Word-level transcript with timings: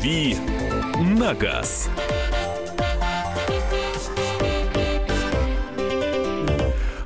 «Дави 0.00 0.34
на 1.18 1.34
газ». 1.34 1.90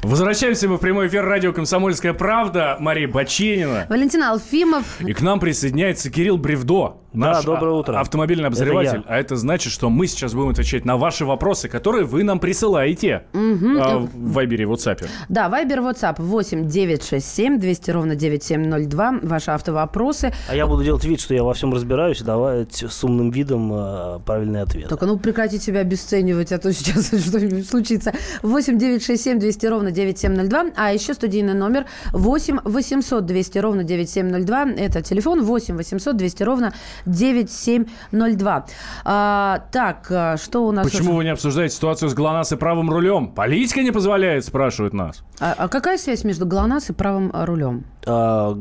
Возвращаемся 0.03 0.69
мы 0.69 0.77
в 0.77 0.81
прямой 0.81 1.09
эфир 1.09 1.25
радио 1.25 1.53
«Комсомольская 1.53 2.13
правда». 2.13 2.77
Мария 2.79 3.09
Баченина. 3.09 3.87
Валентина 3.89 4.31
Алфимов. 4.31 5.01
И 5.01 5.13
к 5.13 5.23
нам 5.23 5.41
присоединяется 5.41 6.09
Кирилл 6.09 6.39
Бревдо. 6.39 7.04
Наш 7.15 7.45
доброе 7.45 7.75
утро. 7.75 8.01
автомобильный 8.01 8.49
обозреватель. 8.49 8.99
Это 8.99 9.09
а 9.09 9.17
это 9.17 9.37
значит, 9.37 9.73
что 9.73 9.89
мы 9.89 10.09
сейчас 10.09 10.35
будем 10.35 10.51
отвечать 10.51 10.85
на 10.85 10.97
ваши 10.97 11.25
вопросы, 11.25 11.69
которые 11.69 12.05
вы 12.05 12.25
нам 12.25 12.41
присылаете 12.41 13.25
а, 13.33 13.99
в 13.99 14.33
Вайбере 14.33 14.65
и 14.65 14.67
WhatsApp. 14.67 15.07
Да, 15.29 15.49
Вайбер, 15.49 15.79
WhatsApp 15.79 16.17
8 16.21 16.67
967 16.67 17.61
200 17.61 17.91
ровно 17.93 18.17
9702. 18.17 19.21
Ваши 19.23 19.51
автовопросы. 19.53 20.33
А 20.49 20.57
я 20.57 20.67
буду 20.67 20.83
делать 20.83 21.05
вид, 21.05 21.21
что 21.21 21.35
я 21.35 21.45
во 21.45 21.55
всем 21.55 21.73
разбираюсь 21.73 22.21
и 22.21 22.25
давать 22.25 22.83
с 22.83 23.05
умным 23.05 23.31
видом 23.31 23.73
э, 23.73 24.19
правильный 24.27 24.63
ответ. 24.63 24.89
Только 24.89 25.07
ну 25.07 25.17
прекратите 25.17 25.65
себя 25.65 25.81
обесценивать, 25.81 26.51
а 26.51 26.59
то 26.59 26.73
сейчас 26.73 27.07
что-нибудь 27.27 27.69
случится. 27.69 28.13
8 28.43 28.77
967 28.77 29.39
200 29.39 29.67
ровно 29.67 29.91
9702. 29.93 30.65
А 30.77 30.93
еще 30.93 31.15
студийный 31.15 31.55
номер 31.55 31.87
8 32.13 32.59
800 32.65 33.25
200 33.25 33.59
ровно 33.59 33.85
9702. 33.85 34.65
Это 34.77 35.01
телефон 35.03 35.45
8 35.45 35.77
800 35.77 36.17
200 36.17 36.43
ровно 36.43 36.73
9702. 37.07 38.67
А, 39.05 39.65
так, 39.71 40.07
а, 40.11 40.37
что 40.37 40.67
у 40.67 40.73
нас... 40.73 40.85
Почему 40.85 41.11
уже? 41.11 41.17
вы 41.19 41.25
не 41.25 41.31
обсуждаете 41.31 41.75
ситуацию 41.75 42.09
с 42.09 42.15
ГЛОНАСС 42.15 42.53
и 42.53 42.57
правым 42.57 42.91
рулем? 42.91 43.29
Политика 43.29 43.83
не 43.83 43.91
позволяет, 43.91 44.45
спрашивают 44.45 44.95
нас. 44.95 45.23
А, 45.41 45.55
а 45.57 45.69
какая 45.69 45.99
связь 45.99 46.25
между 46.25 46.47
ГЛОНАСС 46.47 46.91
и 46.91 46.93
правым 46.93 47.31
рулем? 47.33 47.85
А, 48.07 48.57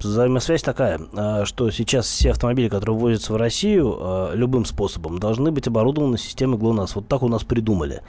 взаимосвязь 0.00 0.62
такая, 0.62 1.00
а, 1.14 1.44
что 1.44 1.70
сейчас 1.70 2.06
все 2.06 2.30
автомобили, 2.30 2.68
которые 2.68 2.96
ввозятся 2.96 3.32
в 3.32 3.36
Россию, 3.36 3.96
а, 3.98 4.32
любым 4.34 4.64
способом 4.64 5.18
должны 5.18 5.50
быть 5.50 5.66
оборудованы 5.66 6.18
системой 6.18 6.58
ГЛОНАСС. 6.58 6.94
Вот 6.94 7.08
так 7.08 7.22
у 7.22 7.28
нас 7.28 7.44
придумали. 7.44 8.02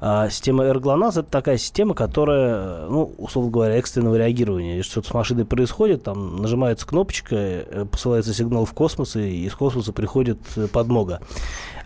А, 0.00 0.28
система 0.28 0.72
РГЛОНАСС– 0.72 1.16
это 1.18 1.30
такая 1.30 1.58
система, 1.58 1.94
которая, 1.94 2.86
ну, 2.88 3.14
условно 3.18 3.50
говоря, 3.50 3.76
экстренного 3.76 4.16
реагирования. 4.16 4.76
Если 4.76 4.90
что-то 4.90 5.08
с 5.08 5.14
машиной 5.14 5.44
происходит, 5.44 6.02
там 6.04 6.36
нажимается 6.36 6.86
кнопочка, 6.86 7.36
э, 7.36 7.86
посылается 7.90 8.34
сигнал 8.34 8.64
в 8.64 8.72
космос, 8.84 9.16
и 9.16 9.46
из 9.46 9.54
космоса 9.54 9.92
приходит 9.92 10.38
э, 10.56 10.66
подмога. 10.66 11.20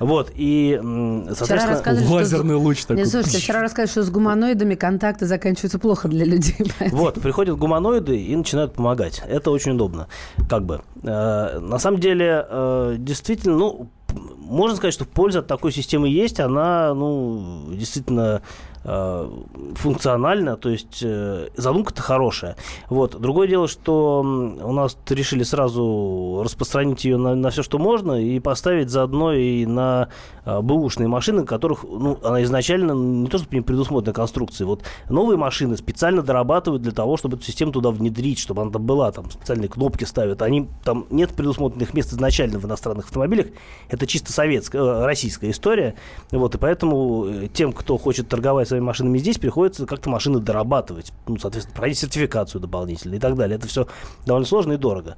Вот, 0.00 0.32
и, 0.34 0.76
соответственно... 1.28 1.66
рассказывали, 1.66 2.06
что 2.06 2.14
Лазерный 2.14 2.54
луч 2.56 2.82
такой. 2.82 2.96
Нет, 2.96 3.08
слушайте, 3.08 3.38
вчера 3.38 3.62
рассказали, 3.62 3.88
что 3.88 4.02
с 4.02 4.10
гуманоидами 4.10 4.74
контакты 4.74 5.26
заканчиваются 5.26 5.78
плохо 5.78 6.08
для 6.08 6.24
людей. 6.24 6.56
Вот, 6.90 7.14
приходят 7.20 7.56
гуманоиды 7.56 8.20
и 8.20 8.34
начинают 8.34 8.74
помогать. 8.74 9.22
Это 9.28 9.52
очень 9.52 9.72
удобно. 9.72 10.08
Как 10.48 10.64
бы. 10.64 10.82
Э, 11.04 11.60
на 11.60 11.78
самом 11.78 12.00
деле, 12.00 12.44
э, 12.48 12.96
действительно, 12.98 13.56
ну, 13.56 13.88
можно 14.38 14.76
сказать, 14.76 14.94
что 14.94 15.04
польза 15.04 15.38
от 15.40 15.46
такой 15.46 15.70
системы 15.70 16.08
есть. 16.08 16.40
Она, 16.40 16.94
ну, 16.94 17.68
действительно 17.70 18.42
э, 18.88 19.30
функциональна, 19.74 20.56
то 20.56 20.70
есть 20.70 21.00
э, 21.02 21.48
задумка-то 21.56 22.02
хорошая. 22.02 22.56
Вот. 22.88 23.20
Другое 23.20 23.46
дело, 23.46 23.68
что 23.68 24.20
у 24.20 24.72
нас 24.72 24.96
решили 25.08 25.42
сразу 25.42 26.40
распространить 26.42 27.04
ее 27.04 27.18
на, 27.18 27.34
на 27.34 27.50
все, 27.50 27.62
что 27.62 27.78
можно, 27.78 28.12
и 28.20 28.40
поставить 28.40 28.88
заодно 28.88 29.34
и 29.34 29.66
на 29.66 30.08
э, 30.44 30.60
бэушные 30.60 31.08
машины, 31.08 31.44
которых, 31.44 31.84
ну, 31.84 32.18
она 32.22 32.42
изначально 32.42 32.92
не 32.92 33.28
то, 33.28 33.38
чтобы 33.38 33.54
не 33.54 33.60
предусмотрена 33.60 34.14
конструкцией. 34.14 34.66
Вот 34.66 34.82
новые 35.10 35.36
машины 35.36 35.76
специально 35.76 36.22
дорабатывают 36.22 36.82
для 36.82 36.92
того, 36.92 37.16
чтобы 37.16 37.36
эту 37.36 37.44
систему 37.44 37.72
туда 37.72 37.90
внедрить, 37.90 38.38
чтобы 38.38 38.62
она 38.62 38.70
там 38.70 38.84
была, 38.84 39.12
там 39.12 39.30
специальные 39.30 39.68
кнопки 39.68 40.04
ставят. 40.04 40.40
Они, 40.40 40.68
там 40.84 41.06
нет 41.10 41.30
предусмотренных 41.32 41.92
мест 41.92 42.12
изначально 42.12 42.58
в 42.58 42.64
иностранных 42.64 43.06
автомобилях. 43.06 43.48
Это 43.88 44.06
чисто 44.06 44.32
советская, 44.32 45.04
российская 45.04 45.50
история. 45.50 45.94
Вот, 46.30 46.54
и 46.54 46.58
поэтому 46.58 47.26
тем, 47.52 47.72
кто 47.72 47.98
хочет 47.98 48.28
торговать 48.28 48.68
своими 48.78 48.84
машинами 48.84 49.18
здесь, 49.18 49.38
приходится 49.38 49.86
как-то 49.86 50.08
машины 50.10 50.40
дорабатывать. 50.40 51.12
Ну, 51.26 51.36
соответственно, 51.38 51.74
проходить 51.74 51.98
сертификацию 51.98 52.60
дополнительно 52.60 53.16
и 53.16 53.18
так 53.18 53.34
далее. 53.34 53.56
Это 53.56 53.66
все 53.66 53.86
довольно 54.24 54.46
сложно 54.46 54.72
и 54.72 54.76
дорого. 54.76 55.16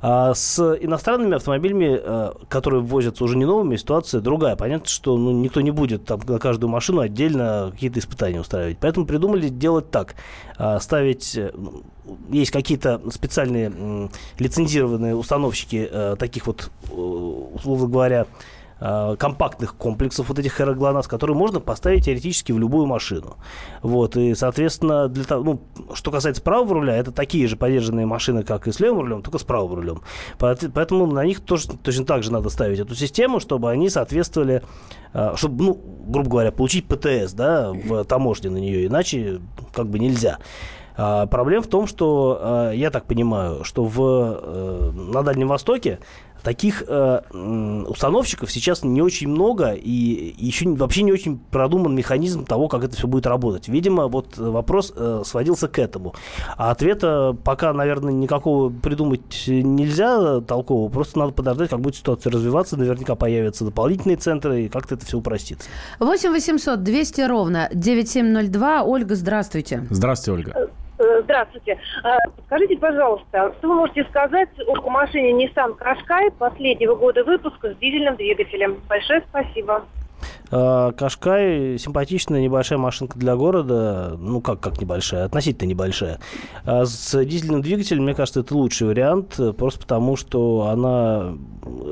А 0.00 0.32
с 0.34 0.60
иностранными 0.80 1.34
автомобилями, 1.34 1.98
э, 2.00 2.32
которые 2.48 2.82
ввозятся 2.82 3.24
уже 3.24 3.36
не 3.36 3.46
новыми, 3.46 3.76
ситуация 3.76 4.20
другая. 4.20 4.54
Понятно, 4.54 4.86
что 4.86 5.16
ну, 5.16 5.32
никто 5.32 5.60
не 5.60 5.72
будет 5.72 6.04
там 6.04 6.20
на 6.26 6.38
каждую 6.38 6.70
машину 6.70 7.00
отдельно 7.00 7.70
какие-то 7.72 7.98
испытания 7.98 8.40
устраивать. 8.40 8.78
Поэтому 8.78 9.06
придумали 9.06 9.48
делать 9.48 9.90
так. 9.90 10.14
А, 10.56 10.78
Ставить... 10.78 11.36
э, 11.36 11.50
ну, 11.54 11.82
Есть 12.30 12.52
какие-то 12.52 13.00
специальные 13.10 14.08
лицензированные 14.38 15.16
установщики 15.16 15.88
э, 15.90 16.16
таких 16.16 16.46
вот, 16.46 16.70
условно 16.90 17.88
говоря, 17.88 18.26
э, 18.80 19.16
компактных 19.18 19.74
комплексов 19.76 20.28
вот 20.28 20.38
этих 20.38 20.60
аэроглонасс, 20.60 21.06
которые 21.06 21.36
можно 21.36 21.60
поставить 21.60 22.04
теоретически 22.04 22.52
в 22.52 22.58
любую 22.58 22.86
машину. 22.86 23.36
Вот, 23.82 24.16
и, 24.16 24.34
соответственно, 24.34 25.08
для 25.08 25.24
того, 25.24 25.44
ну, 25.44 25.94
что 25.94 26.10
касается 26.10 26.42
правого 26.42 26.74
руля, 26.74 26.96
это 26.96 27.12
такие 27.12 27.46
же 27.46 27.56
подержанные 27.56 28.06
машины, 28.06 28.42
как 28.42 28.68
и 28.68 28.72
с 28.72 28.80
левым 28.80 29.00
рулем, 29.00 29.22
только 29.22 29.38
с 29.38 29.42
правым 29.44 29.74
рулем. 29.74 30.02
Поэт- 30.38 30.70
Поэтому 30.72 31.06
на 31.06 31.24
них 31.24 31.40
тоже 31.40 31.68
точно 31.82 32.04
так 32.04 32.22
же 32.22 32.32
надо 32.32 32.48
ставить 32.50 32.78
эту 32.78 32.94
систему, 32.94 33.40
чтобы 33.40 33.70
они 33.70 33.90
соответствовали, 33.90 34.62
э, 35.12 35.32
чтобы, 35.36 35.64
ну, 35.64 35.80
грубо 36.08 36.30
говоря, 36.30 36.52
получить 36.52 36.86
ПТС, 36.86 37.32
да, 37.32 37.72
в 37.72 38.04
таможне 38.04 38.50
на 38.50 38.58
нее, 38.58 38.86
иначе 38.86 39.40
как 39.72 39.88
бы 39.88 39.98
нельзя. 39.98 40.38
А, 41.00 41.26
проблема 41.26 41.62
в 41.62 41.68
том, 41.68 41.86
что 41.86 42.70
э, 42.72 42.72
я 42.74 42.90
так 42.90 43.04
понимаю, 43.04 43.62
что 43.62 43.84
в, 43.84 44.00
э, 44.00 44.90
на 44.92 45.22
Дальнем 45.22 45.46
Востоке 45.46 46.00
таких 46.48 46.82
э, 46.88 47.20
установщиков 47.88 48.50
сейчас 48.50 48.82
не 48.82 49.02
очень 49.02 49.28
много, 49.28 49.72
и 49.72 50.34
еще 50.38 50.66
вообще 50.70 51.02
не 51.02 51.12
очень 51.12 51.38
продуман 51.38 51.94
механизм 51.94 52.46
того, 52.46 52.68
как 52.68 52.84
это 52.84 52.96
все 52.96 53.06
будет 53.06 53.26
работать. 53.26 53.68
Видимо, 53.68 54.08
вот 54.08 54.38
вопрос 54.38 54.90
э, 54.96 55.24
сводился 55.26 55.68
к 55.68 55.78
этому. 55.78 56.14
А 56.56 56.70
ответа 56.70 57.36
пока, 57.44 57.74
наверное, 57.74 58.14
никакого 58.14 58.70
придумать 58.70 59.44
нельзя 59.46 60.40
толкового, 60.40 60.88
просто 60.88 61.18
надо 61.18 61.32
подождать, 61.32 61.68
как 61.68 61.80
будет 61.80 61.96
ситуация 61.96 62.32
развиваться, 62.32 62.78
наверняка 62.78 63.14
появятся 63.14 63.66
дополнительные 63.66 64.16
центры, 64.16 64.62
и 64.62 64.68
как-то 64.70 64.94
это 64.94 65.04
все 65.04 65.18
упростится. 65.18 65.68
8 66.00 66.30
800 66.30 66.82
200 66.82 67.20
ровно 67.28 67.68
9702. 67.74 68.84
Ольга, 68.84 69.14
здравствуйте. 69.16 69.86
Здравствуйте, 69.90 70.48
Ольга. 70.48 70.70
Э, 70.98 71.20
Здравствуйте. 71.22 71.78
А, 72.02 72.18
Скажите, 72.46 72.76
пожалуйста, 72.76 73.54
что 73.58 73.68
вы 73.68 73.74
можете 73.74 74.04
сказать 74.04 74.48
о 74.66 74.90
машине 74.90 75.46
Nissan 75.46 75.76
Qashqai 75.78 76.32
последнего 76.38 76.94
года 76.94 77.24
выпуска 77.24 77.72
с 77.72 77.76
дизельным 77.76 78.16
двигателем? 78.16 78.80
Большое 78.88 79.22
спасибо. 79.28 79.84
А, 80.50 80.92
Кашкай 80.92 81.78
симпатичная 81.78 82.40
небольшая 82.40 82.78
машинка 82.78 83.18
для 83.18 83.36
города. 83.36 84.16
Ну, 84.18 84.40
как, 84.40 84.60
как 84.60 84.80
небольшая? 84.80 85.24
Относительно 85.24 85.68
небольшая. 85.68 86.18
А 86.64 86.84
с 86.86 87.24
дизельным 87.24 87.62
двигателем, 87.62 88.04
мне 88.04 88.14
кажется, 88.14 88.40
это 88.40 88.54
лучший 88.54 88.88
вариант, 88.88 89.34
э, 89.38 89.52
просто 89.52 89.80
потому, 89.80 90.16
что 90.16 90.68
она 90.70 91.34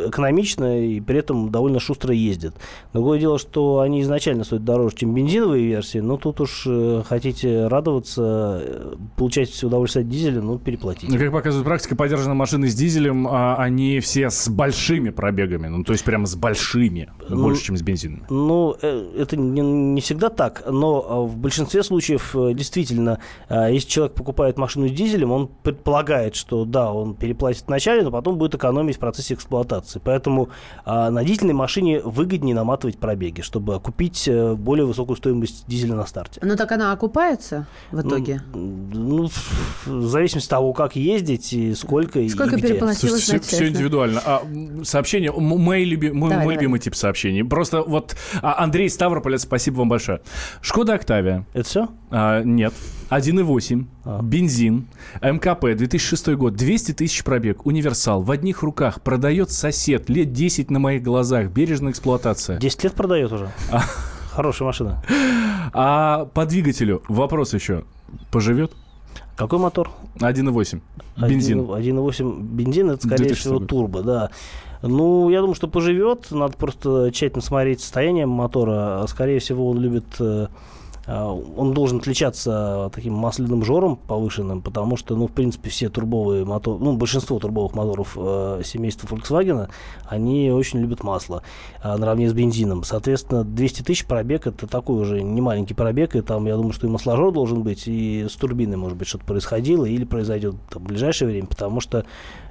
экономичная 0.06 0.80
и 0.80 1.00
при 1.00 1.18
этом 1.18 1.50
довольно 1.50 1.80
шустро 1.80 2.14
ездит. 2.14 2.54
Другое 2.92 3.18
дело, 3.18 3.38
что 3.38 3.80
они 3.80 4.02
изначально 4.02 4.44
стоят 4.44 4.64
дороже, 4.64 4.96
чем 4.96 5.14
бензиновые 5.14 5.66
версии, 5.66 5.98
но 5.98 6.16
тут 6.16 6.40
уж 6.40 6.64
э, 6.66 7.02
хотите 7.06 7.66
радоваться, 7.66 8.62
э, 8.62 8.94
получать 9.16 9.62
удовольствие 9.62 10.02
от 10.02 10.08
дизеля, 10.08 10.40
ну, 10.40 10.58
переплатите. 10.58 11.12
Ну, 11.12 11.18
как 11.18 11.32
показывает 11.32 11.66
практика, 11.66 11.96
подержанные 11.96 12.34
машины 12.34 12.68
с 12.68 12.74
дизелем, 12.74 13.26
а, 13.28 13.56
они 13.56 14.00
все 14.00 14.30
с 14.30 14.48
большими 14.48 15.10
пробегами. 15.10 15.68
Ну, 15.68 15.84
то 15.84 15.92
есть 15.92 16.04
прямо 16.04 16.26
с 16.26 16.34
большими. 16.34 17.10
Ну, 17.28 17.42
больше, 17.42 17.64
чем 17.64 17.76
с 17.76 17.82
бензином. 17.82 18.24
Ну, 18.46 18.76
э, 18.80 19.14
это 19.18 19.36
не, 19.36 19.60
не 19.60 20.00
всегда 20.00 20.28
так, 20.28 20.62
но 20.70 21.26
э, 21.26 21.30
в 21.32 21.36
большинстве 21.36 21.82
случаев 21.82 22.34
э, 22.36 22.52
действительно, 22.54 23.18
если 23.50 23.88
человек 23.88 24.14
покупает 24.14 24.56
машину 24.56 24.88
с 24.88 24.92
дизелем, 24.92 25.32
он 25.32 25.48
предполагает, 25.62 26.36
что 26.36 26.64
да, 26.64 26.92
он 26.92 27.14
переплатит 27.14 27.64
вначале, 27.66 28.02
но 28.02 28.10
потом 28.10 28.38
будет 28.38 28.54
экономить 28.54 28.96
в 28.96 28.98
процессе 28.98 29.34
эксплуатации. 29.34 30.00
Поэтому 30.02 30.48
на 30.84 31.24
дизельной 31.24 31.54
машине 31.54 32.00
выгоднее 32.00 32.54
наматывать 32.54 32.98
пробеги, 32.98 33.40
чтобы 33.40 33.80
купить 33.80 34.28
более 34.56 34.86
высокую 34.86 35.16
стоимость 35.16 35.64
дизеля 35.66 35.94
на 35.94 36.06
старте. 36.06 36.40
Ну 36.42 36.56
так 36.56 36.70
она 36.72 36.92
окупается 36.92 37.66
в 37.90 38.00
итоге? 38.00 38.42
Ну, 38.54 39.28
в 39.86 40.06
зависимости 40.06 40.46
от 40.46 40.50
того, 40.50 40.72
как 40.72 40.96
ездить 40.96 41.52
и 41.52 41.74
сколько, 41.74 42.20
и 42.20 42.28
Сколько 42.28 42.56
где. 42.56 42.68
переплатилось 42.68 43.24
Слушайте, 43.24 43.46
все, 43.46 43.56
все 43.56 43.68
индивидуально. 43.68 44.20
А, 44.24 44.42
сообщение, 44.84 45.32
мой, 45.32 45.84
люби- 45.84 46.12
мой, 46.12 46.30
Давай, 46.30 46.44
мой 46.44 46.54
давай. 46.54 46.54
любимый 46.54 46.80
тип 46.80 46.94
сообщений. 46.94 47.44
Просто 47.44 47.82
вот 47.82 48.16
а, 48.42 48.62
Андрей 48.62 48.88
Ставрополец, 48.90 49.42
спасибо 49.42 49.78
вам 49.78 49.88
большое. 49.88 50.20
Шкода 50.60 50.94
Октавия. 50.94 51.46
Это 51.52 51.68
все? 51.68 51.88
А, 52.10 52.42
нет. 52.42 52.72
1,8. 53.10 53.86
А. 54.04 54.22
Бензин. 54.22 54.86
МКП. 55.22 55.76
2006 55.76 56.28
год. 56.34 56.54
200 56.54 56.92
тысяч 56.92 57.24
пробег. 57.24 57.66
Универсал. 57.66 58.22
В 58.22 58.30
одних 58.30 58.62
руках. 58.62 59.00
Продает 59.00 59.50
сосед. 59.50 60.08
Лет 60.08 60.32
10 60.32 60.70
на 60.70 60.78
моих 60.78 61.02
глазах. 61.02 61.48
Бережная 61.48 61.92
эксплуатация. 61.92 62.58
10 62.58 62.84
лет 62.84 62.94
продает 62.94 63.32
уже. 63.32 63.50
Хорошая 64.30 64.66
машина. 64.66 65.02
А 65.72 66.26
по 66.26 66.46
двигателю 66.46 67.02
вопрос 67.08 67.54
еще. 67.54 67.84
Поживет? 68.30 68.72
Какой 69.36 69.58
мотор? 69.58 69.90
1.8. 70.16 70.80
Бензин. 71.16 71.60
1.8 71.60 72.42
бензин, 72.42 72.90
это, 72.90 73.06
скорее 73.06 73.28
2006 73.28 73.40
всего, 73.40 73.58
турбо, 73.58 74.02
да. 74.02 74.30
Ну, 74.82 75.30
я 75.30 75.40
думаю, 75.40 75.54
что 75.54 75.68
поживет. 75.68 76.30
Надо 76.30 76.56
просто 76.56 77.10
тщательно 77.12 77.42
смотреть 77.42 77.80
состояние 77.80 78.26
мотора. 78.26 79.04
Скорее 79.08 79.38
всего, 79.38 79.68
он 79.70 79.78
любит... 79.78 80.06
э, 80.20 80.48
а, 81.06 81.32
Он 81.32 81.72
должен 81.72 81.98
отличаться 81.98 82.90
таким 82.92 83.14
масляным 83.14 83.64
жором 83.64 83.96
повышенным, 83.96 84.60
потому 84.60 84.96
что, 84.96 85.14
ну, 85.14 85.28
в 85.28 85.32
принципе, 85.32 85.70
все 85.70 85.88
турбовые 85.88 86.44
моторы, 86.44 86.82
ну, 86.82 86.96
большинство 86.96 87.38
турбовых 87.38 87.74
моторов 87.74 88.16
э, 88.16 88.62
семейства 88.64 89.06
Volkswagen, 89.06 89.68
они 90.08 90.50
очень 90.50 90.80
любят 90.80 91.04
масло 91.04 91.42
а, 91.80 91.96
наравне 91.96 92.28
с 92.28 92.32
бензином. 92.32 92.82
Соответственно, 92.82 93.44
200 93.44 93.82
тысяч 93.82 94.04
пробег 94.04 94.46
это 94.48 94.66
такой 94.66 95.00
уже 95.00 95.22
не 95.22 95.40
маленький 95.40 95.74
пробег, 95.74 96.16
и 96.16 96.22
там, 96.22 96.46
я 96.46 96.56
думаю, 96.56 96.72
что 96.72 96.88
и 96.88 96.90
масложор 96.90 97.32
должен 97.32 97.62
быть, 97.62 97.84
и 97.86 98.26
с 98.28 98.32
турбиной, 98.32 98.76
может 98.76 98.98
быть, 98.98 99.06
что-то 99.06 99.24
происходило 99.24 99.84
или 99.84 100.04
произойдет 100.04 100.56
там, 100.70 100.82
в 100.82 100.86
ближайшее 100.86 101.28
время, 101.28 101.46
потому 101.46 101.80
что, 101.80 101.98
э, 101.98 102.04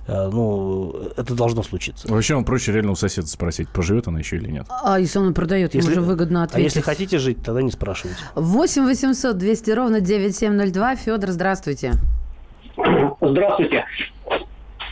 ну, 0.07 0.95
это 1.17 1.33
должно 1.35 1.63
случиться. 1.63 2.07
Вообще, 2.11 2.35
вам 2.35 2.45
проще 2.45 2.71
реально 2.71 2.91
у 2.91 2.95
соседа 2.95 3.27
спросить, 3.27 3.69
поживет 3.69 4.07
она 4.07 4.19
еще 4.19 4.35
или 4.37 4.49
нет. 4.51 4.65
А 4.83 4.99
если 4.99 5.19
он 5.19 5.33
продает, 5.33 5.73
ему 5.73 5.83
Если- 5.83 5.95
же 5.95 6.01
выгодно 6.01 6.41
А 6.41 6.45
ответить. 6.45 6.65
если 6.75 6.81
хотите 6.81 7.17
жить, 7.17 7.37
тогда 7.43 7.61
не 7.61 7.71
спрашивайте. 7.71 8.19
8 8.35 8.85
800 8.85 9.37
200 9.37 9.71
ровно 9.71 10.01
9702. 10.01 10.95
Федор, 10.95 11.31
здравствуйте. 11.31 11.93
Здравствуйте. 13.21 13.85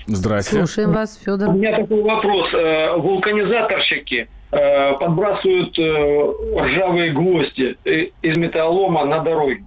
Здрасте. 0.07 0.57
Слушаем 0.57 0.92
вас, 0.92 1.18
У 1.21 1.25
Федор. 1.25 1.50
меня 1.54 1.77
такой 1.77 2.01
вопрос. 2.04 2.54
Э, 2.54 2.98
Вулканизаторщики 2.98 4.27
э, 4.51 4.94
подбрасывают 5.00 5.77
э, 5.80 6.33
ржавые 6.59 7.12
гвозди 7.13 7.77
э, 7.86 8.07
из 8.21 8.38
металлолома 8.38 9.06
на 9.06 9.19
дороге. 9.19 9.63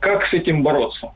Как 0.00 0.24
с 0.26 0.32
этим 0.32 0.62
бороться? 0.62 1.08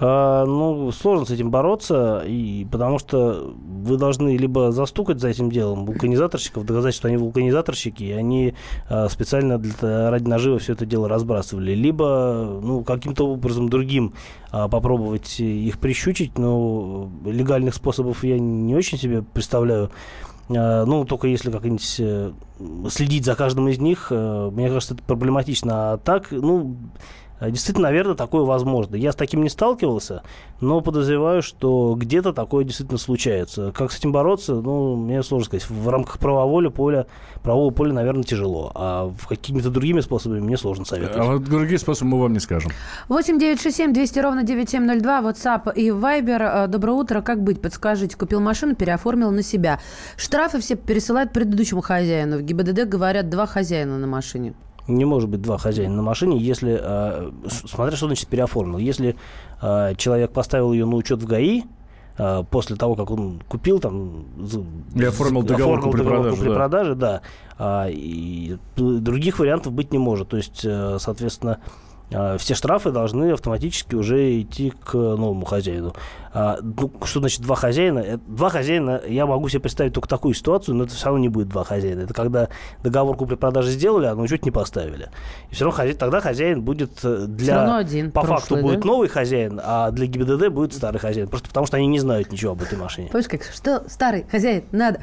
А, 0.00 0.44
ну, 0.46 0.90
сложно 0.92 1.26
с 1.26 1.30
этим 1.30 1.50
бороться, 1.50 2.22
и, 2.26 2.66
потому 2.70 2.98
что 2.98 3.52
вы 3.56 3.96
должны 3.96 4.36
либо 4.36 4.70
застукать 4.72 5.20
за 5.20 5.28
этим 5.28 5.50
делом 5.50 5.84
вулканизаторщиков, 5.84 6.64
доказать, 6.64 6.94
что 6.94 7.08
они 7.08 7.16
вулканизаторщики, 7.16 8.04
и 8.04 8.12
они 8.12 8.54
а, 8.88 9.08
специально 9.08 9.58
для, 9.58 10.10
ради 10.10 10.28
наживы 10.28 10.58
все 10.58 10.74
это 10.74 10.86
дело 10.86 11.08
разбрасывали, 11.08 11.74
либо 11.74 12.60
ну, 12.62 12.84
каким-то 12.84 13.28
образом 13.28 13.68
другим 13.68 14.14
а, 14.50 14.68
попробовать 14.68 15.40
их 15.40 15.78
прищучить, 15.78 16.38
но 16.38 17.10
легальных 17.24 17.74
способов 17.74 18.24
я 18.24 18.38
не 18.38 18.74
очень 18.76 18.98
себе 18.98 19.22
представляю. 19.22 19.90
А, 20.50 20.84
Ну, 20.84 21.04
только 21.04 21.28
если 21.28 21.50
как-нибудь 21.50 21.96
э, 21.98 22.32
следить 22.88 23.24
за 23.24 23.34
каждым 23.34 23.68
из 23.68 23.78
них, 23.78 24.08
э, 24.10 24.50
мне 24.52 24.68
кажется, 24.68 24.94
это 24.94 25.02
проблематично. 25.02 25.92
А 25.92 25.98
так, 25.98 26.28
ну, 26.30 26.76
действительно, 27.40 27.88
наверное, 27.88 28.14
такое 28.14 28.42
возможно. 28.42 28.96
Я 28.96 29.12
с 29.12 29.16
таким 29.16 29.42
не 29.42 29.48
сталкивался, 29.48 30.22
но 30.60 30.80
подозреваю, 30.80 31.42
что 31.42 31.94
где-то 31.96 32.32
такое 32.32 32.64
действительно 32.64 32.98
случается. 32.98 33.72
Как 33.72 33.92
с 33.92 33.98
этим 33.98 34.12
бороться, 34.12 34.54
ну, 34.54 34.96
мне 34.96 35.22
сложно 35.22 35.46
сказать. 35.46 35.68
В 35.70 35.88
рамках 35.88 36.18
правового 36.18 36.70
поля, 36.70 37.06
правового 37.42 37.70
поля, 37.70 37.92
наверное, 37.92 38.24
тяжело. 38.24 38.72
А 38.74 39.06
в 39.16 39.26
какими-то 39.28 39.70
другими 39.70 40.00
способами 40.00 40.40
мне 40.40 40.56
сложно 40.56 40.82
А 40.82 40.86
советовать. 40.88 41.28
вот 41.28 41.44
другие 41.44 41.78
способы 41.78 42.10
мы 42.10 42.20
вам 42.22 42.32
не 42.32 42.40
скажем. 42.40 42.72
8 43.08 43.38
967 43.38 43.92
200 43.92 44.18
ровно 44.18 44.42
9702. 44.42 45.20
WhatsApp 45.20 45.74
и 45.74 45.88
Viber. 45.90 46.64
Э, 46.64 46.66
Доброе 46.68 46.92
утро. 46.92 47.20
Как 47.22 47.42
быть? 47.42 47.62
Подскажите. 47.62 48.16
Купил 48.16 48.40
машину, 48.40 48.74
переоформил 48.74 49.30
на 49.30 49.42
себя. 49.42 49.80
Штрафы 50.16 50.60
все 50.60 50.74
пересылают 50.76 51.32
предыдущему 51.32 51.80
хозяину. 51.82 52.38
В 52.38 52.42
ГИБДД 52.42 52.84
говорят 52.88 53.28
два 53.30 53.46
хозяина 53.46 53.98
на 53.98 54.06
машине. 54.06 54.54
Не 54.88 55.04
может 55.04 55.28
быть 55.28 55.42
два 55.42 55.58
хозяина 55.58 55.94
на 55.96 56.02
машине, 56.02 56.38
если, 56.38 56.78
э, 56.80 57.30
смотря 57.66 57.96
что 57.96 58.06
значит 58.06 58.26
переоформил. 58.28 58.78
Если 58.78 59.16
э, 59.62 59.94
человек 59.96 60.32
поставил 60.32 60.72
ее 60.72 60.86
на 60.86 60.96
учет 60.96 61.22
в 61.22 61.26
ГАИ, 61.26 61.62
э, 62.18 62.44
после 62.50 62.74
того, 62.76 62.94
как 62.96 63.10
он 63.10 63.40
купил 63.48 63.78
там... 63.80 64.24
з- 64.40 64.64
И 64.96 65.04
оформил 65.04 65.42
договор 65.42 65.80
купли-продажи, 65.82 66.30
да. 66.30 66.36
купли-продажи, 66.36 66.94
да. 66.94 67.20
А, 67.58 67.86
и 67.90 68.56
других 68.76 69.38
вариантов 69.38 69.72
быть 69.72 69.92
не 69.92 69.98
может. 69.98 70.28
То 70.30 70.38
есть, 70.38 70.62
э, 70.64 70.96
соответственно, 70.98 71.58
все 72.38 72.54
штрафы 72.54 72.90
должны 72.90 73.32
автоматически 73.32 73.94
уже 73.94 74.40
идти 74.40 74.70
к 74.70 74.94
новому 74.94 75.44
хозяину. 75.44 75.92
А, 76.32 76.58
ну, 76.62 76.90
что 77.04 77.20
значит 77.20 77.40
два 77.42 77.56
хозяина? 77.56 77.98
Э, 78.00 78.18
Два 78.26 78.50
хозяина, 78.50 79.00
я 79.06 79.26
могу 79.26 79.48
себе 79.48 79.60
представить 79.60 79.92
только 79.92 80.08
такую 80.08 80.34
ситуацию, 80.34 80.74
но 80.74 80.84
это 80.84 80.94
все 80.94 81.06
равно 81.06 81.20
не 81.20 81.28
будет 81.28 81.48
два 81.48 81.64
хозяина. 81.64 82.02
Это 82.02 82.14
когда 82.14 82.48
договор 82.82 83.16
купли-продажи 83.16 83.70
сделали, 83.70 84.06
а 84.06 84.14
на 84.14 84.22
учет 84.22 84.44
не 84.44 84.50
поставили. 84.50 85.08
И 85.50 85.54
все 85.54 85.64
равно 85.64 85.76
хозяин, 85.76 85.96
тогда 85.96 86.20
хозяин 86.20 86.62
будет 86.62 86.92
э, 87.02 87.26
для... 87.26 87.56
равно 87.56 87.76
один, 87.76 88.10
По 88.10 88.20
прошлый, 88.20 88.38
факту 88.38 88.56
да? 88.56 88.62
будет 88.62 88.84
новый 88.84 89.08
хозяин, 89.08 89.60
а 89.62 89.90
для 89.90 90.06
ГИБДД 90.06 90.48
будет 90.48 90.74
старый 90.74 91.00
хозяин. 91.00 91.28
Просто 91.28 91.48
потому 91.48 91.66
что 91.66 91.76
они 91.76 91.86
не 91.86 91.98
знают 91.98 92.30
ничего 92.30 92.52
об 92.52 92.62
этой 92.62 92.78
машине. 92.78 93.08
Помнишь, 93.10 93.28
как 93.28 93.42
что 93.44 93.84
старый 93.88 94.26
хозяин 94.30 94.64
надо? 94.72 95.00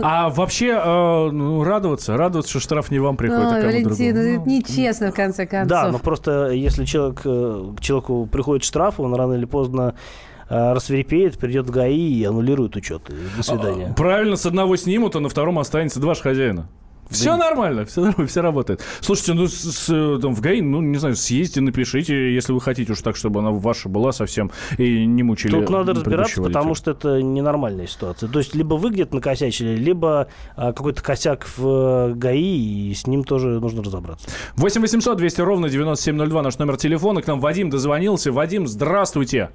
А 0.00 0.30
вообще 0.30 0.68
э, 0.68 1.30
ну, 1.30 1.62
радоваться, 1.64 2.16
радоваться, 2.16 2.50
что 2.50 2.60
штраф 2.60 2.90
не 2.90 2.98
вам 2.98 3.16
приходит, 3.16 3.44
а 3.44 3.48
Ой, 3.48 3.60
кому 3.60 3.66
Валентин, 3.72 4.14
ну, 4.14 4.22
другому. 4.22 4.40
это 4.42 4.48
нечестно, 4.50 5.12
в 5.12 5.14
конце 5.14 5.46
концов. 5.46 5.68
Да, 5.68 5.88
но 5.90 5.98
просто 5.98 6.50
если 6.50 6.84
человек, 6.84 7.20
э, 7.24 7.72
к 7.76 7.80
человеку 7.80 8.26
приходит 8.26 8.64
штраф, 8.64 9.00
он 9.00 9.14
рано 9.14 9.34
или 9.34 9.44
поздно 9.44 9.94
э, 9.94 10.35
рассверепеет, 10.48 11.38
придет 11.38 11.66
в 11.66 11.70
ГАИ 11.70 11.96
и 12.20 12.24
аннулирует 12.24 12.76
учет. 12.76 13.02
До 13.36 13.42
свидания. 13.42 13.88
А, 13.90 13.94
Правильно, 13.94 14.36
с 14.36 14.46
одного 14.46 14.76
снимут, 14.76 15.16
а 15.16 15.20
на 15.20 15.28
втором 15.28 15.58
останется 15.58 16.00
два 16.00 16.14
хозяина. 16.14 16.68
Все 17.08 17.36
нормально, 17.36 17.84
все 17.84 18.00
нормально, 18.00 18.26
все 18.26 18.40
работает. 18.42 18.82
Слушайте, 19.00 19.34
ну 19.34 19.46
с- 19.46 19.52
с, 19.52 20.18
там, 20.20 20.34
в 20.34 20.40
ГАИ, 20.40 20.60
ну 20.60 20.80
не 20.80 20.98
знаю, 20.98 21.14
съездите, 21.14 21.60
напишите, 21.60 22.34
если 22.34 22.52
вы 22.52 22.60
хотите 22.60 22.90
уж 22.92 23.00
так, 23.00 23.14
чтобы 23.14 23.38
она 23.38 23.52
ваша 23.52 23.88
была 23.88 24.10
совсем 24.10 24.50
и 24.76 25.06
не 25.06 25.22
мучили. 25.22 25.52
Тут 25.52 25.70
надо 25.70 25.94
разбираться, 25.94 26.42
потому 26.42 26.74
что 26.74 26.90
это 26.90 27.22
ненормальная 27.22 27.86
ситуация. 27.86 28.28
То 28.28 28.40
есть 28.40 28.56
либо 28.56 28.74
вы 28.74 28.90
где-то 28.90 29.14
накосячили, 29.14 29.76
либо 29.76 30.26
а, 30.56 30.72
какой-то 30.72 31.00
косяк 31.00 31.46
в 31.56 32.10
э, 32.10 32.14
ГАИ, 32.14 32.90
и 32.90 32.94
с 32.94 33.06
ним 33.06 33.22
тоже 33.22 33.60
нужно 33.60 33.84
разобраться. 33.84 34.28
8 34.56 34.80
800 34.80 35.16
200 35.16 35.40
ровно 35.42 35.68
9702 35.68 36.42
наш 36.42 36.58
номер 36.58 36.76
телефона. 36.76 37.22
К 37.22 37.28
нам 37.28 37.38
Вадим 37.38 37.70
дозвонился. 37.70 38.32
Вадим, 38.32 38.66
здравствуйте. 38.66 39.50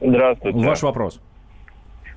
Здравствуйте. 0.00 0.58
Ваш 0.58 0.82
вопрос. 0.82 1.20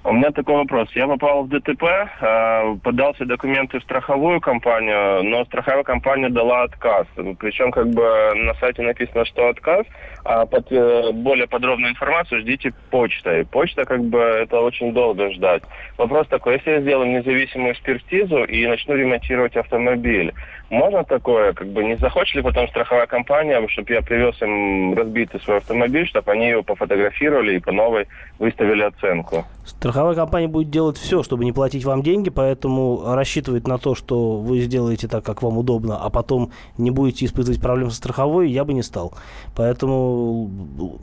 У 0.04 0.14
меня 0.14 0.32
такой 0.32 0.56
вопрос. 0.56 0.90
Я 0.96 1.08
попал 1.08 1.44
в 1.44 1.50
ДТП, 1.50 1.84
э, 1.84 2.76
подал 2.84 3.14
все 3.14 3.26
документы 3.26 3.80
в 3.80 3.84
страховую 3.84 4.42
компанию, 4.42 5.24
но 5.24 5.46
страховая 5.46 5.84
компания 5.84 6.30
дала 6.30 6.64
отказ. 6.64 7.06
Причем 7.38 7.72
как 7.72 7.88
бы 7.90 8.34
на 8.36 8.56
сайте 8.56 8.82
написано, 8.82 9.26
что 9.26 9.50
отказ, 9.50 9.86
а 10.24 10.46
под 10.46 10.72
э, 10.72 11.12
более 11.14 11.48
подробную 11.48 11.92
информацию 11.92 12.42
ждите 12.42 12.74
почтой. 12.90 13.46
Почта 13.46 13.86
как 13.86 14.04
бы 14.04 14.20
это 14.20 14.60
очень 14.60 14.94
долго 14.94 15.32
ждать. 15.32 15.64
Вопрос 15.98 16.28
такой, 16.28 16.56
если 16.56 16.72
я 16.72 16.82
сделаю 16.82 17.10
независимую 17.10 17.74
экспертизу 17.74 18.44
и 18.44 18.66
начну 18.68 18.96
ремонтировать 18.96 19.56
автомобиль, 19.56 20.34
можно 20.72 21.04
такое, 21.04 21.52
как 21.52 21.68
бы 21.68 21.84
не 21.84 21.98
захочет 21.98 22.36
ли 22.36 22.42
потом 22.42 22.66
страховая 22.70 23.06
компания, 23.06 23.62
чтобы 23.68 23.92
я 23.92 24.02
привез 24.02 24.42
им 24.42 24.94
разбитый 24.94 25.42
свой 25.42 25.58
автомобиль, 25.58 26.08
чтобы 26.08 26.32
они 26.32 26.48
его 26.48 26.64
пофотографировали 26.64 27.58
и 27.58 27.60
по 27.60 27.74
новой 27.74 28.08
выставили 28.40 28.84
оценку? 28.84 29.46
Страховая 29.66 30.16
компания 30.16 30.48
будет 30.48 30.70
делать 30.70 30.98
все, 30.98 31.24
чтобы 31.24 31.44
не 31.44 31.52
платить 31.52 31.84
вам 31.84 32.02
деньги, 32.02 32.30
поэтому 32.30 33.14
рассчитывать 33.14 33.68
на 33.68 33.78
то, 33.80 33.96
что 33.96 34.38
вы 34.38 34.62
сделаете 34.62 35.10
так, 35.10 35.26
как 35.26 35.42
вам 35.42 35.58
удобно, 35.58 35.98
а 35.98 36.10
потом 36.10 36.52
не 36.78 36.90
будете 36.90 37.26
испытывать 37.26 37.62
проблем 37.62 37.90
со 37.90 37.98
страховой, 37.98 38.50
я 38.50 38.64
бы 38.64 38.74
не 38.74 38.82
стал. 38.82 39.14
Поэтому, 39.58 40.11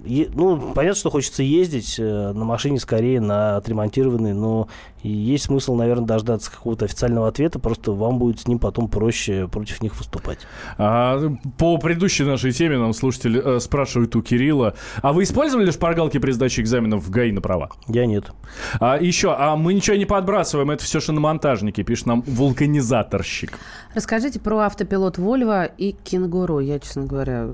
е- 0.05 0.29
ну, 0.35 0.73
понятно, 0.75 0.99
что 0.99 1.11
хочется 1.11 1.43
ездить 1.43 1.97
э, 1.99 2.33
на 2.33 2.45
машине 2.45 2.79
скорее 2.79 3.21
на 3.21 3.57
отремонтированной, 3.57 4.35
но 4.35 4.69
есть 5.03 5.45
смысл, 5.45 5.75
наверное, 5.75 6.07
дождаться 6.07 6.51
какого-то 6.51 6.87
официального 6.87 7.29
ответа, 7.29 7.59
просто 7.59 7.93
вам 7.93 8.19
будет 8.19 8.41
с 8.41 8.49
ним 8.49 8.59
потом 8.59 8.89
проще 8.89 9.49
против 9.49 9.83
них 9.83 9.97
выступать. 9.97 10.39
А, 10.77 11.21
по 11.57 11.79
предыдущей 11.79 12.25
нашей 12.25 12.53
теме 12.53 12.79
нам 12.79 12.93
слушатели 12.93 13.41
э, 13.43 13.61
спрашивают 13.61 14.17
у 14.17 14.23
Кирилла. 14.23 14.75
А 15.03 15.13
вы 15.13 15.23
использовали 15.23 15.71
шпаргалки 15.71 16.19
при 16.19 16.33
сдаче 16.33 16.63
экзаменов 16.63 17.05
в 17.05 17.11
ГАИ 17.11 17.33
на 17.33 17.41
права? 17.41 17.71
Я 17.87 18.07
нет. 18.07 18.33
А 18.81 18.99
еще, 19.01 19.35
а 19.37 19.57
мы 19.57 19.75
ничего 19.75 19.97
не 19.97 20.07
подбрасываем, 20.07 20.71
это 20.71 20.85
все 20.85 21.01
шиномонтажники, 21.01 21.83
пишет 21.83 22.07
нам 22.07 22.23
вулканизаторщик. 22.23 23.59
Расскажите 23.95 24.41
про 24.41 24.61
автопилот 24.61 25.19
Вольво 25.19 25.65
и 25.65 25.93
кенгуру. 25.93 26.59
Я, 26.61 26.79
честно 26.79 27.05
говоря, 27.05 27.51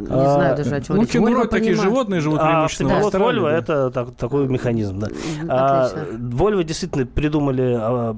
не 0.00 0.06
А, 0.10 0.34
знаю 0.34 0.56
даже, 0.56 0.74
о 0.74 0.80
чем 0.80 0.96
Ну, 0.96 1.06
кенгуру 1.06 1.32
Вольво 1.34 1.48
такие 1.48 1.72
понимаю. 1.72 1.90
животные, 1.90 2.20
живут 2.20 2.40
А 2.40 2.46
преимущественно 2.46 2.88
в 2.88 2.92
автопилот 2.92 3.14
Австралии, 3.14 3.40
Volvo 3.42 3.50
да. 3.50 3.58
это 3.58 3.90
так- 3.90 4.14
такой 4.16 4.48
механизм, 4.48 4.98
да. 4.98 5.08
А. 5.48 5.90
Volvo 6.16 6.62
действительно 6.64 7.06
придумали 7.06 7.76
а, 7.78 8.16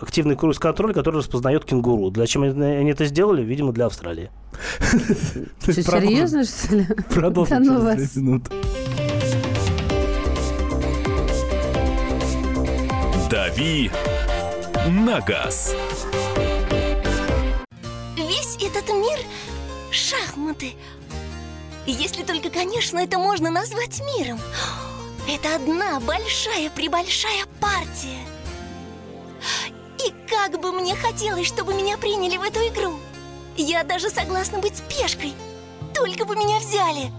активный 0.00 0.36
круиз-контроль, 0.36 0.92
который 0.94 1.16
распознает 1.16 1.64
кенгуру. 1.64 2.10
Для 2.10 2.26
чем 2.26 2.42
они 2.42 2.90
это 2.90 3.04
сделали? 3.06 3.42
Видимо, 3.42 3.72
для 3.72 3.86
Австралии. 3.86 4.30
Что, 5.60 5.72
серьезно, 5.72 6.44
что 6.44 6.76
ли? 6.76 6.86
Продолжим 7.14 7.64
Да 7.64 7.72
ну 7.72 7.90
через 7.94 8.16
минуты. 8.16 8.50
«Дави 13.30 13.90
на 14.88 15.20
газ». 15.20 15.74
Шахматы. 19.96 20.74
Если 21.86 22.22
только, 22.22 22.50
конечно, 22.50 22.98
это 22.98 23.18
можно 23.18 23.50
назвать 23.50 24.00
миром. 24.16 24.38
Это 25.28 25.56
одна 25.56 25.98
большая-пребольшая 26.00 27.46
партия. 27.60 28.20
И 30.06 30.12
как 30.28 30.60
бы 30.60 30.72
мне 30.72 30.94
хотелось, 30.94 31.46
чтобы 31.46 31.74
меня 31.74 31.96
приняли 31.96 32.36
в 32.36 32.42
эту 32.42 32.60
игру. 32.68 32.98
Я 33.56 33.82
даже 33.84 34.10
согласна 34.10 34.58
быть 34.58 34.82
пешкой. 34.88 35.32
Только 35.94 36.24
бы 36.24 36.36
меня 36.36 36.58
взяли. 36.58 37.10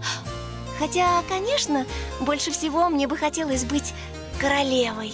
Хотя, 0.78 1.22
конечно, 1.28 1.84
больше 2.20 2.52
всего 2.52 2.88
мне 2.88 3.08
бы 3.08 3.16
хотелось 3.16 3.64
быть 3.64 3.92
королевой. 4.40 5.12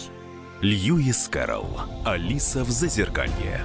Льюис 0.60 1.28
Кэрролл. 1.28 1.80
Алиса 2.04 2.64
в 2.64 2.70
Зазеркалье. 2.70 3.64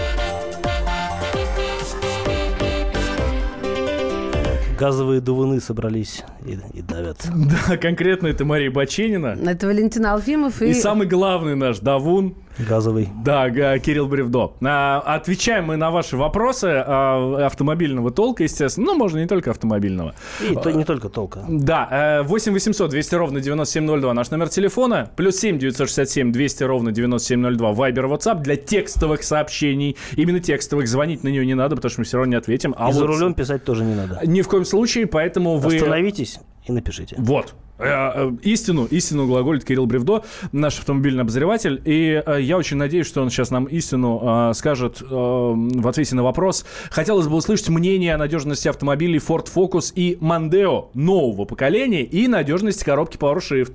Газовые 4.81 5.21
дуваны 5.21 5.61
собрались 5.61 6.23
и, 6.43 6.57
и 6.73 6.81
давят. 6.81 7.17
Да, 7.29 7.77
конкретно 7.77 8.25
это 8.25 8.45
Мария 8.45 8.71
Баченина. 8.71 9.37
Это 9.45 9.67
Валентин 9.67 10.07
Алфимов 10.07 10.59
и... 10.63 10.71
И 10.71 10.73
самый 10.73 11.05
главный 11.05 11.55
наш 11.55 11.77
давун, 11.77 12.35
Газовый. 12.57 13.09
да, 13.23 13.49
Кирилл 13.79 14.07
Бревдо. 14.07 14.53
А, 14.61 14.99
отвечаем 14.99 15.65
мы 15.65 15.77
на 15.77 15.91
ваши 15.91 16.17
вопросы 16.17 16.67
а, 16.67 17.45
автомобильного 17.45 18.11
толка, 18.11 18.43
естественно. 18.43 18.87
Ну, 18.87 18.95
можно 18.95 19.19
не 19.19 19.27
только 19.27 19.51
автомобильного. 19.51 20.15
И 20.41 20.55
то, 20.55 20.71
не 20.71 20.83
только 20.83 21.09
толка. 21.09 21.43
Да, 21.47 22.19
э, 22.21 22.23
8 22.23 22.53
800 22.53 22.89
200 22.89 23.15
ровно 23.15 23.39
9702 23.39 24.13
наш 24.13 24.31
номер 24.31 24.49
телефона, 24.49 25.09
плюс 25.15 25.37
7 25.37 25.57
967 25.59 26.31
200 26.31 26.63
ровно 26.63 26.91
9702 26.91 27.73
Вайбер, 27.73 28.05
WhatsApp 28.05 28.41
для 28.41 28.55
текстовых 28.55 29.23
сообщений. 29.23 29.97
Именно 30.15 30.39
текстовых, 30.39 30.87
звонить 30.87 31.23
на 31.23 31.29
нее 31.29 31.45
не 31.45 31.55
надо, 31.55 31.75
потому 31.75 31.91
что 31.91 32.01
мы 32.01 32.05
все 32.05 32.17
равно 32.17 32.31
не 32.31 32.37
ответим. 32.37 32.75
А 32.77 32.89
и 32.89 32.93
за 32.93 33.01
вот 33.01 33.07
рулем 33.07 33.33
писать 33.33 33.63
тоже 33.63 33.83
не 33.83 33.95
надо. 33.95 34.19
Ни 34.25 34.41
в 34.41 34.47
коем 34.47 34.65
случае, 34.65 35.07
поэтому 35.07 35.57
вы... 35.57 35.75
Остановитесь 35.75 36.39
и 36.65 36.71
напишите. 36.71 37.15
Вот. 37.17 37.55
Э, 37.81 38.11
э, 38.15 38.31
Истину, 38.43 38.85
истину 38.85 39.27
глаголит 39.27 39.65
Кирилл 39.65 39.85
Бревдо, 39.85 40.23
наш 40.51 40.79
автомобильный 40.79 41.23
обозреватель. 41.23 41.81
И 41.85 42.21
э, 42.25 42.41
я 42.41 42.57
очень 42.57 42.77
надеюсь, 42.77 43.07
что 43.07 43.21
он 43.21 43.29
сейчас 43.29 43.49
нам 43.49 43.65
истину 43.65 44.51
скажет 44.53 45.01
в 45.01 45.87
ответе 45.87 46.15
на 46.15 46.23
вопрос. 46.23 46.65
Хотелось 46.89 47.27
бы 47.27 47.35
услышать 47.35 47.69
мнение 47.69 48.15
о 48.15 48.17
надежности 48.17 48.67
автомобилей 48.67 49.19
Ford 49.19 49.47
Focus 49.53 49.91
и 49.95 50.17
Mondeo 50.21 50.89
нового 50.93 51.45
поколения 51.45 52.03
и 52.03 52.27
надежности 52.27 52.83
коробки 52.83 53.17
PowerShift. 53.17 53.73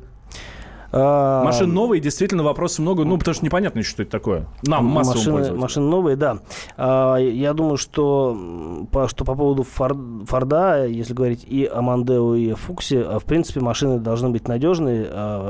А, 0.92 1.44
Машин 1.44 1.72
новые, 1.74 2.00
действительно, 2.00 2.42
вопросов 2.42 2.80
много, 2.80 3.04
ну, 3.04 3.18
потому 3.18 3.34
что 3.34 3.44
непонятно 3.44 3.80
еще, 3.80 3.90
что 3.90 4.02
это 4.02 4.12
такое. 4.12 4.46
Нам, 4.62 4.84
массовым 4.86 5.34
машины, 5.34 5.56
машины 5.58 5.86
новые, 5.86 6.16
да. 6.16 6.38
А, 6.76 7.16
я 7.16 7.52
думаю, 7.52 7.76
что 7.76 8.86
по, 8.90 9.08
что 9.08 9.24
по 9.24 9.34
поводу 9.34 9.62
Фор- 9.64 10.24
Форда, 10.26 10.86
если 10.86 11.12
говорить 11.14 11.44
и 11.46 11.66
о 11.66 11.82
Мандео, 11.82 12.34
и 12.34 12.50
о 12.52 12.56
Фуксе, 12.56 13.02
а, 13.02 13.18
в 13.18 13.24
принципе, 13.24 13.60
машины 13.60 13.98
должны 13.98 14.30
быть 14.30 14.48
надежные, 14.48 15.06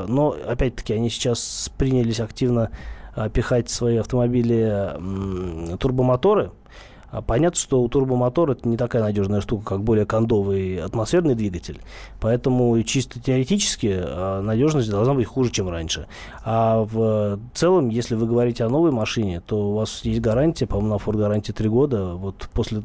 но, 0.09 0.35
опять-таки, 0.47 0.95
они 0.95 1.11
сейчас 1.11 1.71
принялись 1.77 2.21
активно 2.21 2.71
пихать 3.33 3.69
в 3.69 3.73
свои 3.73 3.97
автомобили 3.97 4.93
турбомоторы. 5.79 6.51
А 7.17 7.23
Понятно, 7.23 7.59
что 7.59 7.81
у 7.81 7.89
турбомотора 7.89 8.53
это 8.53 8.69
не 8.69 8.77
такая 8.77 9.03
надежная 9.03 9.41
штука, 9.41 9.65
как 9.65 9.83
более 9.83 10.05
кондовый 10.05 10.79
атмосферный 10.83 11.35
двигатель. 11.35 11.81
Поэтому 12.21 12.83
чисто 12.83 13.19
теоретически 13.21 13.97
а, 13.99 14.43
надежность 14.43 14.91
должна 14.91 15.15
быть 15.15 15.27
хуже, 15.27 15.51
чем 15.51 15.71
раньше. 15.71 16.09
А 16.45 16.83
в 16.83 17.41
целом, 17.55 17.89
если 17.89 18.17
вы 18.17 18.27
говорите 18.27 18.65
о 18.65 18.69
новой 18.69 18.91
машине, 18.91 19.41
то 19.41 19.71
у 19.71 19.75
вас 19.77 20.05
есть 20.05 20.21
гарантия, 20.21 20.67
по-моему, 20.67 20.91
на 20.91 20.99
Ford 20.99 21.17
гарантия 21.17 21.55
3 21.55 21.69
года. 21.71 22.13
Вот 22.13 22.51
после 22.53 22.83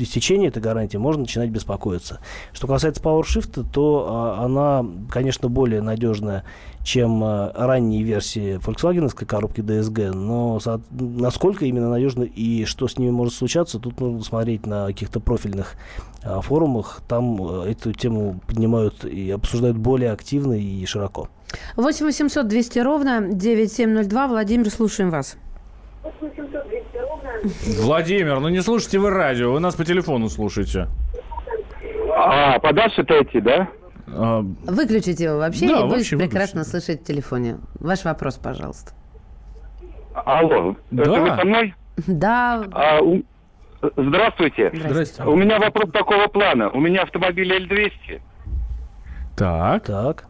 истечения 0.00 0.48
этой 0.48 0.62
гарантии 0.62 0.96
можно 0.96 1.22
начинать 1.22 1.50
беспокоиться. 1.50 2.20
Что 2.52 2.66
касается 2.66 3.02
PowerShift, 3.02 3.66
то 3.72 4.06
а, 4.08 4.44
она, 4.44 4.84
конечно, 5.10 5.48
более 5.48 5.82
надежная, 5.82 6.44
чем 6.84 7.22
а, 7.24 7.52
ранние 7.54 8.02
версии 8.02 8.56
Volkswagen 8.58 9.08
коробки 9.26 9.60
DSG, 9.60 10.12
но 10.12 10.58
со- 10.60 10.80
насколько 10.90 11.64
именно 11.64 11.90
надежно 11.90 12.22
и 12.22 12.64
что 12.64 12.88
с 12.88 12.98
ними 12.98 13.10
может 13.10 13.34
случаться, 13.34 13.78
тут 13.78 14.00
нужно 14.00 14.22
смотреть 14.22 14.66
на 14.66 14.86
каких-то 14.86 15.20
профильных 15.20 15.74
а, 16.22 16.40
форумах. 16.40 17.02
Там 17.08 17.38
а, 17.42 17.64
эту 17.66 17.92
тему 17.92 18.40
поднимают 18.46 19.04
и 19.04 19.30
обсуждают 19.30 19.76
более 19.76 20.12
активно 20.12 20.54
и 20.54 20.84
широко. 20.86 21.28
8 21.76 22.04
800 22.06 22.46
200 22.46 22.78
ровно 22.80 23.28
9702. 23.32 24.28
Владимир, 24.28 24.70
слушаем 24.70 25.10
вас. 25.10 25.36
Владимир, 27.82 28.40
ну 28.40 28.48
не 28.48 28.60
слушайте 28.62 28.98
вы 28.98 29.10
радио, 29.10 29.52
вы 29.52 29.60
нас 29.60 29.74
по 29.74 29.84
телефону 29.84 30.28
слушаете. 30.28 30.88
А, 32.16 32.58
подальше-то 32.58 33.14
эти, 33.14 33.40
да? 33.40 33.68
А, 34.08 34.40
Выключите 34.64 35.24
его 35.24 35.38
вообще 35.38 35.66
Да, 35.68 35.78
и 35.80 35.82
будет 35.82 35.90
вообще 35.92 36.16
прекрасно 36.16 36.64
слышать 36.64 37.02
в 37.02 37.04
телефоне. 37.04 37.58
Ваш 37.80 38.04
вопрос, 38.04 38.36
пожалуйста. 38.36 38.92
Алло, 40.14 40.76
Да. 40.90 41.02
это 41.02 41.20
вы 41.20 41.28
со 41.36 41.44
мной? 41.44 41.74
Да, 42.06 42.64
А, 42.72 43.00
у- 43.00 43.22
Здравствуйте. 43.96 44.72
Здрасте. 44.74 45.22
У 45.22 45.36
меня 45.36 45.60
вопрос 45.60 45.92
такого 45.92 46.26
плана. 46.26 46.68
У 46.70 46.80
меня 46.80 47.02
автомобиль 47.02 47.52
L200. 47.52 48.20
Так. 49.36 49.84
Так. 49.84 50.24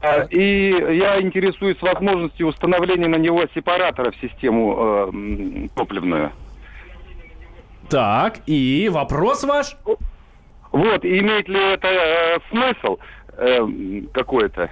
А, 0.00 0.22
И 0.30 0.70
я 0.96 1.20
интересуюсь 1.20 1.80
возможностью 1.80 2.46
установления 2.48 3.08
на 3.08 3.16
него 3.16 3.44
сепаратора 3.54 4.10
в 4.10 4.16
систему 4.16 5.10
э, 5.12 5.68
топливную. 5.74 6.32
Так, 7.88 8.40
и 8.46 8.88
вопрос 8.92 9.44
ваш? 9.44 9.76
Вот, 10.72 11.04
имеет 11.04 11.48
ли 11.48 11.58
это 11.74 11.88
э, 11.88 12.38
смысл 12.50 12.98
э, 13.36 13.66
какой-то? 14.12 14.70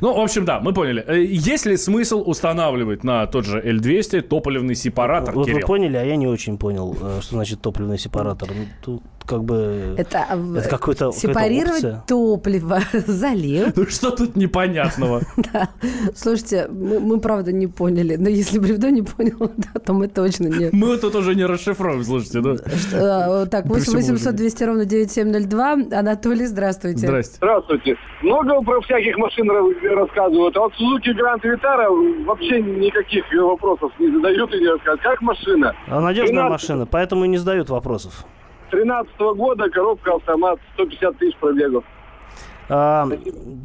Ну, 0.00 0.14
в 0.14 0.20
общем, 0.20 0.44
да, 0.44 0.60
мы 0.60 0.72
поняли. 0.72 1.04
Э, 1.06 1.20
Есть 1.22 1.66
ли 1.66 1.76
смысл 1.76 2.22
устанавливать 2.24 3.04
на 3.04 3.26
тот 3.26 3.44
же 3.44 3.60
L200 3.60 4.22
топливный 4.22 4.74
сепаратор, 4.74 5.34
Вот 5.34 5.46
вы 5.46 5.54
Кирилл? 5.54 5.66
поняли, 5.66 5.96
а 5.96 6.04
я 6.04 6.16
не 6.16 6.26
очень 6.26 6.56
понял, 6.56 6.96
э, 7.00 7.20
что 7.20 7.34
значит 7.34 7.60
топливный 7.60 7.98
сепаратор. 7.98 8.48
Ну, 8.54 8.64
Тут 8.82 9.02
как 9.26 9.44
бы... 9.44 9.94
это, 9.98 10.26
э, 10.30 10.58
Это 10.58 10.68
какой-то- 10.68 11.12
сепарировать 11.12 12.06
топливо, 12.06 12.80
залил. 13.06 13.66
Ну, 13.76 13.86
что 13.86 14.10
тут 14.10 14.36
непонятного? 14.36 15.20
Да. 15.52 15.68
Слушайте, 16.14 16.68
мы, 16.70 17.00
мы 17.00 17.20
правда 17.20 17.52
не 17.52 17.66
поняли. 17.66 18.16
Но 18.16 18.28
если 18.28 18.58
Бревдо 18.58 18.90
не 18.90 19.02
понял, 19.02 19.36
да, 19.56 19.80
то 19.80 19.92
мы 19.92 20.08
точно 20.08 20.46
не. 20.48 20.70
Мы 20.72 20.96
тут 20.98 21.14
уже 21.14 21.34
не 21.34 21.44
расшифруем, 21.44 22.02
слушайте, 22.04 22.40
да? 22.40 22.50
Э, 22.92 23.46
Так, 23.46 23.64
При 23.64 23.70
8 23.74 23.82
всем 23.82 23.94
800 23.96 24.10
уважении. 24.26 24.36
200 24.38 24.64
ровно 24.64 24.84
9702. 24.84 25.72
Анатолий, 25.98 26.46
здравствуйте. 26.46 26.98
Здрасте. 27.06 27.36
Здравствуйте. 27.36 27.96
Много 28.22 28.62
про 28.62 28.80
всяких 28.82 29.16
машин 29.18 29.50
ра- 29.50 29.94
рассказывают, 29.94 30.56
а 30.56 30.60
вот 30.60 30.72
Suzuki 30.74 31.12
Grand 31.14 31.40
Vitara 31.42 32.24
вообще 32.24 32.60
никаких 32.62 33.24
вопросов 33.42 33.90
не 33.98 34.10
задают 34.12 34.54
и 34.54 34.58
не 34.60 34.68
рассказывают. 34.68 35.02
Как 35.02 35.20
машина? 35.22 35.74
А 35.88 36.00
надежная 36.00 36.44
13 36.44 36.50
машина, 36.50 36.86
поэтому 36.86 37.24
и 37.24 37.28
не 37.28 37.38
задают 37.38 37.68
вопросов. 37.70 38.24
13 38.72 39.12
года, 39.36 39.68
коробка 39.70 40.14
автомат, 40.14 40.58
150 40.74 41.18
тысяч 41.18 41.36
пробегов. 41.36 41.84
А, 42.68 43.06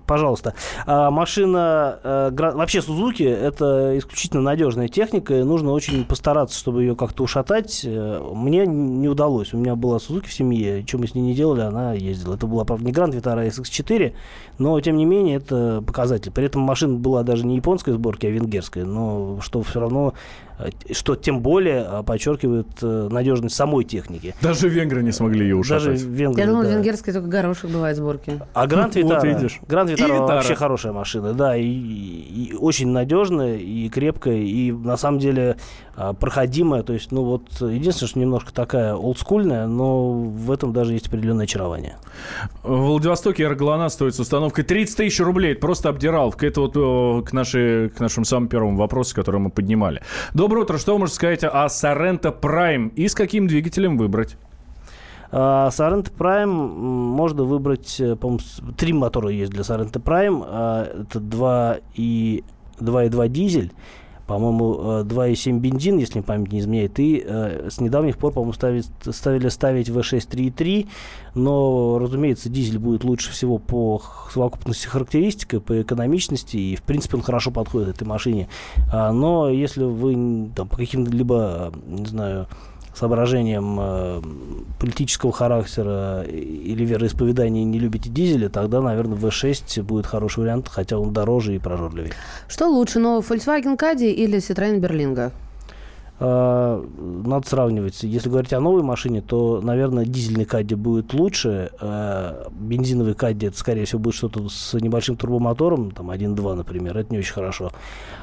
пожалуйста. 0.06 0.54
А, 0.86 1.12
машина, 1.12 2.30
Гра- 2.34 2.52
вообще 2.52 2.82
Сузуки 2.82 3.24
это 3.24 3.98
исключительно 3.98 4.42
надежная 4.42 4.90
техника, 4.90 5.34
и 5.36 5.44
нужно 5.44 5.72
очень 5.72 6.04
постараться, 6.04 6.60
чтобы 6.60 6.82
ее 6.82 6.96
как-то 6.96 7.24
ушатать. 7.24 7.84
Э, 7.86 8.20
Мне 8.36 8.66
не 8.66 9.08
удалось. 9.08 9.54
У 9.54 9.58
меня 9.58 9.76
была 9.76 10.00
Сузуки 10.00 10.28
в 10.28 10.34
семье, 10.34 10.84
что 10.86 10.98
мы 10.98 11.08
с 11.08 11.16
ней 11.16 11.22
не 11.22 11.34
делали, 11.36 11.62
она 11.62 11.94
ездила. 11.94 12.36
Это 12.36 12.48
была, 12.48 12.66
правда, 12.66 12.84
не 12.86 12.92
Гранд 12.92 13.14
Витара, 13.16 13.42
а 13.42 13.46
SX4, 13.46 14.14
но, 14.58 14.78
тем 14.82 14.98
не 14.98 15.06
менее, 15.06 15.38
это 15.38 15.82
показатель. 15.88 16.32
При 16.32 16.46
этом 16.46 16.64
машина 16.64 16.96
была 16.98 17.24
даже 17.24 17.46
не 17.46 17.56
японской 17.56 17.92
сборки, 17.92 18.26
а 18.26 18.30
венгерская, 18.30 18.84
но 18.84 19.40
что 19.42 19.62
все 19.62 19.80
равно 19.80 20.16
что 20.92 21.16
тем 21.16 21.42
более 21.42 21.86
э, 21.88 22.04
подчеркивает 22.04 22.68
э, 22.82 23.10
надежность 23.12 23.56
самой 23.56 23.84
техники. 23.86 24.34
Даже 24.42 24.70
венгры 24.70 25.04
не 25.04 25.12
смогли 25.12 25.42
ее 25.46 25.56
ушатать. 25.56 25.86
Даже 26.02 26.08
венгры, 26.08 26.42
Я 26.42 26.48
думал, 26.48 26.64
да. 26.64 26.70
в 26.70 26.72
венгерской 26.72 27.14
только 27.14 27.28
горошек 27.28 27.70
бывает 27.70 27.96
сборки. 27.98 28.40
А 28.54 28.68
Гранд 28.68 28.96
Вот 28.96 29.04
Витара, 29.04 29.28
видишь. 29.28 29.60
Гранд 29.68 29.90
Витара 29.92 30.14
Витара. 30.14 30.36
вообще 30.36 30.56
хорошая 30.56 30.94
машина, 30.94 31.34
да, 31.34 31.56
и, 31.56 31.64
и- 31.66 32.54
очень 32.58 32.90
надежная, 32.90 33.58
и 33.58 33.88
крепкая, 33.90 34.38
и 34.38 34.72
на 34.72 34.98
самом 34.98 35.20
деле 35.20 35.58
а, 35.96 36.14
проходимая. 36.14 36.84
То 36.84 36.94
есть, 36.94 37.12
ну 37.12 37.24
вот, 37.24 37.50
единственное, 37.62 38.10
что 38.10 38.20
немножко 38.20 38.54
такая 38.54 38.94
олдскульная, 38.96 39.68
но 39.68 40.12
в 40.14 40.52
этом 40.52 40.74
даже 40.74 40.94
есть 40.94 41.08
определенное 41.08 41.46
очарование. 41.46 41.98
В 42.64 42.76
Владивостоке 42.76 43.44
Эрголана 43.44 43.90
стоит 43.90 44.16
с 44.16 44.20
установкой 44.20 44.64
30 44.64 44.98
тысяч 44.98 45.20
рублей. 45.20 45.52
Это 45.54 45.62
просто 45.62 45.90
обдираловка. 45.90 46.46
Это 46.48 46.62
вот 46.62 47.26
к, 47.28 47.34
нашей, 47.34 47.90
к 47.90 48.00
нашим 48.00 48.26
самым 48.26 48.48
первым 48.50 48.76
вопросам, 48.78 49.16
которые 49.16 49.42
мы 49.42 49.50
поднимали. 49.50 50.02
Доброе 50.48 50.62
утро. 50.62 50.78
Что 50.78 50.94
вы 50.94 51.00
можете 51.00 51.18
сказать 51.18 51.44
о 51.44 51.66
Sorento 51.66 52.34
Prime 52.34 52.94
и 52.96 53.10
с 53.10 53.16
каким 53.16 53.48
двигателем 53.48 53.98
выбрать? 53.98 54.38
А, 55.30 55.68
Sorento 55.68 56.10
Prime 56.18 56.46
можно 56.46 57.44
выбрать, 57.44 58.00
э, 58.00 58.16
по-моему, 58.16 58.42
три 58.78 58.94
мотора 58.94 59.28
есть 59.28 59.52
для 59.52 59.64
Sorento 59.64 60.02
Prime. 60.02 60.42
А, 60.48 61.02
Это 61.02 61.20
2 61.20 61.80
и 61.96 62.46
2,2 62.80 63.28
дизель, 63.28 63.74
по-моему, 64.28 65.00
э, 65.00 65.04
2,7 65.06 65.60
бензин, 65.60 65.98
если 65.98 66.20
память 66.20 66.52
не 66.52 66.60
изменяет, 66.60 67.00
и 67.00 67.24
э, 67.26 67.70
с 67.72 67.80
недавних 67.80 68.18
пор, 68.18 68.34
по-моему, 68.34 68.54
ставить, 68.54 68.88
ставили 69.10 69.48
ставить 69.48 69.90
V6 69.90 70.30
3.3, 70.30 70.88
но, 71.34 71.98
разумеется, 71.98 72.50
дизель 72.50 72.78
будет 72.78 73.06
лучше 73.06 73.32
всего 73.32 73.58
по 73.58 74.02
совокупности 74.32 74.88
характеристик, 74.88 75.64
по 75.64 75.82
экономичности, 75.82 76.58
и, 76.58 76.76
в 76.76 76.84
принципе, 76.84 77.18
он 77.18 77.24
хорошо 77.24 77.52
подходит 77.52 77.90
этой 77.90 78.06
машине. 78.06 78.50
А, 78.92 79.14
но 79.14 79.50
если 79.50 79.86
вы 79.86 80.50
там, 80.54 80.68
по 80.68 80.76
каким-либо, 80.76 81.72
э, 81.74 81.80
не 81.88 82.06
знаю, 82.06 82.48
соображениям 82.98 83.78
э, 83.80 84.22
политического 84.80 85.32
характера 85.32 86.24
или 86.24 86.84
вероисповедания 86.84 87.64
не 87.64 87.80
любите 87.80 88.10
дизеля, 88.10 88.50
тогда, 88.50 88.82
наверное, 88.82 89.18
V6 89.18 89.84
будет 89.84 90.06
хороший 90.06 90.40
вариант, 90.40 90.68
хотя 90.70 90.98
он 90.98 91.14
дороже 91.14 91.56
и 91.56 91.60
прожорливее. 91.60 92.14
Что 92.48 92.68
лучше, 92.68 93.00
новый 93.00 93.22
Volkswagen 93.22 93.78
Caddy 93.78 94.12
или 94.12 94.40
Citroёn 94.40 94.80
Berlingo? 94.80 95.32
Э, 96.20 96.84
Надо 96.98 97.48
сравнивать. 97.48 98.02
Если 98.04 98.30
говорить 98.30 98.54
о 98.54 98.60
новой 98.60 98.82
машине, 98.82 99.22
то, 99.22 99.62
наверное, 99.62 100.06
дизельный 100.06 100.46
Кадди 100.46 100.74
будет 100.74 101.14
лучше. 101.14 101.72
Э, 101.80 102.48
Бензиновый 102.52 103.14
Кадди, 103.14 103.48
это, 103.48 103.58
скорее 103.58 103.86
всего, 103.86 104.00
будет 104.00 104.16
что-то 104.16 104.50
с 104.50 104.74
небольшим 104.74 105.16
турбомотором, 105.16 105.92
там 105.92 106.10
1.2, 106.10 106.56
например. 106.56 106.98
Это 106.98 107.14
не 107.14 107.20
очень 107.20 107.34
хорошо. 107.34 107.72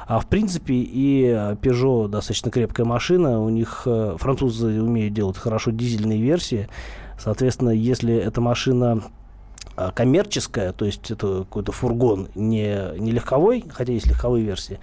А 0.07 0.19
в 0.19 0.27
принципе 0.27 0.73
и 0.75 1.25
э, 1.25 1.55
Peugeot 1.55 2.09
достаточно 2.09 2.51
крепкая 2.51 2.85
машина. 2.85 3.39
У 3.39 3.49
них 3.49 3.87
французы 4.17 4.81
умеют 4.81 5.13
делать 5.13 5.37
хорошо 5.37 5.71
дизельные 5.71 6.21
версии. 6.21 6.67
Соответственно, 7.17 7.69
если 7.69 8.13
эта 8.13 8.41
машина 8.41 9.03
коммерческая, 9.93 10.71
то 10.71 10.85
есть 10.85 11.11
это 11.11 11.39
какой-то 11.39 11.71
фургон, 11.73 12.29
не, 12.35 12.97
не 12.97 13.11
легковой, 13.11 13.63
хотя 13.69 13.91
есть 13.91 14.07
легковые 14.07 14.45
версии, 14.45 14.79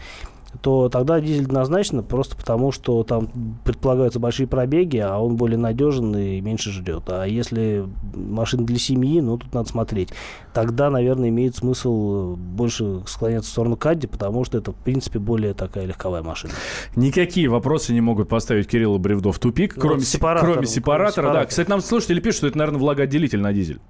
то 0.61 0.89
тогда 0.91 1.21
дизель 1.21 1.45
однозначно, 1.47 2.03
просто 2.03 2.37
потому 2.37 2.73
что 2.73 3.03
там 3.05 3.29
предполагаются 3.65 4.21
большие 4.21 4.47
пробеги, 4.47 4.99
а 4.99 5.19
он 5.19 5.37
более 5.37 5.59
надежен 5.59 6.15
и 6.15 6.41
меньше 6.41 6.71
ждет. 6.71 7.05
А 7.09 7.25
если 7.25 7.87
машина 8.15 8.65
для 8.67 8.79
семьи, 8.79 9.21
ну, 9.21 9.39
тут 9.39 9.55
надо 9.55 9.69
смотреть. 9.69 10.11
Тогда, 10.53 10.91
наверное, 10.91 11.31
имеет 11.31 11.57
смысл 11.57 12.37
больше 12.37 13.01
склоняться 13.07 13.49
в 13.49 13.53
сторону 13.53 13.77
Кадди, 13.77 14.07
потому 14.07 14.45
что 14.45 14.59
это, 14.59 14.73
в 14.73 14.77
принципе, 14.77 15.19
более 15.19 15.55
такая 15.55 15.87
легковая 15.87 16.23
машина. 16.23 16.53
Никакие 16.97 17.49
вопросы 17.49 17.93
не 17.95 18.01
могут 18.03 18.29
поставить 18.29 18.69
Кирилла 18.69 18.99
Бревдо 18.99 19.33
в 19.33 19.39
тупик, 19.39 19.75
Ну, 19.77 19.81
кроме, 19.81 19.97
вот 19.97 20.05
се- 20.05 20.11
сепаратор, 20.19 20.41
кроме 20.43 20.55
кроме 20.55 20.67
сепаратора. 20.67 21.09
Да, 21.09 21.13
сепаратора. 21.31 21.47
кстати, 21.49 21.71
нам 21.71 21.81
слушатели 21.81 22.21
пишут, 22.21 22.37
что 22.39 22.47
это, 22.49 22.59
наверное, 22.59 22.79
влагоотделитель 22.81 23.41
на 23.41 23.53
дизель. 23.53 23.81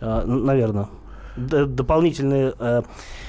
А, 0.00 0.24
наверное. 0.24 0.88
Д- 1.36 1.66
дополнительные, 1.66 2.54
э, 2.58 2.82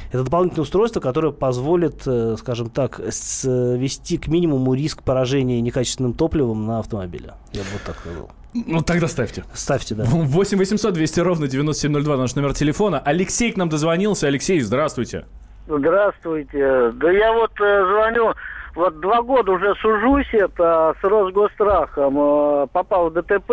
это 0.10 0.24
дополнительное 0.24 0.64
устройство, 0.64 1.00
которое 1.00 1.32
позволит, 1.32 2.04
э, 2.06 2.36
скажем 2.38 2.70
так, 2.70 3.02
свести 3.10 4.18
к 4.18 4.28
минимуму 4.28 4.74
риск 4.74 5.04
поражения 5.04 5.62
некачественным 5.62 6.14
топливом 6.14 6.66
на 6.66 6.80
автомобиле. 6.80 7.34
Я 7.54 7.62
бы 7.62 7.68
вот 7.74 7.82
так 7.84 7.98
сказал. 8.00 8.30
Ну, 8.54 8.82
тогда 8.82 9.08
ставьте. 9.08 9.44
Ставьте, 9.54 9.96
да. 9.96 10.06
8 10.06 10.58
800 10.58 10.94
200 10.94 11.20
ровно 11.20 11.48
9702 11.48 12.18
наш 12.18 12.36
номер 12.36 12.54
телефона. 12.54 13.00
Алексей 13.00 13.52
к 13.52 13.58
нам 13.58 13.70
дозвонился. 13.70 14.28
Алексей, 14.28 14.60
здравствуйте. 14.62 15.26
Здравствуйте. 15.68 16.92
Да 16.94 17.12
я 17.12 17.34
вот 17.34 17.52
э, 17.60 17.86
звоню, 17.86 18.34
вот 18.76 19.00
два 19.00 19.22
года 19.22 19.52
уже 19.52 19.76
сужусь 19.76 20.34
это 20.34 20.96
с 21.02 21.04
Росгострахом, 21.04 22.18
э, 22.18 22.68
попал 22.72 23.10
в 23.10 23.14
ДТП, 23.14 23.52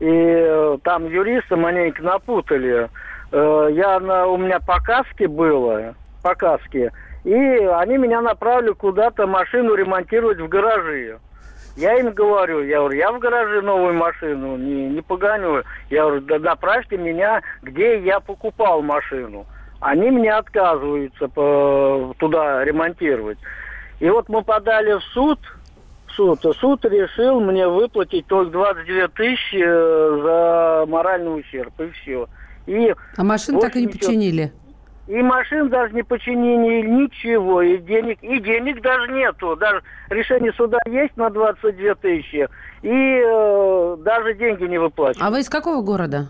и 0.00 0.06
э, 0.06 0.78
там 0.84 1.06
юристы 1.08 1.56
маленько 1.56 2.02
напутали. 2.02 2.88
Э, 3.34 3.68
я 3.72 3.98
на, 3.98 4.28
у 4.28 4.36
меня 4.36 4.60
по 4.60 4.78
каске 4.78 5.26
было, 5.26 5.96
по 6.22 6.36
каске, 6.36 6.92
и 7.24 7.32
они 7.32 7.96
меня 7.96 8.20
направили 8.20 8.70
куда-то 8.70 9.26
машину 9.26 9.74
ремонтировать 9.74 10.38
в 10.38 10.46
гаражи. 10.46 11.18
Я 11.76 11.98
им 11.98 12.12
говорю, 12.12 12.62
я 12.62 12.78
говорю, 12.78 12.96
я 12.96 13.10
в 13.10 13.18
гараже 13.18 13.60
новую 13.60 13.94
машину 13.94 14.56
не, 14.56 14.88
не 14.88 15.00
погоню. 15.00 15.64
Я 15.90 16.02
говорю, 16.02 16.20
да 16.20 16.38
направьте 16.38 16.96
меня, 16.96 17.42
где 17.62 17.98
я 17.98 18.20
покупал 18.20 18.82
машину. 18.82 19.46
Они 19.80 20.12
мне 20.12 20.32
отказываются 20.32 21.26
по- 21.26 22.14
туда 22.18 22.64
ремонтировать. 22.64 23.38
И 23.98 24.08
вот 24.08 24.28
мы 24.28 24.42
подали 24.44 24.92
в 24.92 25.02
суд, 25.12 25.40
суд, 26.14 26.40
суд 26.60 26.84
решил 26.84 27.40
мне 27.40 27.66
выплатить 27.66 28.28
только 28.28 28.52
22 28.52 29.08
тысячи 29.08 29.60
э, 29.60 30.22
за 30.22 30.84
моральный 30.86 31.40
ущерб, 31.40 31.72
и 31.80 31.90
все. 31.90 32.28
И 32.66 32.94
А 33.16 33.24
машину 33.24 33.60
так 33.60 33.76
и 33.76 33.80
не 33.80 33.86
ничего. 33.86 33.98
починили. 34.00 34.52
и 35.06 35.22
машин 35.22 35.68
даже 35.68 35.94
не 35.94 36.02
починили, 36.02 36.86
ничего, 36.86 37.60
и 37.62 37.76
денег, 37.78 38.18
и 38.22 38.40
денег 38.40 38.80
даже 38.80 39.12
нету. 39.12 39.54
Даже 39.56 39.82
решение 40.08 40.52
суда 40.54 40.78
есть 40.86 41.16
на 41.16 41.28
22 41.30 41.94
тысячи, 41.96 42.48
и 42.82 43.20
э, 43.22 43.96
даже 44.00 44.34
деньги 44.34 44.64
не 44.64 44.78
выплачивают. 44.78 45.26
А 45.26 45.30
вы 45.30 45.40
из 45.40 45.48
какого 45.50 45.82
города? 45.82 46.28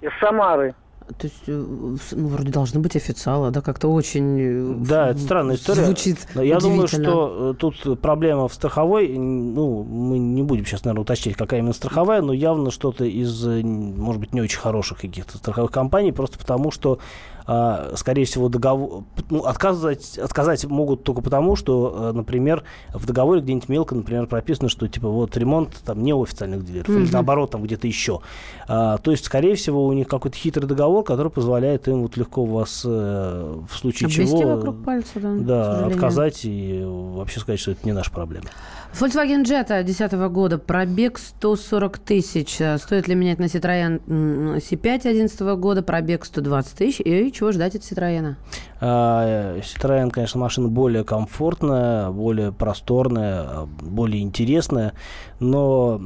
Из 0.00 0.10
Самары. 0.20 0.74
То 1.16 1.26
есть, 1.26 1.42
э, 1.46 1.52
ну, 1.52 2.28
вроде 2.28 2.50
должны 2.50 2.80
быть 2.80 2.94
официалы, 2.96 3.50
да, 3.50 3.60
как-то 3.60 3.88
очень... 3.88 4.38
э, 4.40 4.74
Да, 4.86 5.10
это 5.10 5.20
странная 5.20 5.56
история. 5.56 5.84
Звучит 5.86 6.18
Но 6.34 6.42
я 6.42 6.58
думаю, 6.58 6.86
что 6.88 7.52
э, 7.52 7.54
тут 7.58 8.00
проблема 8.00 8.48
в 8.48 8.54
страховой. 8.54 9.08
Ну, 9.08 9.84
мы 9.84 10.18
не 10.18 10.42
будем 10.42 10.66
сейчас, 10.66 10.84
наверное, 10.84 11.02
уточнять, 11.02 11.36
какая 11.36 11.60
именно 11.60 11.72
страховая, 11.72 12.20
но 12.20 12.32
явно 12.32 12.70
что-то 12.70 13.04
из, 13.04 13.44
может 13.44 14.20
быть, 14.20 14.34
не 14.34 14.40
очень 14.42 14.58
хороших 14.58 15.00
каких-то 15.00 15.38
страховых 15.38 15.70
компаний, 15.70 16.12
просто 16.12 16.38
потому 16.38 16.70
что, 16.70 16.98
скорее 17.96 18.24
всего, 18.24 18.48
договор, 18.48 19.04
ну, 19.30 19.44
отказать, 19.44 20.18
отказать 20.18 20.64
могут 20.66 21.02
только 21.02 21.22
потому, 21.22 21.56
что, 21.56 22.10
э, 22.10 22.12
например, 22.12 22.62
в 22.92 23.06
договоре 23.06 23.40
где-нибудь 23.40 23.68
мелко, 23.70 23.94
например, 23.94 24.26
прописано, 24.26 24.68
что 24.68 24.86
типа 24.86 25.08
вот 25.08 25.36
ремонт 25.36 25.70
там 25.84 26.02
не 26.02 26.12
у 26.12 26.22
официальных 26.22 26.64
дилеров, 26.64 26.88
или 26.90 27.04
Мгм. 27.04 27.12
наоборот, 27.12 27.50
там 27.52 27.62
где-то 27.62 27.86
еще. 27.86 28.20
А, 28.68 28.98
то 28.98 29.10
есть, 29.10 29.24
скорее 29.24 29.54
всего, 29.54 29.86
у 29.86 29.92
них 29.94 30.08
какой-то 30.08 30.36
хитрый 30.36 30.66
договор, 30.66 31.04
который 31.04 31.30
позволяет 31.32 31.88
им 31.88 32.02
вот 32.02 32.16
легко 32.18 32.44
вас 32.44 32.82
э, 32.84 33.56
в 33.68 33.74
случае 33.74 34.08
Обвести 34.08 34.38
чего 34.38 34.56
вокруг 34.56 34.84
пальца, 34.84 35.18
да, 35.18 35.34
да, 35.36 35.86
отказать 35.86 36.40
и 36.44 36.82
вообще 36.84 37.40
сказать, 37.40 37.60
что 37.60 37.70
это 37.70 37.80
не 37.84 37.92
наша 37.92 38.10
проблема. 38.10 38.46
Volkswagen 38.92 39.44
Jetta 39.44 39.84
2010 39.84 40.12
года, 40.32 40.58
пробег 40.58 41.18
140 41.18 41.98
тысяч. 41.98 42.60
Э, 42.60 42.78
Стоит 42.78 43.06
ли 43.06 43.14
менять 43.14 43.38
на 43.38 43.44
Citroёn 43.44 44.00
м, 44.08 44.56
C5 44.56 45.02
2011 45.02 45.40
года, 45.56 45.82
пробег 45.82 46.24
120 46.24 46.76
тысяч? 46.76 47.00
И 47.04 47.30
чего 47.32 47.52
ждать 47.52 47.76
от 47.76 47.82
Citroёn? 47.82 48.34
А, 48.80 49.58
Citroёn, 49.60 50.10
конечно, 50.10 50.40
машина 50.40 50.68
более 50.68 51.04
комфортная, 51.04 52.10
более 52.10 52.50
просторная, 52.50 53.66
более 53.82 54.22
интересная, 54.22 54.94
но 55.38 56.00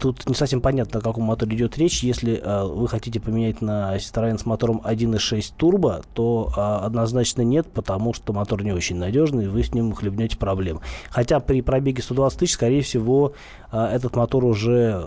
тут 0.00 0.28
не 0.28 0.34
совсем 0.34 0.60
понятно, 0.60 1.00
о 1.00 1.02
каком 1.02 1.24
моторе 1.24 1.56
идет 1.56 1.78
речь. 1.78 2.02
Если 2.02 2.40
а, 2.42 2.66
вы 2.66 2.88
хотите 2.88 3.20
поменять 3.20 3.62
на 3.62 3.96
Citroёn 3.96 4.38
с 4.38 4.44
мотором 4.44 4.82
1.6 4.84 5.52
турбо, 5.56 6.02
то 6.12 6.52
а, 6.56 6.84
однозначно 6.84 7.42
нет, 7.42 7.68
потому 7.72 8.12
что 8.12 8.32
мотор 8.34 8.64
не 8.64 8.72
очень 8.72 8.96
надежный, 8.96 9.44
и 9.44 9.48
вы 9.48 9.62
с 9.62 9.72
ним 9.72 9.94
хлебнете 9.94 10.36
проблем. 10.36 10.80
Хотя 11.08 11.40
при 11.40 11.62
пробеге 11.62 11.91
120 12.00 12.38
тысяч, 12.38 12.54
скорее 12.54 12.82
всего, 12.82 13.32
а, 13.70 13.92
этот 13.92 14.16
мотор 14.16 14.44
уже, 14.44 15.06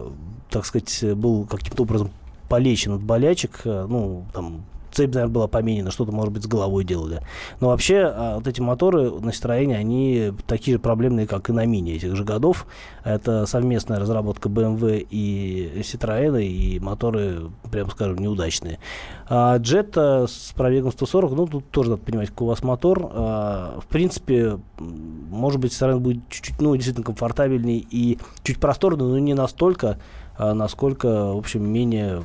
так 0.49 0.65
сказать, 0.65 1.03
был 1.15 1.45
каким-то 1.45 1.83
образом 1.83 2.11
полечен 2.49 2.93
от 2.93 3.01
болячек, 3.01 3.61
э, 3.65 3.85
ну, 3.89 4.25
там, 4.33 4.65
цепь, 4.95 5.13
наверное, 5.13 5.33
была 5.33 5.47
поменена, 5.47 5.91
что-то, 5.91 6.11
может 6.11 6.33
быть, 6.33 6.43
с 6.43 6.47
головой 6.47 6.83
делали. 6.85 7.21
Но 7.59 7.67
вообще 7.67 8.11
а, 8.13 8.35
вот 8.35 8.47
эти 8.47 8.61
моторы 8.61 9.11
на 9.11 9.29
Citroёn, 9.29 9.73
они 9.73 10.31
такие 10.47 10.77
же 10.77 10.79
проблемные, 10.79 11.27
как 11.27 11.49
и 11.49 11.53
на 11.53 11.65
Мини 11.65 11.93
этих 11.93 12.15
же 12.15 12.23
годов. 12.23 12.65
Это 13.03 13.45
совместная 13.45 13.99
разработка 13.99 14.49
BMW 14.49 15.05
и 15.09 15.81
Citroёn, 15.81 16.41
и 16.41 16.79
моторы, 16.79 17.51
прям 17.71 17.89
скажем, 17.91 18.17
неудачные. 18.17 18.79
А 19.27 19.57
Jetta 19.59 20.27
с 20.27 20.53
пробегом 20.55 20.91
140, 20.91 21.31
ну, 21.33 21.47
тут 21.47 21.69
тоже 21.69 21.91
надо 21.91 22.01
понимать, 22.03 22.29
какой 22.29 22.45
у 22.45 22.49
вас 22.49 22.63
мотор. 22.63 23.09
А, 23.11 23.79
в 23.81 23.87
принципе, 23.87 24.59
может 24.79 25.59
быть, 25.59 25.73
Citroёn 25.73 25.99
будет 25.99 26.29
чуть-чуть, 26.29 26.61
ну, 26.61 26.75
действительно 26.75 27.05
комфортабельней 27.05 27.85
и 27.89 28.17
чуть 28.43 28.59
просторный, 28.59 29.05
но 29.05 29.19
не 29.19 29.33
настолько, 29.33 29.99
насколько, 30.37 31.33
в 31.33 31.37
общем, 31.37 31.67
менее 31.67 32.23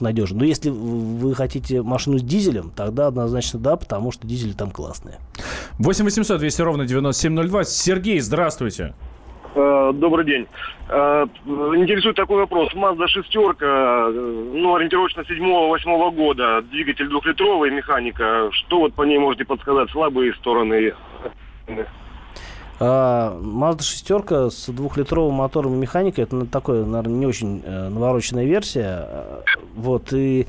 надежен. 0.00 0.38
Но 0.38 0.44
если 0.44 0.70
вы 0.70 1.34
хотите 1.34 1.82
машину 1.82 2.18
с 2.18 2.22
дизелем, 2.22 2.70
тогда 2.74 3.06
однозначно 3.06 3.58
да, 3.58 3.76
потому 3.76 4.12
что 4.12 4.26
дизели 4.26 4.52
там 4.52 4.70
классные. 4.70 5.18
8 5.78 6.04
800 6.04 6.38
200 6.38 6.62
ровно 6.62 6.86
9702. 6.86 7.64
Сергей, 7.64 8.20
здравствуйте. 8.20 8.94
Э, 9.54 9.92
Добрый 9.94 10.24
день. 10.24 10.46
Э, 10.88 11.26
Интересует 11.76 12.16
такой 12.16 12.38
вопрос. 12.38 12.72
Mazda 12.74 13.06
шестерка, 13.08 14.08
ну, 14.10 14.74
ориентировочно 14.74 15.22
7-8 15.22 16.14
года, 16.14 16.62
двигатель 16.70 17.08
двухлитровый, 17.08 17.70
механика. 17.70 18.50
Что 18.52 18.80
вот 18.80 18.94
по 18.94 19.02
ней 19.02 19.18
можете 19.18 19.44
подсказать? 19.44 19.90
Слабые 19.90 20.34
стороны? 20.34 20.92
А, 22.82 23.38
Mazda 23.38 23.82
шестерка 23.82 24.48
с 24.48 24.66
двухлитровым 24.72 25.34
мотором 25.34 25.74
и 25.74 25.76
механикой, 25.76 26.24
это 26.24 26.34
ну, 26.34 26.46
такое, 26.46 26.86
наверное, 26.86 27.18
не 27.18 27.26
очень 27.26 27.62
э, 27.62 27.88
навороченная 27.90 28.46
версия. 28.46 28.86
А, 28.86 29.42
Вот, 29.76 30.14
и 30.14 30.46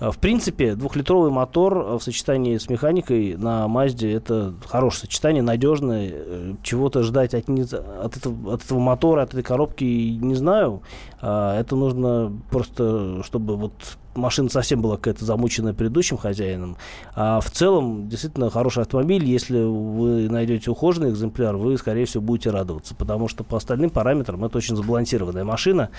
э, 0.00 0.10
в 0.10 0.18
принципе, 0.18 0.74
двухлитровый 0.74 1.30
мотор 1.30 1.78
э, 1.78 1.98
в 1.98 2.02
сочетании 2.02 2.58
с 2.58 2.68
механикой 2.68 3.36
на 3.36 3.68
Мазде 3.68 4.12
это 4.12 4.52
хорошее 4.66 5.02
сочетание, 5.02 5.44
надежное. 5.44 6.10
Э, 6.12 6.54
Чего-то 6.64 7.04
ждать 7.04 7.34
от, 7.34 7.48
от, 7.48 8.16
этого, 8.16 8.54
от 8.54 8.64
этого 8.64 8.80
мотора, 8.80 9.22
от 9.22 9.30
этой 9.30 9.44
коробки 9.44 9.84
не 9.84 10.34
знаю. 10.34 10.82
А, 11.20 11.56
Это 11.56 11.76
нужно 11.76 12.32
просто, 12.50 13.22
чтобы 13.22 13.56
вот 13.56 13.74
машина 14.14 14.48
совсем 14.48 14.82
была 14.82 14.96
какая-то 14.96 15.24
замученная 15.24 15.72
предыдущим 15.72 16.16
хозяином. 16.16 16.76
А 17.14 17.40
в 17.40 17.50
целом, 17.50 18.08
действительно, 18.08 18.50
хороший 18.50 18.82
автомобиль. 18.82 19.24
Если 19.24 19.62
вы 19.62 20.28
найдете 20.28 20.70
ухоженный 20.70 21.10
экземпляр, 21.10 21.56
вы, 21.56 21.76
скорее 21.78 22.04
всего, 22.06 22.22
будете 22.22 22.50
радоваться. 22.50 22.94
Потому 22.94 23.28
что 23.28 23.44
по 23.44 23.56
остальным 23.56 23.90
параметрам 23.90 24.44
это 24.44 24.58
очень 24.58 24.76
забалансированная 24.76 25.44
машина. 25.44 25.90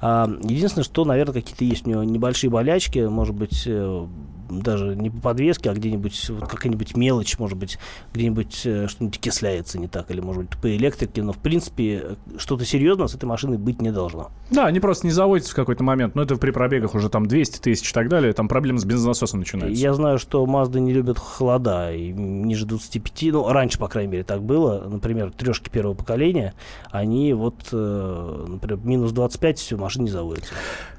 А, 0.00 0.28
единственное, 0.42 0.84
что, 0.84 1.04
наверное, 1.04 1.34
какие-то 1.34 1.64
есть 1.64 1.86
у 1.86 1.90
него 1.90 2.02
небольшие 2.04 2.50
болячки. 2.50 3.00
Может 3.00 3.34
быть, 3.34 3.64
э, 3.66 4.06
даже 4.50 4.96
не 4.96 5.10
по 5.10 5.20
подвеске, 5.20 5.70
а 5.70 5.74
где-нибудь 5.74 6.30
вот 6.30 6.48
какая-нибудь 6.48 6.96
мелочь, 6.96 7.38
может 7.38 7.56
быть, 7.56 7.78
где-нибудь 8.12 8.62
э, 8.64 8.88
что-нибудь 8.88 9.18
окисляется 9.18 9.78
не 9.78 9.88
так, 9.88 10.10
или, 10.10 10.20
может 10.20 10.44
быть, 10.44 10.60
по 10.60 10.74
электрике. 10.74 11.22
Но, 11.22 11.32
в 11.32 11.38
принципе, 11.38 12.16
что-то 12.36 12.64
серьезное 12.64 13.06
с 13.06 13.14
этой 13.14 13.26
машиной 13.26 13.58
быть 13.58 13.80
не 13.80 13.92
должно. 13.92 14.30
Да, 14.50 14.66
они 14.66 14.80
просто 14.80 15.06
не 15.06 15.12
заводятся 15.12 15.52
в 15.52 15.54
какой-то 15.54 15.84
момент. 15.84 16.14
Но 16.14 16.22
это 16.22 16.36
при 16.36 16.50
пробегах 16.50 16.94
уже 16.94 17.08
там 17.08 17.26
200 17.26 17.60
тысяч 17.60 17.90
и 17.90 17.94
так 17.94 18.08
далее. 18.08 18.32
Там 18.32 18.48
проблемы 18.48 18.78
с 18.78 18.84
бензонасосом 18.84 19.40
начинаются. 19.40 19.80
Я 19.80 19.94
знаю, 19.94 20.18
что 20.18 20.44
Mazda 20.44 20.80
не 20.80 20.92
любят 20.92 21.18
холода, 21.18 21.92
и 21.92 22.12
ниже 22.12 22.66
25, 22.66 23.32
ну, 23.32 23.48
раньше, 23.48 23.78
по 23.78 23.88
крайней 23.88 24.12
мере, 24.12 24.24
так 24.24 24.42
было. 24.42 24.86
Например, 24.88 25.30
трешки 25.30 25.70
первого 25.70 25.94
поколения, 25.94 26.54
они 26.90 27.32
вот, 27.32 27.68
э, 27.72 28.46
например, 28.48 28.78
минус 28.84 29.12
25, 29.12 29.58
все, 29.58 29.76
машины 29.76 30.04
не 30.04 30.10
заводятся. 30.10 30.52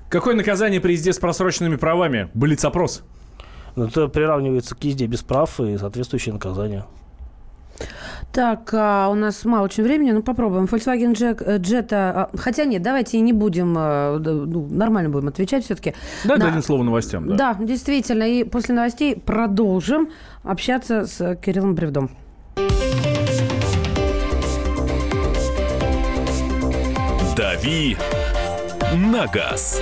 Какое 0.10 0.36
наказание 0.36 0.82
при 0.82 0.92
езде 0.92 1.14
с 1.14 1.20
просроченными 1.20 1.78
правами? 1.78 2.30
Блиц-опрос. 2.34 3.04
Но 3.76 3.86
это 3.86 4.08
приравнивается 4.08 4.76
к 4.76 4.84
езде 4.84 5.08
без 5.08 5.22
прав 5.22 5.60
и 5.60 5.78
соответствующее 5.78 6.34
наказание. 6.34 6.86
Так, 8.32 8.74
а, 8.74 9.10
у 9.10 9.16
нас 9.16 9.44
мало 9.44 9.66
очень 9.66 9.84
времени, 9.84 10.12
ну 10.12 10.22
попробуем. 10.22 10.66
Volkswagen 10.66 11.14
Jack, 11.14 11.44
э, 11.44 11.58
Jetta, 11.58 12.12
а, 12.16 12.30
хотя 12.38 12.64
нет, 12.64 12.82
давайте 12.82 13.18
и 13.18 13.22
не 13.22 13.34
будем, 13.34 13.76
э, 13.78 14.20
да, 14.20 14.32
ну, 14.32 14.68
нормально 14.70 15.10
будем 15.10 15.28
отвечать 15.28 15.66
все-таки. 15.66 15.94
Да, 16.24 16.38
дадим 16.38 16.62
слово 16.62 16.84
новостям. 16.84 17.28
Да. 17.28 17.36
Да, 17.36 17.66
действительно. 17.66 18.24
И 18.24 18.44
после 18.44 18.74
новостей 18.74 19.16
продолжим 19.16 20.10
общаться 20.44 21.06
с 21.06 21.36
Кириллом 21.38 21.76
Бревдом. 21.76 22.12
«Дави 27.36 27.98
на 28.94 29.28
газ». 29.28 29.82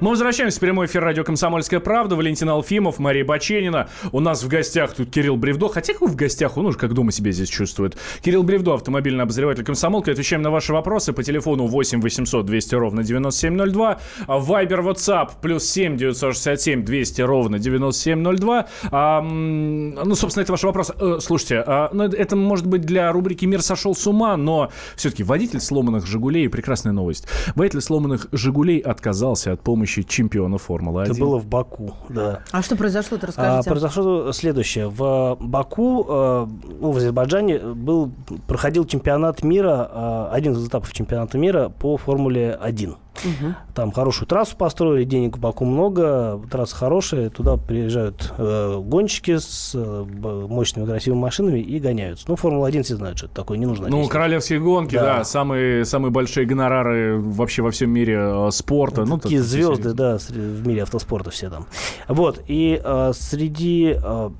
Мы 0.00 0.10
возвращаемся 0.10 0.58
в 0.58 0.60
прямой 0.60 0.86
эфир 0.86 1.02
радио 1.02 1.24
«Комсомольская 1.24 1.80
правда». 1.80 2.16
Валентин 2.16 2.50
Алфимов, 2.50 2.98
Мария 2.98 3.24
Баченина. 3.24 3.88
У 4.12 4.20
нас 4.20 4.42
в 4.42 4.48
гостях 4.48 4.92
тут 4.92 5.10
Кирилл 5.10 5.36
Бревдо. 5.36 5.68
Хотя 5.68 5.94
как 5.94 6.10
в 6.10 6.14
гостях, 6.14 6.58
он 6.58 6.66
уже 6.66 6.76
как 6.76 6.92
дома 6.92 7.12
себя 7.12 7.32
здесь 7.32 7.48
чувствует. 7.48 7.96
Кирилл 8.20 8.42
Бревдо, 8.42 8.74
автомобильный 8.74 9.22
обозреватель 9.22 9.64
«Комсомолка». 9.64 10.10
Отвечаем 10.10 10.42
на 10.42 10.50
ваши 10.50 10.74
вопросы 10.74 11.14
по 11.14 11.22
телефону 11.22 11.66
8 11.66 12.02
800 12.02 12.44
200 12.44 12.74
ровно 12.74 13.04
9702. 13.04 13.98
Вайбер, 14.26 14.80
WhatsApp, 14.80 15.30
плюс 15.40 15.66
7 15.66 15.96
967 15.96 16.84
200 16.84 17.22
ровно 17.22 17.58
9702. 17.58 18.66
А, 18.90 19.22
ну, 19.22 20.14
собственно, 20.14 20.42
это 20.42 20.52
ваш 20.52 20.62
вопрос. 20.64 20.92
Э, 20.98 21.18
слушайте, 21.20 21.64
а, 21.66 21.88
ну, 21.94 22.04
это 22.04 22.36
может 22.36 22.66
быть 22.66 22.82
для 22.82 23.10
рубрики 23.12 23.46
«Мир 23.46 23.62
сошел 23.62 23.94
с 23.94 24.06
ума», 24.06 24.36
но 24.36 24.70
все-таки 24.94 25.22
водитель 25.22 25.60
сломанных 25.60 26.06
«Жигулей»– 26.06 26.48
прекрасная 26.50 26.92
новость. 26.92 27.26
Водитель 27.54 27.80
сломанных 27.80 28.26
«Жигулей» 28.32 28.78
отказался 28.78 29.52
от 29.52 29.62
помощи 29.62 29.85
помощи 29.86 30.02
чемпиона 30.02 30.58
Формулы-1. 30.58 31.04
Это 31.04 31.20
было 31.20 31.38
в 31.38 31.46
Баку, 31.46 31.94
да. 32.08 32.40
А 32.50 32.62
что 32.62 32.76
произошло, 32.76 33.18
ты 33.18 33.26
а, 33.26 33.28
расскажите. 33.28 33.68
А, 33.68 33.70
произошло 33.70 34.32
следующее. 34.32 34.88
В 34.88 35.36
э, 35.40 35.44
Баку, 35.44 36.04
э, 36.08 36.46
ну, 36.80 36.90
в 36.90 36.96
Азербайджане, 36.96 37.58
был, 37.58 38.10
проходил 38.46 38.84
чемпионат 38.84 39.44
мира, 39.44 39.88
э, 39.90 40.28
один 40.32 40.52
из 40.54 40.66
этапов 40.66 40.92
чемпионата 40.92 41.38
мира 41.38 41.68
по 41.68 41.96
Формуле-1. 41.96 42.96
Угу. 43.24 43.54
Там 43.74 43.92
хорошую 43.92 44.28
трассу 44.28 44.56
построили, 44.56 45.04
денег 45.04 45.36
в 45.36 45.40
Баку 45.40 45.64
много, 45.64 46.40
трасса 46.50 46.76
хорошая, 46.76 47.30
туда 47.30 47.56
приезжают 47.56 48.32
э, 48.38 48.80
гонщики 48.82 49.38
с 49.38 49.72
э, 49.74 50.06
мощными 50.48 50.86
красивыми 50.86 51.20
машинами 51.20 51.60
и 51.60 51.78
гоняются. 51.78 52.26
Ну, 52.28 52.36
Формула-1 52.36 52.82
все 52.82 52.96
знают, 52.96 53.18
что 53.18 53.26
это 53.26 53.36
такое, 53.36 53.58
не 53.58 53.66
нужно. 53.66 53.88
Ну, 53.88 53.96
объяснить. 53.96 54.12
королевские 54.12 54.60
гонки, 54.60 54.94
да. 54.94 55.18
да, 55.18 55.24
самые, 55.24 55.84
самые 55.84 56.10
большие 56.10 56.46
гонорары 56.46 57.18
вообще 57.18 57.62
во 57.62 57.70
всем 57.70 57.90
мире 57.90 58.16
э, 58.18 58.50
спорта. 58.50 59.02
Ну, 59.02 59.16
ну 59.16 59.18
такие 59.18 59.40
так, 59.40 59.48
звезды, 59.48 59.92
да, 59.92 60.18
в 60.18 60.66
мире 60.66 60.82
автоспорта 60.82 61.30
все 61.30 61.50
там. 61.50 61.66
Вот, 62.08 62.42
и 62.46 62.80
э, 62.82 63.12
среди 63.14 63.96
э, 64.02 64.30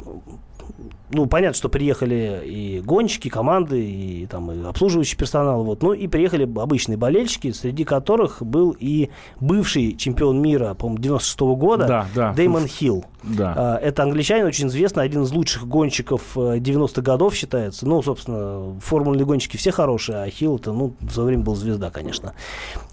ну, 1.10 1.26
понятно, 1.26 1.54
что 1.54 1.68
приехали 1.68 2.42
и 2.44 2.80
гонщики, 2.80 3.28
команды, 3.28 3.84
и 3.84 4.26
там 4.26 4.50
и 4.50 4.64
обслуживающий 4.66 5.16
персонал, 5.16 5.64
вот, 5.64 5.82
ну 5.82 5.92
и 5.92 6.08
приехали 6.08 6.42
обычные 6.58 6.96
болельщики, 6.96 7.52
среди 7.52 7.84
которых 7.84 8.42
был 8.42 8.76
и 8.78 9.10
бывший 9.40 9.96
чемпион 9.96 10.40
мира, 10.40 10.74
по-моему, 10.74 11.02
96 11.02 11.40
года, 11.40 11.86
Да, 11.86 12.06
да. 12.14 12.32
Дэймон 12.32 12.66
Хилл. 12.66 13.04
Да. 13.22 13.54
А, 13.56 13.76
Это 13.76 14.02
англичанин, 14.04 14.46
очень 14.46 14.68
известный, 14.68 15.04
один 15.04 15.22
из 15.24 15.32
лучших 15.32 15.66
гонщиков 15.66 16.22
э, 16.36 16.58
90-х 16.58 17.02
годов 17.02 17.34
считается. 17.34 17.86
Ну, 17.86 18.02
собственно, 18.02 18.78
формульные 18.80 19.26
гонщики 19.26 19.56
все 19.56 19.72
хорошие, 19.72 20.22
а 20.22 20.30
Хилл 20.30 20.56
это, 20.56 20.72
ну, 20.72 20.94
в 21.00 21.12
свое 21.12 21.28
время 21.28 21.42
был 21.42 21.54
звезда, 21.56 21.90
конечно. 21.90 22.34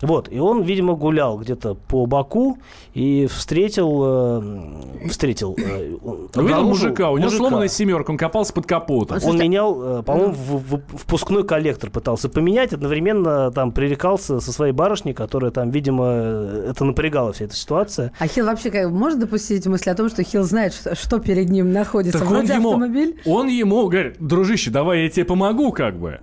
Вот, 0.01 0.31
и 0.31 0.39
он, 0.39 0.63
видимо, 0.63 0.95
гулял 0.95 1.37
где-то 1.37 1.75
по 1.75 2.05
Баку 2.05 2.57
и 2.93 3.27
встретил, 3.27 4.01
э, 4.03 5.07
встретил, 5.09 5.55
э, 5.57 5.97
Увидел 6.01 6.29
обнаружил 6.33 6.87
мужика, 6.87 7.11
у 7.11 7.17
него 7.17 7.29
сломанная 7.29 7.67
семерка, 7.67 8.02
он 8.09 8.17
копался 8.17 8.53
под 8.53 8.65
капотом. 8.65 9.19
Он 9.25 9.37
менял, 9.37 9.99
э, 9.99 10.03
по-моему, 10.03 10.33
в- 10.33 10.75
в- 10.75 10.97
впускной 10.97 11.45
коллектор 11.45 11.89
пытался 11.89 12.29
поменять, 12.29 12.73
одновременно 12.73 13.51
там 13.51 13.71
пререкался 13.71 14.39
со 14.39 14.51
своей 14.51 14.73
барышней, 14.73 15.13
которая 15.13 15.51
там, 15.51 15.69
видимо, 15.71 16.05
э, 16.07 16.67
это 16.71 16.85
напрягала 16.85 17.33
вся 17.33 17.45
эта 17.45 17.55
ситуация. 17.55 18.11
А 18.19 18.27
Хилл 18.27 18.45
вообще 18.45 18.71
как, 18.71 18.89
может 18.91 19.19
допустить 19.19 19.65
мысль 19.67 19.89
о 19.89 19.95
том, 19.95 20.09
что 20.09 20.23
Хилл 20.23 20.43
знает, 20.43 20.73
что, 20.73 20.95
что 20.95 21.19
перед 21.19 21.49
ним 21.49 21.71
находится? 21.71 22.19
Так 22.19 22.27
он 22.29 22.37
Вроде 22.37 22.53
ему, 22.53 22.69
автомобиль. 22.69 23.19
он 23.25 23.47
ему 23.47 23.87
говорит, 23.87 24.15
дружище, 24.19 24.71
давай 24.71 25.03
я 25.03 25.09
тебе 25.09 25.25
помогу, 25.25 25.71
как 25.71 25.99
бы. 25.99 26.19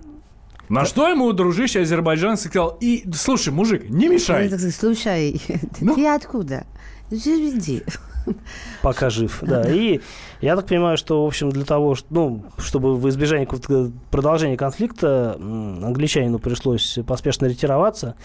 На 0.69 0.85
что 0.85 1.09
ему 1.09 1.31
дружище 1.33 1.81
азербайджанец 1.81 2.41
сказал, 2.45 2.77
и, 2.79 3.03
слушай, 3.13 3.51
мужик, 3.51 3.89
не 3.89 4.07
мешай. 4.07 4.49
Он 4.51 4.57
Слушай, 4.71 5.41
Ну? 5.81 5.95
ты 5.95 6.07
откуда? 6.07 6.65
Иди. 7.09 7.83
Пока 8.81 9.09
жив, 9.09 9.39
да. 9.41 9.63
И 9.69 9.99
я 10.41 10.55
так 10.55 10.65
понимаю, 10.67 10.97
что, 10.97 11.23
в 11.23 11.27
общем, 11.27 11.49
для 11.51 11.65
того, 11.65 11.95
ну, 12.09 12.43
чтобы 12.57 12.95
в 12.95 13.07
избежание 13.09 13.47
продолжения 14.09 14.57
конфликта 14.57 15.35
англичанину 15.39 16.39
пришлось 16.39 16.99
поспешно 17.05 17.45
ретироваться. 17.45 18.15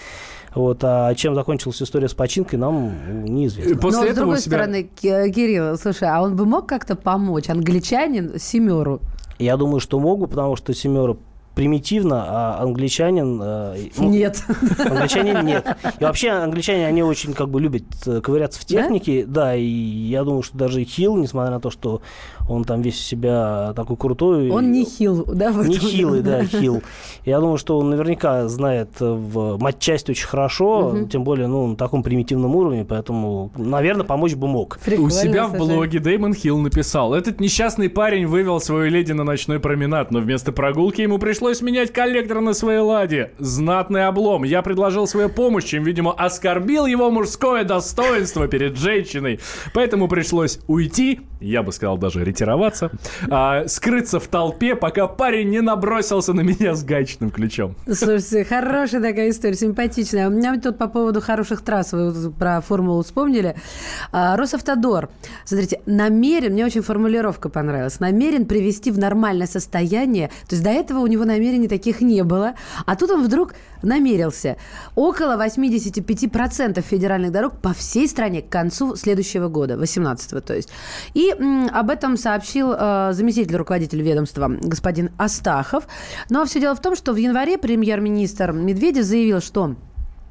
Вот, 0.55 0.79
а 0.83 1.15
чем 1.15 1.35
закончилась 1.35 1.83
история 1.83 2.09
с 2.09 2.15
починкой, 2.15 2.59
нам 2.59 3.25
неизвестно. 3.27 3.77
После 3.77 4.07
Но 4.09 4.13
с 4.13 4.17
другой 4.17 4.39
себя- 4.39 4.57
стороны, 4.57 4.83
Ки- 4.85 5.31
Кирилл, 5.31 5.77
слушай, 5.77 6.09
а 6.09 6.23
он 6.23 6.35
бы 6.35 6.47
мог 6.47 6.67
как-то 6.67 6.97
помочь 6.97 7.51
англичанин 7.51 8.39
семеру? 8.39 9.01
Я 9.39 9.59
думаю, 9.59 9.81
что 9.81 9.99
могу, 10.01 10.27
потому 10.27 10.57
что 10.57 10.73
семера 10.73 11.15
примитивно, 11.57 12.25
а 12.29 12.59
англичанин... 12.61 13.41
э, 13.43 13.77
ну, 13.97 14.11
Нет. 14.11 14.45
Англичанин 14.79 15.45
нет. 15.45 15.67
И 15.99 16.05
вообще 16.05 16.29
англичане, 16.29 16.87
они 16.87 17.03
очень 17.03 17.33
как 17.33 17.49
бы 17.49 17.63
любят 17.63 17.85
э, 18.05 18.21
ковыряться 18.21 18.61
в 18.61 18.67
технике, 18.67 19.25
да, 19.27 19.57
и 19.57 19.65
я 19.65 20.23
думаю, 20.23 20.43
что 20.43 20.59
даже 20.59 20.85
Хилл, 20.85 21.17
несмотря 21.17 21.51
на 21.51 21.59
то, 21.59 21.71
что 21.71 22.03
он 22.47 22.65
там 22.65 22.83
весь 22.83 23.01
себя 23.01 23.73
такой 23.75 23.97
крутой... 23.97 24.51
Он 24.51 24.71
не 24.71 24.85
хил, 24.85 25.25
да? 25.25 25.51
в 25.51 25.67
Не 25.67 25.79
хилый, 25.79 26.21
да, 26.21 26.45
хил. 26.45 26.83
Я 27.25 27.41
думаю, 27.41 27.57
что 27.57 27.79
он 27.79 27.89
наверняка 27.89 28.47
знает 28.49 28.91
э, 29.01 29.11
в 29.11 29.59
матчасть 29.59 30.11
очень 30.11 30.27
хорошо, 30.27 30.91
Мгм. 30.91 31.09
тем 31.09 31.25
более, 31.25 31.47
ну, 31.47 31.69
на 31.69 31.77
таком 31.77 32.03
примитивном 32.03 32.55
уровне, 32.55 32.85
поэтому, 32.85 33.51
наверное, 33.57 34.05
помочь 34.05 34.35
бы 34.35 34.47
мог. 34.47 34.79
У 34.99 35.09
себя 35.09 35.47
в 35.47 35.57
блоге 35.57 36.01
Дэймон 36.01 36.35
Хилл 36.35 36.59
написал, 36.59 37.15
этот 37.15 37.41
несчастный 37.41 37.89
парень 37.89 38.27
вывел 38.27 38.61
свою 38.61 38.91
леди 38.91 39.13
на 39.13 39.25
ночной 39.25 39.59
променад, 39.59 40.11
но 40.11 40.21
вместо 40.21 40.53
прогулки 40.53 41.01
ему 41.01 41.19
пришлось 41.19 41.46
менять 41.63 41.93
коллектор 41.93 42.41
на 42.41 42.55
своей 42.55 42.81
ладе. 42.81 43.33
Знатный 43.39 44.07
облом. 44.07 44.45
Я 44.45 44.63
предложил 44.63 45.07
свою 45.07 45.29
помощь, 45.29 45.65
чем, 45.65 45.85
видимо, 45.85 46.13
оскорбил 46.13 46.87
его 46.87 47.11
мужское 47.11 47.65
достоинство 47.65 48.49
перед 48.49 48.77
женщиной. 48.77 49.41
Поэтому 49.75 50.09
пришлось 50.09 50.59
уйти, 50.67 51.21
я 51.41 51.63
бы 51.63 51.73
сказал 51.73 51.99
даже 51.99 52.25
ретироваться, 52.25 52.91
а, 53.31 53.67
скрыться 53.69 54.21
в 54.21 54.27
толпе, 54.27 54.75
пока 54.75 55.07
парень 55.07 55.51
не 55.51 55.61
набросился 55.61 56.33
на 56.33 56.41
меня 56.41 56.75
с 56.75 56.85
гаечным 56.85 57.31
ключом. 57.31 57.77
Слушайте, 57.87 58.45
хорошая 58.45 59.01
такая 59.01 59.31
история, 59.31 59.55
симпатичная. 59.55 60.29
У 60.29 60.31
меня 60.31 60.59
тут 60.61 60.79
по 60.79 60.89
поводу 60.89 61.21
хороших 61.21 61.63
трасс, 61.63 61.93
вы 61.93 62.31
про 62.31 62.61
формулу 62.61 63.03
вспомнили. 63.03 63.57
А, 64.13 64.37
Росавтодор, 64.37 65.09
смотрите, 65.45 65.81
намерен, 65.87 66.53
мне 66.53 66.65
очень 66.65 66.83
формулировка 66.83 67.49
понравилась, 67.49 68.01
намерен 68.01 68.47
привести 68.47 68.91
в 68.91 68.99
нормальное 68.99 69.47
состояние, 69.47 70.29
то 70.49 70.55
есть 70.55 70.63
до 70.63 70.71
этого 70.71 71.01
у 71.01 71.07
него 71.07 71.25
намерений 71.37 71.69
таких 71.69 72.01
не 72.01 72.23
было, 72.25 72.55
а 72.87 72.97
тут 72.97 73.11
он 73.11 73.25
вдруг 73.25 73.55
намерился. 73.83 74.57
Около 74.95 75.37
85% 75.37 76.83
федеральных 76.83 77.33
дорог 77.33 77.61
по 77.61 77.73
всей 77.73 78.09
стране 78.09 78.43
к 78.43 78.49
концу 78.49 78.97
следующего 78.97 79.49
года, 79.49 79.77
18 79.77 80.45
то 80.45 80.55
есть. 80.55 80.69
И 81.15 81.31
м, 81.31 81.69
об 81.73 81.91
этом 81.91 82.17
сообщил 82.17 82.73
э, 82.73 83.11
заместитель 83.13 83.57
руководителя 83.57 84.03
ведомства 84.03 84.49
господин 84.49 85.11
Астахов. 85.19 85.87
Но 86.31 86.45
все 86.45 86.61
дело 86.61 86.75
в 86.75 86.81
том, 86.81 86.97
что 86.97 87.13
в 87.13 87.17
январе 87.17 87.59
премьер-министр 87.59 88.53
Медведев 88.53 89.05
заявил, 89.05 89.41
что 89.41 89.77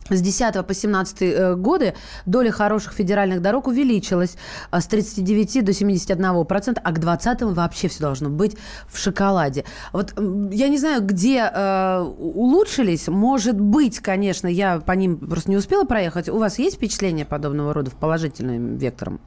с 0.10 0.22
10 0.22 0.66
по 0.66 0.74
17 0.74 1.18
э, 1.22 1.56
годы 1.56 1.96
доля 2.26 2.52
хороших 2.52 2.94
федеральных 2.94 3.42
дорог 3.42 3.68
увеличилась 3.68 4.38
а, 4.70 4.80
с 4.80 4.88
39 4.88 5.66
до 5.66 5.74
71 5.74 6.46
процента, 6.46 6.82
а 6.84 6.92
к 6.92 7.00
20 7.00 7.42
вообще 7.42 7.88
все 7.88 8.02
должно 8.02 8.30
быть 8.30 8.56
в 8.88 9.00
шоколаде. 9.00 9.66
Вот 9.94 10.14
я 10.52 10.68
не 10.68 10.78
знаю, 10.78 11.02
где 11.02 11.50
э, 11.52 12.00
улучшились. 12.02 13.08
Может 13.08 13.60
быть, 13.60 14.00
конечно, 14.00 14.48
я 14.48 14.80
по 14.80 14.92
ним 14.92 15.18
просто 15.18 15.50
не 15.50 15.58
успела 15.58 15.86
проехать. 15.86 16.30
У 16.30 16.38
вас 16.38 16.60
есть 16.60 16.76
впечатление 16.76 17.26
подобного 17.26 17.74
рода 17.74 17.90
в 17.90 17.96
положительным 17.96 18.78
вектором? 18.78 19.20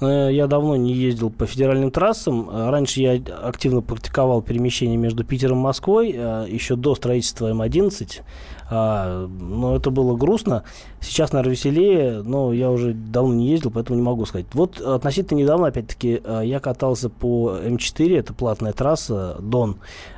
Э, 0.00 0.28
Я 0.32 0.46
давно 0.46 0.76
не 0.76 0.92
ездил 0.92 1.30
по 1.30 1.46
федеральным 1.46 1.90
трассам. 1.90 2.48
Э, 2.48 2.70
Раньше 2.70 3.00
я 3.00 3.20
активно 3.42 3.80
практиковал 3.80 4.42
перемещение 4.42 4.96
между 4.96 5.24
Питером 5.24 5.58
и 5.58 5.62
Москвой, 5.62 6.14
э, 6.16 6.46
еще 6.48 6.76
до 6.76 6.94
строительства 6.94 7.48
М-11. 7.48 8.22
А, 8.70 9.26
Но 9.26 9.76
это 9.76 9.90
было 9.90 10.16
грустно. 10.16 10.62
Сейчас, 11.00 11.32
наверное, 11.32 11.52
веселее, 11.52 12.22
но 12.22 12.52
я 12.52 12.70
уже 12.70 12.92
давно 12.92 13.34
не 13.34 13.48
ездил, 13.50 13.70
поэтому 13.70 13.96
не 13.98 14.02
могу 14.04 14.26
сказать. 14.26 14.46
Вот 14.52 14.80
относительно 14.80 15.38
недавно, 15.38 15.68
опять-таки, 15.68 16.20
э, 16.22 16.42
я 16.44 16.60
катался 16.60 17.08
по 17.08 17.56
М4, 17.64 18.18
это 18.18 18.34
платная 18.34 18.72
трасса, 18.72 19.36
Дон. 19.40 19.76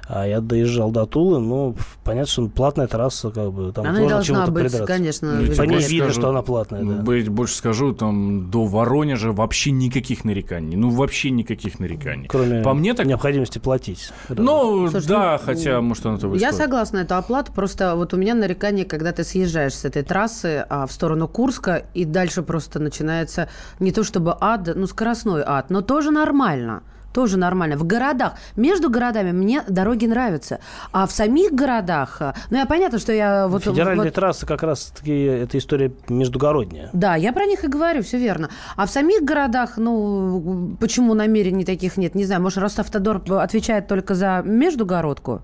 А 0.09 0.27
Я 0.27 0.40
доезжал 0.40 0.90
до 0.90 1.07
Тулы, 1.07 1.38
но 1.38 1.75
понятно, 2.05 2.27
что 2.31 2.47
платная 2.49 2.87
трасса, 2.88 3.31
как 3.31 3.51
бы, 3.53 3.73
там 3.73 3.85
Она 3.87 3.95
сложно 3.95 4.11
должна 4.16 4.35
чему-то 4.35 4.53
быть, 4.53 4.62
придраться. 4.64 4.87
конечно, 4.92 5.33
Ну, 5.40 5.55
По 5.57 5.62
ней 5.62 5.79
видно, 5.79 6.05
скажу- 6.07 6.21
что 6.21 6.29
она 6.29 6.42
платная, 6.42 6.83
да. 6.83 6.95
Быть, 7.03 7.29
больше 7.29 7.55
скажу, 7.55 7.95
там 7.95 8.51
до 8.51 8.66
Воронежа 8.66 9.33
вообще 9.33 9.71
никаких 9.71 10.25
нареканий. 10.25 10.77
Ну, 10.77 10.90
вообще 10.90 11.31
никаких 11.31 11.79
нареканий. 11.79 12.27
Кроме 12.29 12.62
По 12.62 12.75
мне 12.75 12.92
так... 12.95 13.07
необходимости 13.07 13.59
платить. 13.59 14.11
Ну, 14.29 14.88
Слушай, 14.90 15.07
да, 15.07 15.38
ну, 15.40 15.47
хотя, 15.47 15.81
может, 15.81 16.05
она 16.05 16.18
того 16.18 16.35
Я 16.35 16.49
стоит. 16.53 16.62
согласна, 16.64 16.99
это 16.99 17.16
оплата. 17.16 17.53
Просто 17.53 17.95
вот 17.95 18.12
у 18.12 18.16
меня 18.16 18.35
нарекание, 18.35 18.85
когда 18.85 19.12
ты 19.12 19.23
съезжаешь 19.25 19.73
с 19.75 19.85
этой 19.85 20.03
трассы 20.03 20.66
а, 20.73 20.87
в 20.87 20.93
сторону 20.93 21.29
Курска, 21.29 21.85
и 21.93 22.07
дальше 22.07 22.43
просто 22.43 22.79
начинается 22.79 23.49
не 23.79 23.93
то 23.93 24.05
чтобы 24.05 24.35
ад, 24.41 24.71
ну, 24.75 24.87
скоростной 24.87 25.43
ад, 25.45 25.69
но 25.69 25.83
тоже 25.83 26.11
нормально. 26.11 26.83
Тоже 27.13 27.37
нормально. 27.37 27.77
В 27.77 27.85
городах, 27.85 28.37
между 28.57 28.89
городами 28.89 29.33
мне 29.33 29.63
дороги 29.69 30.07
нравятся. 30.07 30.61
А 30.91 31.07
в 31.07 31.13
самих 31.13 31.53
городах, 31.53 32.17
а, 32.23 32.35
ну, 32.49 32.57
я 32.57 32.65
понятно, 32.65 32.99
что 32.99 33.13
я 33.13 33.49
вот... 33.49 33.65
Федеральные 33.65 34.07
вот- 34.07 34.15
трассы 34.15 34.47
как 34.47 34.63
раз-таки 34.63 35.13
эта 35.13 35.59
история 35.59 35.93
междугородняя. 36.09 36.89
Да, 36.95 37.17
я 37.17 37.35
про 37.35 37.45
них 37.45 37.65
и 37.65 37.69
говорю, 37.69 38.03
все 38.03 38.17
верно. 38.17 38.49
А 38.75 38.87
в 38.87 38.91
самих 38.91 39.25
городах, 39.25 39.77
ну, 39.77 40.75
почему 40.81 41.13
намерений 41.13 41.67
таких 41.67 41.99
нет, 41.99 42.15
не 42.15 42.25
знаю. 42.25 42.41
Может, 42.41 42.59
Росавтодор 42.61 43.21
отвечает 43.29 43.89
только 43.89 44.15
за 44.15 44.41
междугородку? 44.43 45.43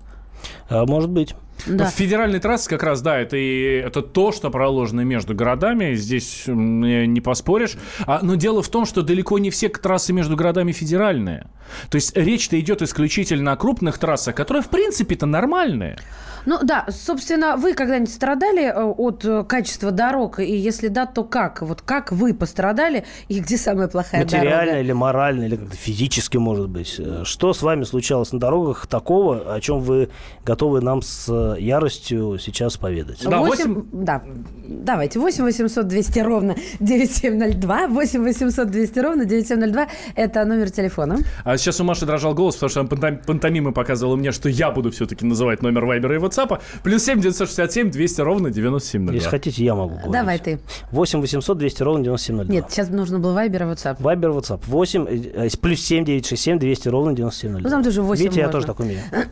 А, 0.69 0.87
может 0.87 1.11
быть. 1.11 1.35
Да. 1.65 1.85
В 1.85 1.89
федеральной 1.89 2.39
трассе 2.39 2.69
как 2.69 2.83
раз, 2.83 3.01
да, 3.01 3.19
это, 3.19 3.37
и, 3.37 3.79
это 3.79 4.01
то, 4.01 4.31
что 4.31 4.49
проложено 4.49 5.01
между 5.01 5.35
городами, 5.35 5.93
здесь 5.95 6.43
не 6.47 7.21
поспоришь. 7.21 7.75
А, 8.05 8.19
но 8.21 8.35
дело 8.35 8.61
в 8.61 8.69
том, 8.69 8.85
что 8.85 9.01
далеко 9.01 9.37
не 9.39 9.49
все 9.49 9.69
трассы 9.69 10.13
между 10.13 10.35
городами 10.35 10.71
федеральные. 10.71 11.47
То 11.89 11.95
есть 11.95 12.15
речь-то 12.17 12.59
идет 12.59 12.81
исключительно 12.81 13.51
о 13.51 13.57
крупных 13.57 13.97
трассах, 13.97 14.35
которые, 14.35 14.63
в 14.63 14.69
принципе-то, 14.69 15.25
нормальные. 15.25 15.97
Ну 16.45 16.57
да, 16.63 16.87
собственно, 16.89 17.57
вы 17.57 17.73
когда-нибудь 17.73 18.13
страдали 18.13 18.63
э, 18.63 18.83
от 18.83 19.25
э, 19.25 19.43
качества 19.43 19.91
дорог? 19.91 20.39
И 20.39 20.55
если 20.55 20.87
да, 20.87 21.05
то 21.05 21.23
как? 21.23 21.61
Вот 21.61 21.81
как 21.81 22.11
вы 22.11 22.33
пострадали 22.33 23.05
и 23.27 23.39
где 23.39 23.57
самая 23.57 23.87
плохая 23.87 24.23
Материально 24.23 24.65
дорога? 24.65 24.79
или 24.79 24.91
морально, 24.93 25.43
или 25.43 25.55
как-то 25.57 25.75
физически, 25.75 26.37
может 26.37 26.69
быть. 26.69 26.95
Э, 26.97 27.23
Что 27.25 27.53
с 27.53 27.61
вами 27.61 27.83
случалось 27.83 28.31
на 28.31 28.39
дорогах 28.39 28.87
такого, 28.87 29.53
о 29.53 29.59
чем 29.59 29.81
вы 29.81 30.09
готовы 30.45 30.81
нам 30.81 31.01
с 31.01 31.48
яростью 31.57 32.37
сейчас 32.39 32.77
поведать? 32.77 33.21
Да, 33.23 33.39
Восемь- 33.39 33.83
да, 33.91 34.21
давайте, 34.67 35.19
8 35.19 35.43
800 35.43 35.87
200 35.87 36.19
ровно 36.19 36.55
9702, 36.79 37.87
8 37.87 38.23
800 38.23 38.69
200 38.69 38.99
ровно 38.99 39.25
9702, 39.25 39.87
это 40.15 40.45
номер 40.45 40.69
телефона. 40.71 41.17
А 41.43 41.57
сейчас 41.57 41.79
у 41.79 41.83
Маши 41.83 42.05
дрожал 42.05 42.33
голос, 42.33 42.55
потому 42.55 42.69
что 42.69 42.79
она 42.81 42.89
пантом- 42.89 43.25
пантомима 43.25 43.71
показывала 43.71 44.15
мне, 44.15 44.31
что 44.31 44.49
я 44.49 44.71
буду 44.71 44.91
все-таки 44.91 45.25
называть 45.25 45.61
номер 45.61 45.85
Вайбера 45.85 46.15
и 46.15 46.19
WhatsApp. 46.19 46.59
Плюс 46.83 47.03
7 47.03 47.19
967 47.21 47.91
200 47.91 48.21
ровно 48.21 48.49
9702. 48.49 49.13
Если 49.15 49.29
хотите, 49.29 49.63
я 49.63 49.75
могу 49.75 49.95
говорить. 49.95 50.11
Давай 50.11 50.39
ты. 50.39 50.59
8 50.91 51.21
800 51.21 51.57
200 51.57 51.83
ровно 51.83 52.03
9702. 52.03 52.53
Нет, 52.53 52.65
сейчас 52.69 52.89
нужно 52.89 53.19
было 53.19 53.33
Вайбер 53.33 53.63
и 53.63 53.65
WhatsApp. 53.65 53.97
Вайбер, 53.99 54.29
WhatsApp. 54.31 54.61
8, 54.67 55.05
э, 55.07 55.47
э, 55.47 55.49
плюс 55.61 55.79
7 55.81 56.05
967 56.05 56.59
200 56.59 56.89
ровно 56.89 57.13
9702. 57.13 57.61
Ну, 57.61 57.69
там 57.69 57.83
тоже 57.83 58.01
8 58.01 58.23
Видите, 58.23 58.41
я 58.41 58.47
можно. 58.47 58.61
тоже 58.61 58.67
так 58.67 58.79
умею. 58.79 59.01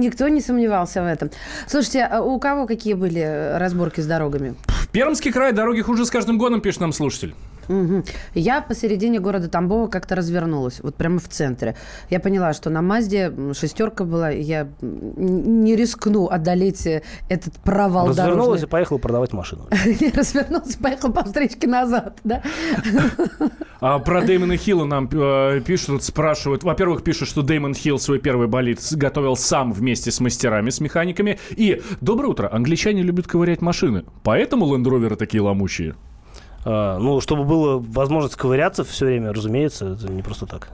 Никто 0.00 0.28
не 0.28 0.40
сомневался 0.40 1.02
в 1.02 1.06
этом. 1.06 1.30
Слушайте, 1.66 2.08
а 2.10 2.20
у 2.20 2.38
кого 2.38 2.66
какие 2.66 2.94
были 2.94 3.20
э, 3.20 3.58
разборки 3.58 4.00
с 4.00 4.06
дорогами? 4.06 4.54
Пермский 4.92 5.32
край, 5.32 5.52
дороги 5.52 5.82
хуже 5.82 6.04
с 6.04 6.10
каждым 6.10 6.38
годом, 6.38 6.60
пишет 6.60 6.80
нам 6.80 6.92
слушатель. 6.92 7.34
Мгм. 7.70 8.04
Я 8.34 8.60
посередине 8.60 9.20
города 9.20 9.48
Тамбова 9.48 9.86
как-то 9.86 10.16
развернулась, 10.16 10.80
вот 10.82 10.96
прямо 10.96 11.20
в 11.20 11.28
центре. 11.28 11.76
Я 12.10 12.18
поняла, 12.18 12.52
что 12.52 12.68
на 12.68 12.82
Мазде 12.82 13.32
шестерка 13.54 14.04
была, 14.04 14.32
и 14.32 14.42
я 14.42 14.68
не 14.82 15.76
рискну 15.76 16.26
одолеть 16.28 16.84
э, 16.86 17.02
этот 17.28 17.54
провал 17.60 18.08
Развернулась 18.08 18.36
дорожный. 18.60 18.66
и 18.66 18.70
поехала 18.70 18.98
продавать 18.98 19.32
машину. 19.32 19.68
Я 20.00 20.10
развернулась, 20.12 20.74
поехал 20.76 21.12
по 21.12 21.22
встречке 21.24 21.66
назад, 21.68 22.18
да? 22.24 22.42
А 23.82 23.98
про 23.98 24.20
Дэймона 24.20 24.56
Хилла 24.58 24.84
нам 24.84 25.08
э, 25.10 25.60
пишут, 25.64 26.02
спрашивают. 26.02 26.64
Во-первых, 26.64 27.02
пишут, 27.02 27.28
что 27.28 27.40
Дэймон 27.40 27.72
Хилл 27.74 27.98
свой 27.98 28.18
первый 28.18 28.46
болид 28.46 28.80
с- 28.82 28.94
готовил 28.94 29.36
сам 29.36 29.72
вместе 29.72 30.10
с 30.10 30.20
мастерами, 30.20 30.68
с 30.68 30.80
механиками. 30.80 31.38
И 31.50 31.80
доброе 32.02 32.28
утро. 32.28 32.48
Англичане 32.52 33.02
любят 33.02 33.26
ковырять 33.26 33.62
машины. 33.62 34.04
Поэтому 34.22 34.66
лендроверы 34.74 35.16
такие 35.16 35.40
ломучие. 35.42 35.94
А, 36.64 36.98
ну, 36.98 37.20
чтобы 37.20 37.44
было 37.44 37.78
возможность 37.78 38.36
ковыряться 38.36 38.84
все 38.84 39.06
время, 39.06 39.32
разумеется, 39.32 39.92
это 39.92 40.12
не 40.12 40.22
просто 40.22 40.46
так. 40.46 40.68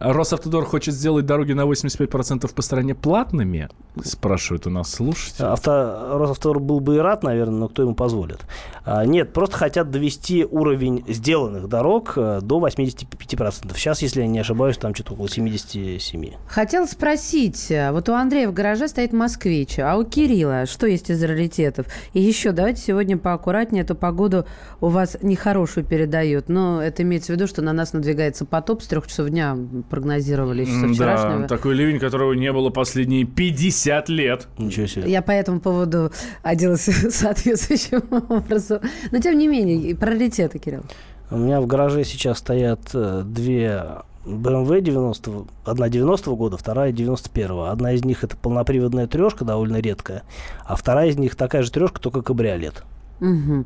Росавтодор 0.00 0.64
хочет 0.64 0.94
сделать 0.94 1.26
дороги 1.26 1.52
на 1.52 1.62
85% 1.62 2.52
по 2.52 2.62
стране 2.62 2.94
платными, 2.94 3.68
спрашивают 4.02 4.66
у 4.66 4.70
нас 4.70 4.90
слушатели. 4.90 5.46
Авто... 5.46 6.18
Росавтодор 6.18 6.60
был 6.60 6.80
бы 6.80 6.96
и 6.96 6.98
рад, 6.98 7.22
наверное, 7.22 7.60
но 7.60 7.68
кто 7.68 7.82
ему 7.82 7.94
позволит? 7.94 8.40
А, 8.84 9.04
нет, 9.06 9.32
просто 9.32 9.56
хотят 9.56 9.90
довести 9.90 10.44
уровень 10.44 11.04
сделанных 11.08 11.68
дорог 11.68 12.14
э, 12.16 12.40
до 12.42 12.66
85%. 12.66 13.76
Сейчас, 13.76 14.02
если 14.02 14.20
я 14.20 14.26
не 14.26 14.38
ошибаюсь, 14.38 14.76
там 14.76 14.94
что-то 14.94 15.14
около 15.14 15.28
77. 15.28 16.32
Хотел 16.46 16.86
спросить, 16.86 17.70
э, 17.70 17.92
вот 17.92 18.08
у 18.08 18.12
Андрея 18.12 18.48
в 18.48 18.52
гараже 18.52 18.88
стоит 18.88 19.12
москвич, 19.12 19.78
а 19.78 19.96
у 19.96 20.04
Кирилла 20.04 20.66
что 20.66 20.86
есть 20.86 21.10
из 21.10 21.22
раритетов? 21.22 21.86
И 22.12 22.20
еще 22.20 22.52
давайте 22.52 22.82
сегодня 22.82 23.16
поаккуратнее, 23.16 23.84
эту 23.84 23.94
погоду 23.94 24.46
у 24.80 24.88
вас 24.88 25.16
нехорошую 25.22 25.84
передают. 25.84 26.48
Но 26.48 26.82
это 26.82 27.02
имеется 27.02 27.32
в 27.32 27.36
виду, 27.36 27.46
что 27.46 27.62
на 27.62 27.72
нас 27.72 27.92
надвигается 27.92 28.44
потоп 28.44 28.82
с 28.82 28.86
трех 28.86 29.06
часов 29.06 29.28
дня 29.34 29.58
прогнозировали 29.90 30.62
еще 30.62 30.80
со 30.80 30.88
вчерашнего. 30.88 31.40
Да, 31.40 31.48
такой 31.48 31.74
ливень, 31.74 31.98
которого 31.98 32.32
не 32.32 32.52
было 32.52 32.70
последние 32.70 33.24
50 33.24 34.08
лет. 34.08 34.48
Ничего 34.58 34.86
себе. 34.86 35.10
Я 35.10 35.22
по 35.22 35.32
этому 35.32 35.60
поводу 35.60 36.12
оделась 36.42 36.82
соответствующим 37.10 38.02
образом. 38.28 38.80
Но 39.10 39.18
тем 39.18 39.36
не 39.36 39.48
менее, 39.48 39.94
приоритеты, 39.96 40.58
Кирилл. 40.58 40.82
У 41.30 41.36
меня 41.36 41.60
в 41.60 41.66
гараже 41.66 42.04
сейчас 42.04 42.38
стоят 42.38 42.80
э, 42.94 43.22
две 43.24 43.82
BMW 44.24 44.80
90, 44.80 45.46
одна 45.64 45.88
90 45.88 46.30
года, 46.30 46.56
вторая 46.56 46.92
91 46.92 47.50
-го. 47.50 47.70
Одна 47.70 47.92
из 47.92 48.04
них 48.04 48.22
это 48.24 48.36
полноприводная 48.36 49.06
трешка, 49.06 49.44
довольно 49.44 49.80
редкая, 49.80 50.22
а 50.64 50.76
вторая 50.76 51.08
из 51.08 51.18
них 51.18 51.34
такая 51.34 51.62
же 51.62 51.72
трешка, 51.72 52.00
только 52.00 52.22
кабриолет. 52.22 52.84
Угу. 53.20 53.64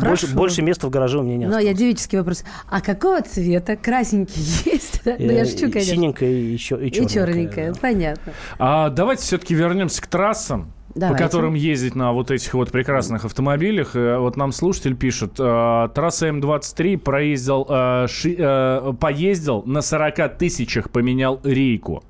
Больше, 0.00 0.34
больше 0.34 0.62
места 0.62 0.86
в 0.86 0.90
гараже 0.90 1.18
у 1.18 1.22
меня 1.22 1.36
нет. 1.36 1.50
Ну, 1.50 1.58
я 1.58 1.74
девический 1.74 2.18
вопрос. 2.18 2.44
А 2.68 2.80
какого 2.80 3.20
цвета? 3.22 3.76
Красненький 3.76 4.42
есть? 4.72 5.02
Да? 5.04 5.16
Ну, 5.18 5.30
я 5.32 5.44
шучу, 5.44 5.70
конечно. 5.70 5.94
Синенькая 5.94 6.30
и, 6.30 6.44
еще, 6.52 6.74
и 6.76 6.90
черненькая. 6.90 7.04
И 7.04 7.08
черненькая, 7.08 7.72
да. 7.72 7.78
понятно. 7.80 8.32
А 8.58 8.88
давайте 8.90 9.22
все-таки 9.22 9.54
вернемся 9.54 10.00
к 10.02 10.06
трассам. 10.06 10.72
Давайте. 10.94 11.22
по 11.22 11.28
которым 11.28 11.54
ездить 11.54 11.94
на 11.94 12.12
вот 12.12 12.30
этих 12.30 12.54
вот 12.54 12.72
прекрасных 12.72 13.24
автомобилях. 13.24 13.94
Э, 13.94 14.18
Вот 14.18 14.36
нам 14.36 14.50
слушатель 14.52 14.96
пишет, 14.96 15.34
э, 15.38 15.88
трасса 15.94 16.28
М23 16.28 16.96
проездил, 16.98 17.66
э, 17.68 18.06
ши- 18.08 18.34
э, 18.36 18.92
поездил 18.98 19.62
на 19.64 19.82
40 19.82 20.28
тысячах, 20.38 20.90
поменял 20.90 21.40
рейку. 21.44 22.02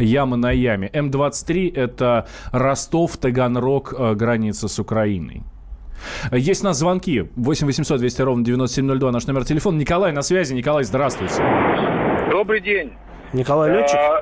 Яма 0.00 0.36
на 0.36 0.50
яме. 0.50 0.90
М23 0.92 1.72
это 1.76 2.26
Ростов, 2.52 3.16
Таганрог, 3.18 3.94
э, 3.96 4.14
граница 4.14 4.66
с 4.66 4.78
Украиной. 4.78 5.42
Есть 6.32 6.62
у 6.62 6.66
нас 6.66 6.78
звонки. 6.78 7.28
8 7.36 7.66
800 7.66 7.98
200 7.98 8.22
ровно 8.22 8.44
9702 8.44 9.10
наш 9.12 9.26
номер 9.26 9.44
телефона. 9.44 9.78
Николай 9.78 10.12
на 10.12 10.22
связи. 10.22 10.54
Николай, 10.54 10.84
здравствуйте. 10.84 11.42
Добрый 12.30 12.60
день. 12.60 12.92
Николай 13.32 13.70
Летчик? 13.72 13.96
А, 13.96 14.20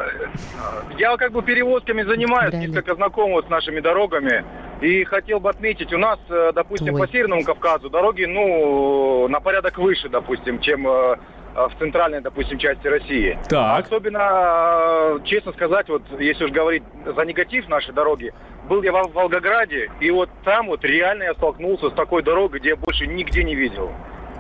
Я 0.99 1.17
как 1.17 1.33
бы 1.33 1.43
перевозками 1.43 2.03
занимаюсь, 2.03 2.55
несколько 2.55 2.95
знаком 2.95 3.33
вот 3.33 3.47
с 3.47 3.49
нашими 3.51 3.81
дорогами. 3.81 4.45
И 4.81 5.05
хотел 5.05 5.41
бы 5.41 5.51
отметить, 5.51 5.93
у 5.93 5.99
нас, 5.99 6.19
э, 6.29 6.53
допустим, 6.55 6.89
Твой. 6.89 7.07
по 7.07 7.13
Северному 7.13 7.45
Кавказу 7.45 7.91
дороги, 7.91 8.25
ну, 8.25 9.29
на 9.29 9.41
порядок 9.41 9.79
выше, 9.79 10.09
допустим, 10.09 10.59
чем 10.61 10.87
э, 10.89 11.17
в 11.55 11.73
центральной, 11.79 12.21
допустим, 12.21 12.59
части 12.59 12.87
России. 12.87 13.39
Так. 13.49 13.87
Особенно, 13.87 14.19
э, 14.21 15.19
честно 15.25 15.53
сказать, 15.53 15.89
вот 15.89 16.03
если 16.19 16.45
уж 16.45 16.51
говорить 16.51 16.83
за 17.05 17.25
негатив 17.25 17.69
нашей 17.69 17.95
дороги, 17.95 18.33
был 18.69 18.83
я 18.83 18.93
в 18.93 19.13
Волгограде, 19.13 19.91
и 20.01 20.11
вот 20.11 20.31
там 20.45 20.69
вот 20.69 20.85
реально 20.85 21.25
я 21.25 21.35
столкнулся 21.35 21.91
с 21.91 21.93
такой 21.93 22.23
дорогой, 22.23 22.61
где 22.61 22.71
я 22.71 22.77
больше 22.77 23.07
нигде 23.07 23.45
не 23.45 23.55
видел. 23.55 23.93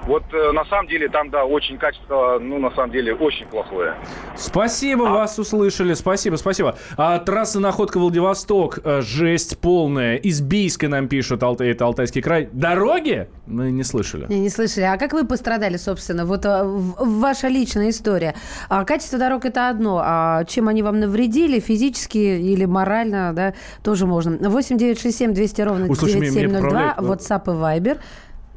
Вот 0.07 0.23
э, 0.35 0.53
на 0.53 0.67
самом 0.67 0.87
деле 0.88 1.09
там, 1.09 1.31
да, 1.31 1.45
очень 1.47 1.79
качество, 1.79 2.38
ну, 2.38 2.59
на 2.59 2.71
самом 2.75 2.90
деле, 2.90 3.14
очень 3.14 3.47
плохое. 3.47 3.95
Спасибо, 4.37 5.05
вас 5.05 5.38
услышали. 5.38 5.95
Спасибо, 5.95 6.37
спасибо. 6.37 6.77
А, 6.99 7.19
трасса 7.19 7.59
находка 7.59 7.99
Владивосток. 7.99 8.81
э, 8.85 9.01
Жесть 9.01 9.59
полная. 9.61 10.17
Из 10.17 10.43
Бийска 10.43 10.88
нам 10.88 11.09
пишут, 11.09 11.43
Алтай, 11.43 11.71
это 11.71 11.87
Алтайский 11.87 12.21
край. 12.21 12.51
Дороги? 12.53 13.29
Мы 13.47 13.71
не 13.71 13.83
слышали. 13.83 14.27
Не, 14.29 14.40
не 14.40 14.51
слышали. 14.51 14.85
А 14.85 14.99
как 14.99 15.14
вы 15.14 15.27
пострадали, 15.27 15.79
собственно? 15.79 16.27
Вот 16.27 16.45
а, 16.45 16.64
в- 16.64 17.21
ваша 17.21 17.49
личная 17.49 17.88
история. 17.88 18.35
А, 18.69 18.85
качество 18.85 19.19
дорог 19.19 19.47
это 19.47 19.71
одно. 19.71 20.03
А 20.05 20.45
чем 20.45 20.69
они 20.69 20.83
вам 20.83 21.01
навредили, 21.01 21.61
физически 21.61 22.19
или 22.19 22.67
морально, 22.67 23.33
да, 23.33 23.55
тоже 23.83 24.05
можно. 24.07 24.37
8 24.51 24.77
967 24.77 25.33
200 25.33 25.62
ровно 25.62 25.87
Ой, 25.88 25.97
слушай, 25.97 26.17
меня- 26.21 26.31
меня 26.31 26.49
9702, 26.49 26.95
поправляют. 26.95 27.23
WhatsApp 27.23 27.43
и 27.47 27.81
Viber. 27.81 27.99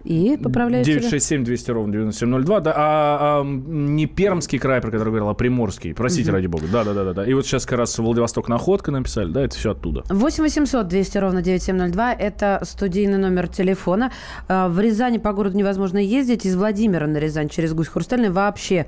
И 0.07 0.37
поправляют 0.37 0.85
тебя. 0.85 0.95
967 0.99 1.43
200 1.43 1.71
ровно 1.71 1.91
9702. 1.93 2.59
Да, 2.61 2.73
а, 2.75 3.41
а, 3.41 3.43
не 3.43 4.05
Пермский 4.05 4.57
край, 4.57 4.79
про 4.81 4.89
который 4.91 5.09
говорил, 5.09 5.27
а 5.29 5.33
Приморский. 5.33 5.93
Простите, 5.93 6.29
Мгм. 6.29 6.35
ради 6.35 6.47
бога. 6.47 6.65
Да, 6.71 6.83
да, 6.83 6.93
да, 6.93 7.03
да, 7.03 7.13
да. 7.13 7.25
И 7.25 7.33
вот 7.33 7.45
сейчас 7.45 7.65
как 7.65 7.79
раз 7.79 7.97
Владивосток 7.97 8.47
находка 8.47 8.91
написали, 8.91 9.31
да, 9.31 9.41
это 9.43 9.55
все 9.57 9.71
оттуда. 9.71 10.03
8 10.09 10.43
800 10.43 10.87
200 10.87 11.17
ровно 11.17 11.41
9702. 11.41 12.13
Это 12.13 12.59
студийный 12.63 13.17
номер 13.17 13.47
телефона. 13.47 14.11
А, 14.47 14.69
В 14.69 14.79
Рязани 14.79 15.17
по 15.17 15.33
городу 15.33 15.57
невозможно 15.57 15.97
ездить. 15.97 16.45
Из 16.45 16.55
Владимира 16.55 17.05
на 17.07 17.17
Рязань 17.17 17.49
через 17.49 17.73
Гусь 17.73 17.87
Хрустальный 17.87 18.29
вообще 18.29 18.87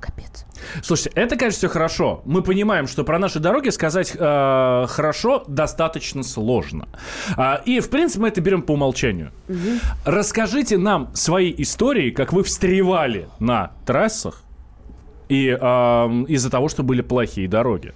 капец. 0.00 0.44
Слушайте, 0.82 1.10
это, 1.14 1.36
конечно, 1.36 1.58
все 1.58 1.68
хорошо. 1.68 2.22
Мы 2.24 2.42
понимаем, 2.42 2.86
что 2.86 3.04
про 3.04 3.18
наши 3.18 3.40
дороги 3.40 3.70
сказать 3.70 4.12
э, 4.14 4.86
хорошо 4.88 5.44
достаточно 5.46 6.22
сложно. 6.22 6.88
А, 7.36 7.60
и, 7.64 7.80
в 7.80 7.90
принципе, 7.90 8.22
мы 8.22 8.28
это 8.28 8.40
берем 8.40 8.62
по 8.62 8.72
умолчанию. 8.72 9.32
Расскажите 10.04 10.78
нам 10.78 11.14
свои 11.14 11.54
истории, 11.58 12.10
как 12.10 12.32
вы 12.32 12.42
встревали 12.44 13.28
на 13.38 13.72
трассах 13.84 14.42
и 15.28 15.48
э, 15.48 15.54
из-за 16.28 16.50
того, 16.50 16.68
что 16.68 16.82
были 16.82 17.02
плохие 17.02 17.48
дороги. 17.48 17.92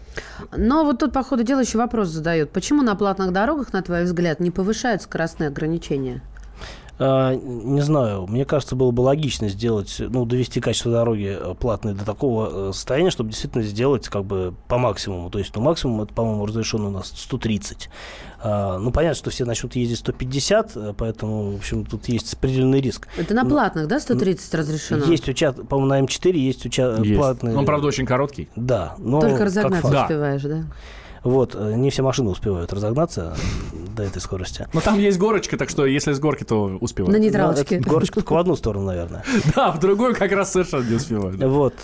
Но 0.56 0.84
вот 0.84 0.98
тут, 0.98 1.12
по 1.12 1.22
ходу 1.22 1.44
дела, 1.44 1.60
еще 1.60 1.78
вопрос 1.78 2.08
задают. 2.08 2.50
Почему 2.50 2.82
на 2.82 2.96
платных 2.96 3.32
дорогах, 3.32 3.72
на 3.72 3.82
твой 3.82 4.04
взгляд, 4.04 4.40
не 4.40 4.50
повышают 4.50 5.02
скоростные 5.02 5.48
ограничения? 5.48 6.22
А, 7.02 7.34
Не 7.34 7.80
знаю, 7.80 8.26
мне 8.26 8.44
кажется, 8.44 8.76
было 8.76 8.90
бы 8.90 9.00
логично 9.00 9.48
сделать, 9.48 9.96
ну, 9.98 10.26
довести 10.26 10.60
качество 10.60 10.92
дороги 10.92 11.34
э, 11.40 11.54
платной 11.58 11.94
до 11.94 12.04
такого 12.04 12.68
э, 12.68 12.72
состояния, 12.74 13.10
чтобы 13.10 13.30
действительно 13.30 13.64
сделать 13.64 14.06
как 14.10 14.26
бы 14.26 14.52
по 14.68 14.76
максимуму. 14.76 15.30
То 15.30 15.38
есть, 15.38 15.56
ну, 15.56 15.62
максимум 15.62 16.02
это, 16.02 16.12
по-моему, 16.12 16.44
разрешено 16.44 16.88
у 16.88 16.90
нас 16.90 17.10
130. 17.16 17.88
А, 18.42 18.78
Ну, 18.78 18.92
понятно, 18.92 19.14
что 19.14 19.30
все 19.30 19.46
начнут 19.46 19.76
ездить 19.76 19.98
150, 19.98 20.72
э, 20.76 20.94
поэтому, 20.94 21.52
в 21.52 21.56
общем, 21.56 21.86
тут 21.86 22.06
есть 22.08 22.34
определенный 22.34 22.82
риск. 22.82 23.08
Это 23.16 23.32
на 23.32 23.46
платных, 23.46 23.88
да, 23.88 23.98
130 23.98 24.52
разрешено? 24.54 25.04
Есть 25.06 25.26
учат, 25.26 25.66
по-моему, 25.68 25.88
на 25.88 26.00
М4 26.06 26.36
есть 26.36 26.66
учат 26.66 27.02
Есть. 27.02 27.18
платные. 27.18 27.56
Он, 27.56 27.64
правда, 27.64 27.86
очень 27.86 28.04
короткий. 28.04 28.50
Да. 28.56 28.94
Но 28.98 29.20
Только 29.20 29.38
как 29.38 29.46
разогнаться 29.46 30.02
успеваешь, 30.02 30.42
да? 30.42 30.64
Вот, 31.22 31.54
э, 31.54 31.74
не 31.74 31.90
все 31.90 32.02
машины 32.02 32.30
успевают 32.30 32.72
разогнаться 32.72 33.36
до 33.96 34.02
этой 34.02 34.20
скорости. 34.20 34.66
Но 34.72 34.80
там 34.80 34.98
есть 34.98 35.18
горочка, 35.18 35.56
так 35.56 35.68
что 35.68 35.84
если 35.86 36.12
с 36.12 36.20
горки, 36.20 36.44
то 36.44 36.78
успевают. 36.80 37.16
На 37.16 37.20
нейтралочке. 37.20 37.80
Ну, 37.84 37.90
горочка 37.92 38.14
только 38.20 38.32
в 38.32 38.36
одну 38.38 38.56
сторону, 38.56 38.86
наверное. 38.86 39.24
Да, 39.54 39.72
в 39.72 39.80
другую 39.80 40.14
как 40.14 40.32
раз 40.32 40.52
совершенно 40.52 40.88
не 40.88 40.94
успевают. 40.96 41.42
Вот, 41.42 41.74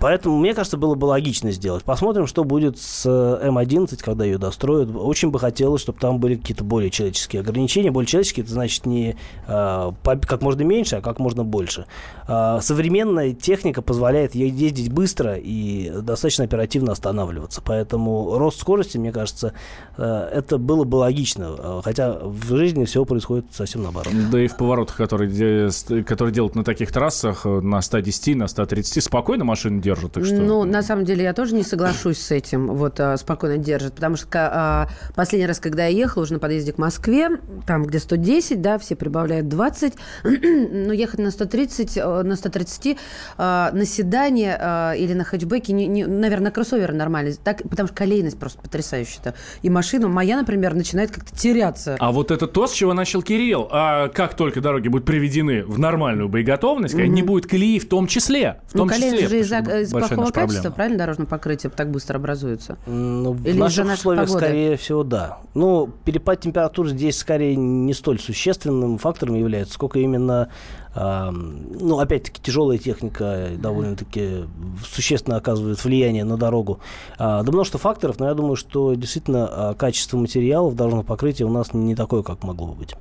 поэтому, 0.00 0.38
мне 0.38 0.54
кажется, 0.54 0.76
было 0.76 0.94
бы 0.94 1.06
логично 1.06 1.50
сделать. 1.52 1.84
Посмотрим, 1.84 2.26
что 2.26 2.44
будет 2.44 2.78
с 2.78 3.06
э, 3.06 3.48
М11, 3.48 4.02
когда 4.02 4.24
ее 4.24 4.38
достроят. 4.38 4.90
Очень 4.94 5.30
бы 5.30 5.38
хотелось, 5.38 5.80
чтобы 5.80 5.98
там 5.98 6.18
были 6.18 6.34
какие-то 6.36 6.64
более 6.64 6.90
человеческие 6.90 7.40
ограничения. 7.40 7.90
Более 7.90 8.06
человеческие, 8.08 8.44
это 8.44 8.52
значит 8.52 8.86
не 8.86 9.16
по- 9.46 10.16
как 10.26 10.42
можно 10.42 10.62
меньше, 10.62 10.96
а 10.96 11.00
как 11.00 11.18
можно 11.18 11.44
больше. 11.44 11.86
А, 12.26 12.60
современная 12.60 13.32
техника 13.32 13.82
позволяет 13.82 14.34
ездить 14.34 14.92
быстро 14.92 15.34
и 15.36 15.90
достаточно 16.02 16.44
оперативно 16.44 16.92
останавливаться. 16.92 17.62
Поэтому 17.64 18.38
рост 18.38 18.60
скорости, 18.60 18.73
мне 18.98 19.12
кажется, 19.12 19.52
э, 19.96 20.28
это 20.32 20.58
было 20.58 20.84
бы 20.84 20.96
логично. 20.96 21.54
Э, 21.58 21.80
Хотя 21.84 22.18
в 22.18 22.56
жизни 22.56 22.84
все 22.84 23.04
происходит 23.04 23.46
совсем 23.52 23.82
наоборот. 23.82 24.12
Да 24.30 24.40
и 24.40 24.46
в 24.48 24.56
поворотах, 24.56 24.96
которые, 24.96 25.70
которые 26.04 26.34
делают 26.34 26.54
на 26.54 26.64
таких 26.64 26.92
трассах, 26.92 27.44
э, 27.44 27.60
на 27.60 27.80
110, 27.80 28.36
на 28.36 28.48
130, 28.48 29.02
спокойно 29.02 29.44
машины 29.44 29.80
держат. 29.80 30.12
Так 30.12 30.24
что... 30.24 30.36
Ну, 30.36 30.64
на 30.64 30.82
самом 30.82 31.04
деле, 31.04 31.24
я 31.24 31.32
тоже 31.34 31.54
не 31.54 31.62
соглашусь 31.62 32.18
с 32.18 32.30
этим. 32.30 32.68
Вот 32.68 33.00
спокойно 33.16 33.58
держит. 33.58 33.94
Потому 33.94 34.16
что 34.16 34.28
а, 34.34 34.88
последний 35.14 35.46
раз, 35.46 35.60
когда 35.60 35.86
я 35.86 35.96
ехала 35.96 36.22
уже 36.22 36.34
на 36.34 36.38
подъезде 36.38 36.72
к 36.72 36.78
Москве, 36.78 37.28
там, 37.66 37.84
где 37.84 37.98
110, 37.98 38.60
да, 38.60 38.78
все 38.78 38.96
прибавляют 38.96 39.48
20, 39.48 39.94
но 40.24 40.92
ехать 40.92 41.20
на 41.20 41.30
130, 41.30 41.96
э, 41.96 42.22
на 42.22 42.36
130 42.36 42.96
а, 43.36 43.70
на 43.72 43.84
седане 43.84 44.58
или 44.98 45.12
на 45.14 45.24
хэтчбеке, 45.24 45.72
не, 45.72 45.86
не- 45.86 46.06
наверное, 46.06 46.44
на 46.46 46.50
кроссовере 46.50 46.92
нормально. 46.94 47.32
Так, 47.42 47.62
потому 47.62 47.88
что 47.88 47.96
колейность 47.96 48.38
просто 48.38 48.60
потрясающая. 48.64 49.34
И 49.62 49.70
машина 49.70 50.08
моя, 50.08 50.36
например, 50.38 50.74
начинает 50.74 51.10
как-то 51.12 51.36
теряться. 51.36 51.96
А 52.00 52.10
вот 52.10 52.30
это 52.30 52.46
то, 52.48 52.66
с 52.66 52.72
чего 52.72 52.94
начал 52.94 53.22
Кирилл. 53.22 53.68
А 53.70 54.08
как 54.08 54.34
только 54.34 54.60
дороги 54.60 54.88
будут 54.88 55.06
приведены 55.06 55.62
в 55.64 55.78
нормальную 55.78 56.28
боеготовность, 56.28 56.94
Мгм. 56.94 57.04
не 57.14 57.22
будет 57.22 57.46
колеи 57.46 57.78
в 57.78 57.88
том 57.88 58.06
числе. 58.06 58.60
В 58.68 58.74
Ну, 58.74 58.80
том 58.80 58.88
колейность 58.88 59.22
числе. 59.24 59.38
же 59.38 59.42
из-за 59.44 59.58
из 59.80 59.90
плохого 59.90 60.30
качества, 60.30 60.40
проблема. 60.62 60.74
правильно, 60.74 60.98
дорожное 60.98 61.26
покрытие 61.26 61.70
так 61.70 61.90
быстро 61.90 62.16
образуется? 62.16 62.78
Ну, 62.86 63.32
в 63.32 63.42
Или 63.42 63.50
из-за 63.50 63.60
наших 63.60 63.84
нашей 63.84 63.98
условиях, 63.98 64.26
погоды? 64.26 64.44
скорее 64.46 64.76
всего, 64.76 65.04
да. 65.04 65.38
Ну, 65.54 65.90
перепад 66.04 66.40
температур 66.40 66.88
здесь 66.88 67.18
скорее 67.18 67.54
не 67.56 67.92
столь 67.94 68.18
существенным 68.18 68.98
фактором 68.98 69.34
является, 69.34 69.74
сколько 69.74 69.98
именно 69.98 70.48
ну, 70.94 71.98
опять-таки, 71.98 72.40
тяжелая 72.40 72.78
техника 72.78 73.48
довольно-таки 73.58 74.44
существенно 74.86 75.36
оказывает 75.36 75.82
влияние 75.84 76.24
на 76.24 76.36
дорогу. 76.36 76.80
А, 77.18 77.42
да 77.42 77.50
множество 77.52 77.80
факторов, 77.80 78.18
но 78.20 78.28
я 78.28 78.34
думаю, 78.34 78.56
что 78.56 78.94
действительно 78.94 79.48
а, 79.50 79.74
качество 79.74 80.16
материалов 80.16 80.76
дорожного 80.76 81.04
покрытия 81.04 81.44
у 81.44 81.50
нас 81.50 81.74
не 81.74 81.96
такое, 81.96 82.22
как 82.22 82.44
могло 82.44 82.68
бы 82.68 82.74
быть. 82.74 82.94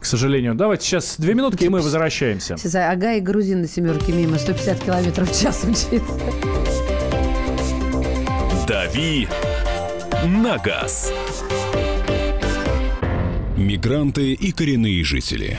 К 0.00 0.04
сожалению. 0.04 0.54
Давайте 0.54 0.86
сейчас 0.86 1.16
две 1.18 1.34
минутки, 1.34 1.64
и 1.64 1.68
мы 1.68 1.82
возвращаемся. 1.82 2.56
Сейчас 2.56 2.74
ага 2.74 3.14
и 3.14 3.20
грузин 3.20 3.60
на 3.60 3.68
семерке 3.68 4.12
мимо 4.12 4.38
150 4.38 4.80
километров 4.80 5.30
в 5.30 5.40
час 5.40 5.64
мчится. 5.64 6.00
«Дави 8.66 9.28
на 10.24 10.58
газ». 10.58 11.12
Мигранты 13.56 14.32
и 14.32 14.52
коренные 14.52 15.02
жители. 15.04 15.58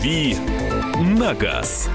«Дави 0.00 0.34
на 0.98 1.34
газ». 1.34 1.90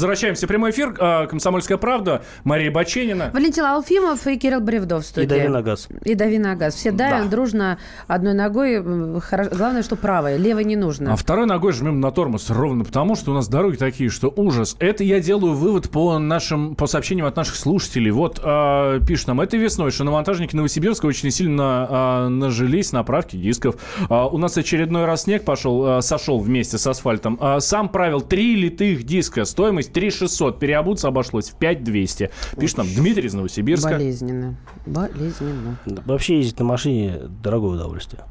Возвращаемся 0.00 0.46
в 0.46 0.48
прямой 0.48 0.70
эфир. 0.70 0.96
А, 0.98 1.26
Комсомольская 1.26 1.76
правда. 1.76 2.22
Мария 2.42 2.70
Баченина. 2.70 3.30
Валентин 3.34 3.64
Алфимов 3.64 4.26
и 4.26 4.38
Кирилл 4.38 4.62
Бревдов 4.62 5.04
в 5.04 5.06
студии. 5.06 5.26
И 5.26 5.28
дави 5.28 5.48
на 5.48 5.60
газ. 5.60 5.88
И 6.06 6.14
дави 6.14 6.38
на 6.38 6.56
газ. 6.56 6.74
Все 6.74 6.90
давим 6.90 7.24
Да. 7.24 7.30
дружно 7.30 7.78
одной 8.06 8.32
ногой. 8.32 8.80
Главное, 8.80 9.82
что 9.82 9.96
правой. 9.96 10.38
Левой 10.38 10.64
не 10.64 10.76
нужно. 10.76 11.12
А 11.12 11.16
второй 11.16 11.44
ногой 11.44 11.72
жмем 11.74 12.00
на 12.00 12.10
тормоз 12.12 12.48
ровно 12.48 12.82
потому, 12.84 13.14
что 13.14 13.32
у 13.32 13.34
нас 13.34 13.46
дороги 13.48 13.76
такие, 13.76 14.08
что 14.08 14.32
ужас. 14.34 14.74
Это 14.78 15.04
я 15.04 15.20
делаю 15.20 15.52
вывод 15.52 15.90
по 15.90 16.18
нашим, 16.18 16.76
по 16.76 16.86
сообщениям 16.86 17.26
от 17.26 17.36
наших 17.36 17.56
слушателей. 17.56 18.10
Вот 18.10 18.40
а, 18.42 19.00
пишет 19.00 19.28
нам, 19.28 19.42
этой 19.42 19.58
весной 19.58 19.90
шиномонтажники 19.90 20.56
Новосибирска 20.56 21.04
очень 21.04 21.30
сильно 21.30 21.86
а, 21.90 22.28
нажились 22.30 22.92
на 22.92 23.02
правке 23.02 23.36
дисков. 23.36 23.74
А, 24.08 24.26
у 24.28 24.38
нас 24.38 24.56
очередной 24.56 25.04
раз 25.04 25.24
снег 25.24 25.44
пошел, 25.44 25.84
а, 25.86 26.00
сошел 26.00 26.38
вместе 26.38 26.78
с 26.78 26.86
асфальтом. 26.86 27.36
А, 27.38 27.60
сам 27.60 27.90
правил 27.90 28.22
три 28.22 28.56
литых 28.56 29.02
диска, 29.02 29.44
стоимость 29.44 29.89
3 29.92 30.10
600. 30.10 30.58
Переобуться 30.58 31.08
обошлось 31.08 31.50
в 31.50 31.56
5 31.56 31.84
200. 31.84 32.30
Пишет 32.58 32.78
нам 32.78 32.86
Дмитрий 32.94 33.26
из 33.26 33.34
Новосибирска. 33.34 33.90
Болезненно. 33.90 34.56
Болезненно. 34.86 35.76
Вообще 36.06 36.38
ездить 36.38 36.58
на 36.58 36.64
машине 36.64 37.20
дорогое 37.42 37.76
удовольствие. 37.76 38.24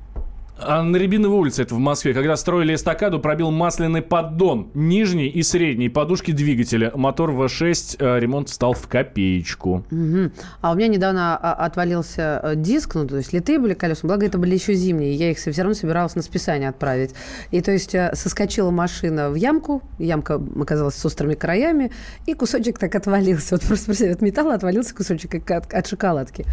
А 0.62 0.84
на 0.84 0.97
Рябиновой 0.97 1.38
улице, 1.38 1.62
это 1.62 1.74
в 1.74 1.80
Москве, 1.80 2.14
когда 2.14 2.36
строили 2.36 2.76
эстакаду, 2.76 3.20
пробил 3.20 3.49
масляный 3.49 4.01
поддон. 4.01 4.70
Нижний 4.74 5.28
и 5.28 5.41
средний 5.41 5.88
подушки 5.88 6.32
двигателя. 6.32 6.91
Мотор 6.95 7.32
V6, 7.32 7.95
э, 7.99 8.20
ремонт 8.20 8.49
стал 8.49 8.74
в 8.74 8.88
копеечку. 8.88 9.86
Мгм. 9.89 10.34
А 10.62 10.72
у 10.72 10.76
меня 10.76 10.88
недавно 10.88 11.38
а, 11.38 11.53
отвалился 11.66 12.41
э, 12.43 12.55
диск, 12.55 12.95
ну, 12.95 13.07
то 13.07 13.18
есть 13.18 13.32
литые 13.32 13.57
были 13.57 13.74
колеса, 13.74 14.05
благо 14.05 14.26
это 14.26 14.38
были 14.38 14.53
еще 14.53 14.74
зимние, 14.74 15.14
я 15.14 15.32
их 15.32 15.38
все 15.38 15.51
равно 15.51 15.74
собиралась 15.74 16.16
на 16.16 16.22
списание 16.22 16.70
отправить. 16.70 17.16
И 17.51 17.62
то 17.62 17.72
есть 17.72 17.95
э, 17.95 18.12
соскочила 18.14 18.70
машина 18.70 19.30
в 19.30 19.36
ямку, 19.36 19.82
ямка 19.97 20.41
оказалась 20.60 20.95
с 20.95 21.05
острыми 21.05 21.36
краями, 21.36 21.91
и 22.26 22.34
кусочек 22.34 22.80
так 22.80 22.93
отвалился. 22.95 23.55
Вот 23.55 23.64
просто 23.64 24.12
от 24.12 24.22
металла 24.22 24.55
отвалился 24.55 24.93
кусочек 24.93 25.49
от, 25.49 25.74
от 25.74 25.88
шоколадки. 25.88 26.45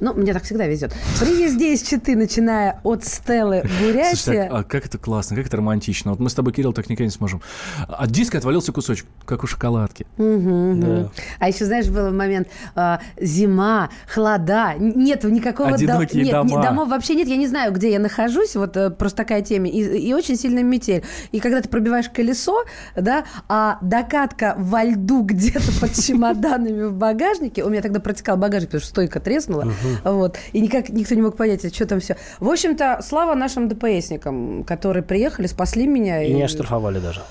Ну, 0.00 0.14
мне 0.14 0.32
так 0.32 0.44
всегда 0.44 0.66
везет. 0.66 0.94
При 1.18 1.42
езде 1.42 1.74
из 1.74 1.82
Читы, 1.82 2.16
начиная 2.16 2.80
от 2.84 3.04
Стеллы 3.04 3.62
Слушай, 3.66 3.92
Бурятия... 3.92 4.42
так, 4.48 4.52
а 4.52 4.64
как 4.64 4.86
это 4.86 4.98
классно, 4.98 5.36
как 5.36 5.46
это 5.46 5.56
романтично. 5.56 6.12
Вот 6.12 6.20
мы 6.20 6.30
с 6.30 6.34
тобой, 6.34 6.52
Кирилл, 6.52 6.72
так 6.72 6.88
никогда 6.88 7.04
не 7.06 7.10
сможем. 7.10 7.42
От 7.86 8.10
диска 8.10 8.38
отвалился 8.38 8.72
кусочек, 8.72 9.06
как 9.24 9.42
у 9.42 9.46
шоколадки. 9.46 10.06
Мгм. 10.16 10.80
Да. 10.80 11.10
А 11.40 11.48
еще, 11.48 11.64
знаешь, 11.64 11.88
был 11.88 12.12
момент 12.12 12.48
а, 12.74 13.00
зима, 13.20 13.90
холода, 14.12 14.74
нет 14.78 15.24
никакого... 15.24 15.70
до- 15.70 15.74
Одинокие 15.74 16.24
нет, 16.24 16.32
дома. 16.32 16.62
домов 16.62 16.88
вообще 16.88 17.14
нет, 17.14 17.28
я 17.28 17.36
не 17.36 17.46
знаю, 17.46 17.72
где 17.72 17.90
я 17.90 17.98
нахожусь, 17.98 18.56
вот 18.56 18.76
э, 18.76 18.90
просто 18.90 19.18
такая 19.18 19.42
тема, 19.42 19.66
и, 19.66 19.80
и 19.80 20.14
очень 20.14 20.36
сильная 20.36 20.62
метель. 20.62 21.04
И 21.32 21.40
когда 21.40 21.60
ты 21.60 21.68
пробиваешь 21.68 22.08
колесо, 22.08 22.64
да, 22.96 23.24
а 23.48 23.78
докатка 23.82 24.54
во 24.58 24.84
льду 24.84 25.22
где-то 25.22 25.72
под 25.80 25.92
чемоданами 25.94 26.84
в 26.84 26.94
багажнике, 26.94 27.64
у 27.64 27.68
меня 27.68 27.82
тогда 27.82 28.00
протекал 28.00 28.36
багажник, 28.36 28.68
потому 28.70 28.80
что 28.80 28.90
стойка 28.90 29.20
треснула, 29.20 29.72
вот, 30.04 30.38
и 30.52 30.60
никак 30.60 30.88
никто 30.88 31.14
не 31.14 31.22
мог 31.22 31.36
понять, 31.36 31.64
а 31.64 31.68
что 31.68 31.86
там 31.86 32.00
все. 32.00 32.16
В 32.40 32.48
общем-то, 32.48 33.00
слава 33.02 33.34
нашим 33.34 33.68
ДПСникам, 33.68 34.64
которые 34.64 35.02
приехали, 35.02 35.46
спасли 35.46 35.86
меня. 35.86 36.22
И 36.22 36.32
не 36.32 36.42
оштрафовали 36.42 36.98
даже. 36.98 37.22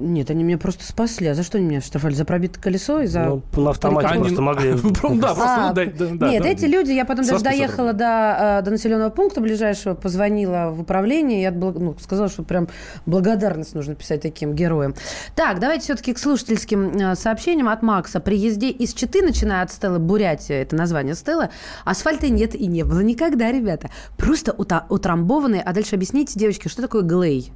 Нет, 0.00 0.30
они 0.30 0.42
меня 0.42 0.58
просто 0.58 0.84
спасли. 0.84 1.28
А 1.28 1.34
за 1.34 1.42
что 1.42 1.58
они 1.58 1.66
меня 1.66 1.80
штрафовали? 1.80 2.14
За 2.14 2.24
пробитое 2.24 2.62
колесо 2.62 3.00
и 3.00 3.06
за... 3.06 3.24
Ну, 3.24 3.42
на 3.56 3.70
автомате 3.70 4.08
Парикан- 4.08 4.20
просто 4.20 4.42
могли... 4.42 4.72
Да, 5.20 5.34
просто 5.34 5.68
А, 5.68 6.30
Нет, 6.30 6.46
эти 6.46 6.64
люди, 6.64 6.92
я 6.92 7.04
потом 7.04 7.26
даже 7.26 7.44
доехала 7.44 7.92
до, 7.92 8.58
э, 8.60 8.62
до 8.64 8.70
населенного 8.70 9.10
пункта 9.10 9.40
ближайшего, 9.40 9.94
позвонила 9.94 10.70
в 10.70 10.80
управление 10.80 11.42
и 11.42 11.46
отбл- 11.46 11.78
ну, 11.78 11.96
сказала, 12.00 12.28
что 12.28 12.42
прям 12.42 12.68
благодарность 13.06 13.74
нужно 13.74 13.94
писать 13.94 14.22
таким 14.22 14.54
героям. 14.54 14.94
Так, 15.34 15.60
давайте 15.60 15.84
все-таки 15.84 16.14
к 16.14 16.18
слушательским 16.18 16.90
э, 16.90 17.14
сообщениям 17.14 17.68
от 17.68 17.82
Макса. 17.82 18.20
При 18.20 18.36
езде 18.36 18.70
из 18.70 18.94
Читы, 18.94 19.22
начиная 19.22 19.62
от 19.62 19.70
Стеллы 19.70 19.98
Бурятия, 19.98 20.62
это 20.62 20.74
название 20.76 21.14
Стелла, 21.14 21.50
асфальта 21.84 22.28
нет 22.28 22.54
и 22.54 22.66
не 22.66 22.84
было 22.84 23.00
никогда, 23.00 23.52
ребята. 23.52 23.90
Просто 24.16 24.52
утрамбованные. 24.52 25.62
А 25.62 25.72
дальше 25.72 25.96
объясните, 25.96 26.38
девочки, 26.38 26.68
что 26.68 26.82
такое 26.82 27.02
глей? 27.02 27.52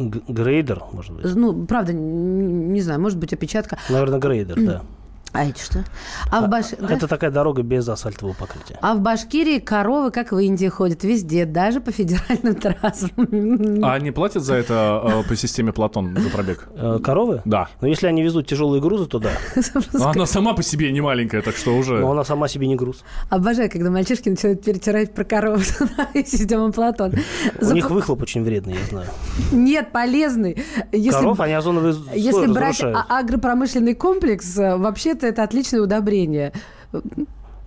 Грейдер, 0.00 0.82
может 0.92 1.14
быть. 1.14 1.34
Ну, 1.34 1.66
правда, 1.66 1.92
не 1.92 2.80
знаю, 2.80 3.00
может 3.00 3.18
быть, 3.18 3.32
опечатка. 3.32 3.78
Наверное, 3.88 4.18
грейдер, 4.18 4.56
да. 4.56 4.82
А 5.32 5.44
это 5.44 5.60
что? 5.60 5.84
А 6.30 6.40
в, 6.40 6.48
Баш... 6.48 6.66
да? 6.78 6.92
Это 6.92 7.06
такая 7.06 7.30
дорога 7.30 7.62
без 7.62 7.88
асфальтового 7.88 8.34
покрытия. 8.34 8.78
а 8.80 8.94
в 8.94 9.00
Башкирии 9.00 9.60
коровы, 9.60 10.10
как 10.10 10.32
в 10.32 10.38
Индии, 10.38 10.66
ходят 10.66 11.04
везде, 11.04 11.44
даже 11.44 11.80
по 11.80 11.92
федеральным 11.92 12.54
трассам. 12.60 13.10
А 13.84 13.94
они 13.94 14.10
платят 14.10 14.42
за 14.42 14.54
это 14.54 15.22
э, 15.24 15.28
по 15.28 15.36
системе 15.36 15.72
Платон 15.72 16.16
за 16.16 16.30
пробег? 16.30 16.68
Э, 16.74 16.98
Коровы? 17.02 17.42
Да. 17.44 17.68
Но 17.80 17.86
если 17.86 18.08
они 18.08 18.22
везут 18.22 18.48
тяжелые 18.48 18.82
грузы, 18.82 19.06
то 19.06 19.20
да. 19.20 19.30
Но 19.92 20.10
она 20.10 20.26
сама 20.26 20.54
по 20.54 20.62
себе 20.62 20.90
не 20.90 21.00
маленькая, 21.00 21.42
так 21.42 21.56
что 21.56 21.76
уже... 21.76 21.98
Но 22.00 22.10
она 22.10 22.24
сама 22.24 22.48
себе 22.48 22.66
не 22.66 22.74
груз. 22.74 23.04
Обожаю, 23.28 23.70
когда 23.70 23.90
мальчишки 23.90 24.28
начинают 24.28 24.64
перетирать 24.64 25.14
про 25.14 25.24
корову 25.24 25.62
и 26.14 26.24
систему 26.24 26.72
Платон. 26.72 27.14
У 27.60 27.70
них 27.72 27.88
выхлоп 27.90 28.22
очень 28.22 28.42
вредный, 28.42 28.74
я 28.74 28.86
знаю. 28.88 29.06
Нет, 29.52 29.92
полезный. 29.92 30.64
Коров, 31.10 31.38
они 31.40 31.52
озоновый 31.52 31.92
слой 31.92 32.08
Если 32.14 32.46
брать 32.46 32.82
а- 32.82 33.06
агропромышленный 33.20 33.94
комплекс, 33.94 34.56
э, 34.58 34.76
вообще-то 34.76 35.19
это 35.26 35.42
отличное 35.42 35.80
удобрение. 35.80 36.52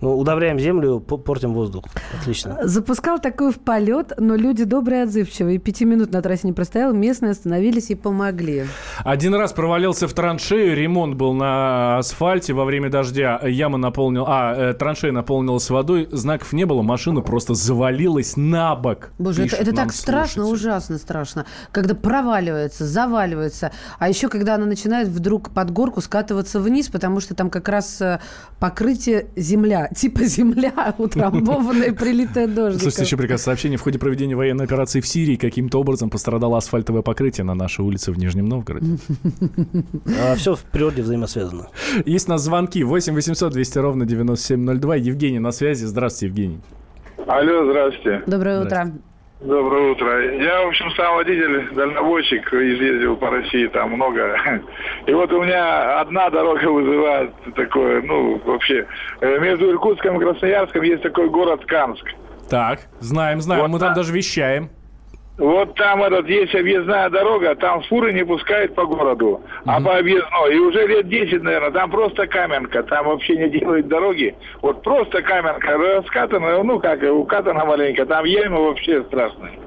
Ну, 0.04 0.18
удобряем 0.18 0.58
землю, 0.58 1.00
по- 1.00 1.16
портим 1.16 1.54
воздух. 1.54 1.84
Отлично. 2.20 2.58
Запускал 2.62 3.18
такой 3.18 3.50
в 3.50 3.58
полет, 3.58 4.12
но 4.18 4.36
люди 4.36 4.64
добрые, 4.64 5.04
отзывчивые. 5.04 5.56
Пяти 5.58 5.86
минут 5.86 6.12
на 6.12 6.20
трассе 6.20 6.46
не 6.46 6.52
простоял, 6.52 6.92
местные 6.92 7.30
остановились 7.30 7.88
и 7.88 7.94
помогли. 7.94 8.66
Один 8.98 9.34
раз 9.34 9.54
провалился 9.54 10.06
в 10.06 10.12
траншею, 10.12 10.76
ремонт 10.76 11.14
был 11.14 11.32
на 11.32 11.96
асфальте 11.96 12.52
во 12.52 12.66
время 12.66 12.90
дождя, 12.90 13.40
яма 13.44 13.78
наполнил, 13.78 14.26
а, 14.28 14.54
э, 14.54 14.74
траншея 14.74 15.10
наполнилась 15.10 15.70
водой, 15.70 16.06
знаков 16.12 16.52
не 16.52 16.66
было, 16.66 16.82
машина 16.82 17.22
просто 17.22 17.54
завалилась 17.54 18.36
на 18.36 18.76
бок. 18.76 19.08
Боже, 19.18 19.46
это, 19.46 19.56
это 19.56 19.72
так 19.72 19.94
страшно, 19.94 20.44
слушатель. 20.44 20.66
ужасно 20.68 20.98
страшно. 20.98 21.46
Когда 21.72 21.94
проваливается, 21.94 22.84
заваливается. 22.84 23.72
А 23.98 24.10
еще, 24.10 24.28
когда 24.28 24.56
она 24.56 24.66
начинает 24.66 25.08
вдруг 25.08 25.48
под 25.48 25.70
горку 25.70 26.02
скатываться 26.02 26.60
вниз, 26.60 26.88
потому 26.88 27.20
что 27.20 27.34
там 27.34 27.48
как 27.48 27.70
раз 27.70 28.02
э, 28.02 28.20
покрытие 28.60 29.28
земля. 29.34 29.88
Типа 29.94 30.24
земля, 30.24 30.94
утрамбованная, 30.98 31.92
прилитая 31.98 32.46
дождиком. 32.46 32.80
Слушайте, 32.80 33.02
еще 33.02 33.16
приказ 33.16 33.42
сообщение. 33.42 33.78
В 33.78 33.82
ходе 33.82 33.98
проведения 33.98 34.36
военной 34.36 34.64
операции 34.64 35.00
в 35.00 35.06
Сирии 35.06 35.36
каким-то 35.36 35.80
образом 35.80 36.10
пострадало 36.10 36.58
асфальтовое 36.58 37.02
покрытие 37.02 37.44
на 37.44 37.54
нашей 37.54 37.84
улице 37.84 38.12
в 38.12 38.18
Нижнем 38.18 38.48
Новгороде. 38.48 38.98
все 40.36 40.54
в 40.54 40.62
природе 40.64 41.02
взаимосвязано. 41.02 41.68
Есть 42.04 42.28
у 42.28 42.32
нас 42.32 42.42
звонки. 42.42 42.82
8 42.82 43.14
800 43.14 43.52
200 43.52 43.78
ровно 43.78 44.06
9702. 44.06 44.96
Евгений 44.96 45.38
на 45.38 45.52
связи. 45.52 45.84
Здравствуйте, 45.84 46.26
Евгений. 46.26 46.60
Алло, 47.26 47.70
здравствуйте. 47.70 48.22
Доброе 48.26 48.62
утро. 48.62 48.92
Доброе 49.44 49.92
утро. 49.92 50.42
Я, 50.42 50.64
в 50.64 50.68
общем, 50.68 50.90
сам 50.96 51.16
водитель, 51.16 51.68
дальнобойщик, 51.74 52.50
ездил 52.50 53.14
по 53.14 53.28
России 53.28 53.66
там 53.66 53.90
много. 53.90 54.38
И 55.06 55.12
вот 55.12 55.30
у 55.32 55.42
меня 55.42 56.00
одна 56.00 56.30
дорога 56.30 56.64
вызывает 56.64 57.30
такое, 57.54 58.00
ну, 58.00 58.40
вообще, 58.42 58.86
э, 59.20 59.38
между 59.40 59.70
Иркутском 59.70 60.16
и 60.16 60.24
Красноярском 60.24 60.80
есть 60.80 61.02
такой 61.02 61.28
город 61.28 61.62
Канск. 61.66 62.06
Так, 62.48 62.80
знаем, 63.00 63.42
знаем, 63.42 63.62
Вот 63.62 63.68
мы 63.68 63.78
там 63.78 63.92
даже 63.92 64.14
вещаем. 64.14 64.70
Вот 65.36 65.74
там 65.74 66.02
этот 66.04 66.28
есть 66.28 66.54
объездная 66.54 67.10
дорога, 67.10 67.56
там 67.56 67.82
фуры 67.82 68.12
не 68.12 68.24
пускают 68.24 68.74
по 68.76 68.86
городу, 68.86 69.42
а 69.64 69.80
по 69.80 69.96
объездной. 69.96 70.54
И 70.54 70.58
уже 70.58 70.86
лет 70.86 71.08
10, 71.08 71.42
наверное, 71.42 71.72
там 71.72 71.90
просто 71.90 72.28
каменка, 72.28 72.84
там 72.84 73.06
вообще 73.06 73.36
не 73.36 73.48
делают 73.48 73.88
дороги. 73.88 74.34
Вот 74.62 74.82
просто 74.82 75.22
каменка, 75.22 75.76
раскатанная, 75.76 76.62
ну 76.62 76.78
как, 76.78 77.02
укатана 77.02 77.64
маленько, 77.64 78.06
там 78.06 78.24
ямы 78.24 78.64
вообще 78.64 79.02
страшные. 79.04 79.58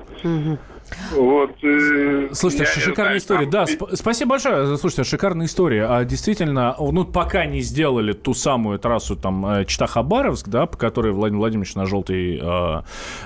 Вот. 1.15 1.51
э, 1.63 2.29
Слушайте, 2.33 2.65
шикарная 2.65 2.93
знаю, 2.93 3.17
история. 3.17 3.41
там 3.41 3.49
Да, 3.51 3.63
сп- 3.63 3.95
спасибо 3.95 4.31
большое. 4.31 4.77
Слушайте, 4.77 5.03
шикарная 5.03 5.45
история. 5.47 5.85
А 5.85 6.03
действительно, 6.05 6.75
ну, 6.79 7.05
пока 7.05 7.45
не 7.45 7.61
сделали 7.61 8.13
ту 8.13 8.33
самую 8.33 8.79
трассу 8.79 9.15
там 9.15 9.45
э, 9.45 9.63
Чита-Хабаровск, 9.65 10.47
да, 10.49 10.65
по 10.65 10.77
которой 10.77 11.11
Владимир 11.13 11.39
Владимирович 11.39 11.75
на 11.75 11.85
желтой, 11.85 12.37
э, 12.41 12.81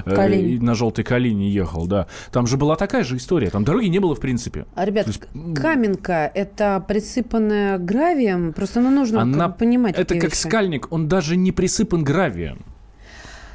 э, 0.06 0.16
Калине. 0.16 0.62
на 0.62 0.76
желтой 0.76 1.04
Калине 1.04 1.50
ехал, 1.50 1.88
да. 1.88 2.08
Там 2.32 2.48
же 2.48 2.58
была 2.58 2.76
такая 2.76 3.04
же 3.04 3.18
история. 3.18 3.50
Там 3.50 3.64
дороги 3.64 3.88
не 3.88 4.00
было, 4.00 4.16
в 4.16 4.20
принципе. 4.20 4.66
А, 4.76 4.86
ребят, 4.86 5.08
каменка– 5.56 6.32
это 6.36 6.84
присыпанная 6.88 7.78
гравием? 7.78 8.54
Просто 8.54 8.80
ну, 8.82 8.90
нужно 8.90 9.22
Она- 9.22 9.38
как 9.46 9.52
бы 9.54 9.58
понимать 9.60 9.98
Это 9.98 10.16
как 10.16 10.32
вещи. 10.32 10.36
скальник, 10.48 10.88
он 10.92 11.08
даже 11.08 11.36
не 11.38 11.52
присыпан 11.52 12.04
гравием. 12.04 12.60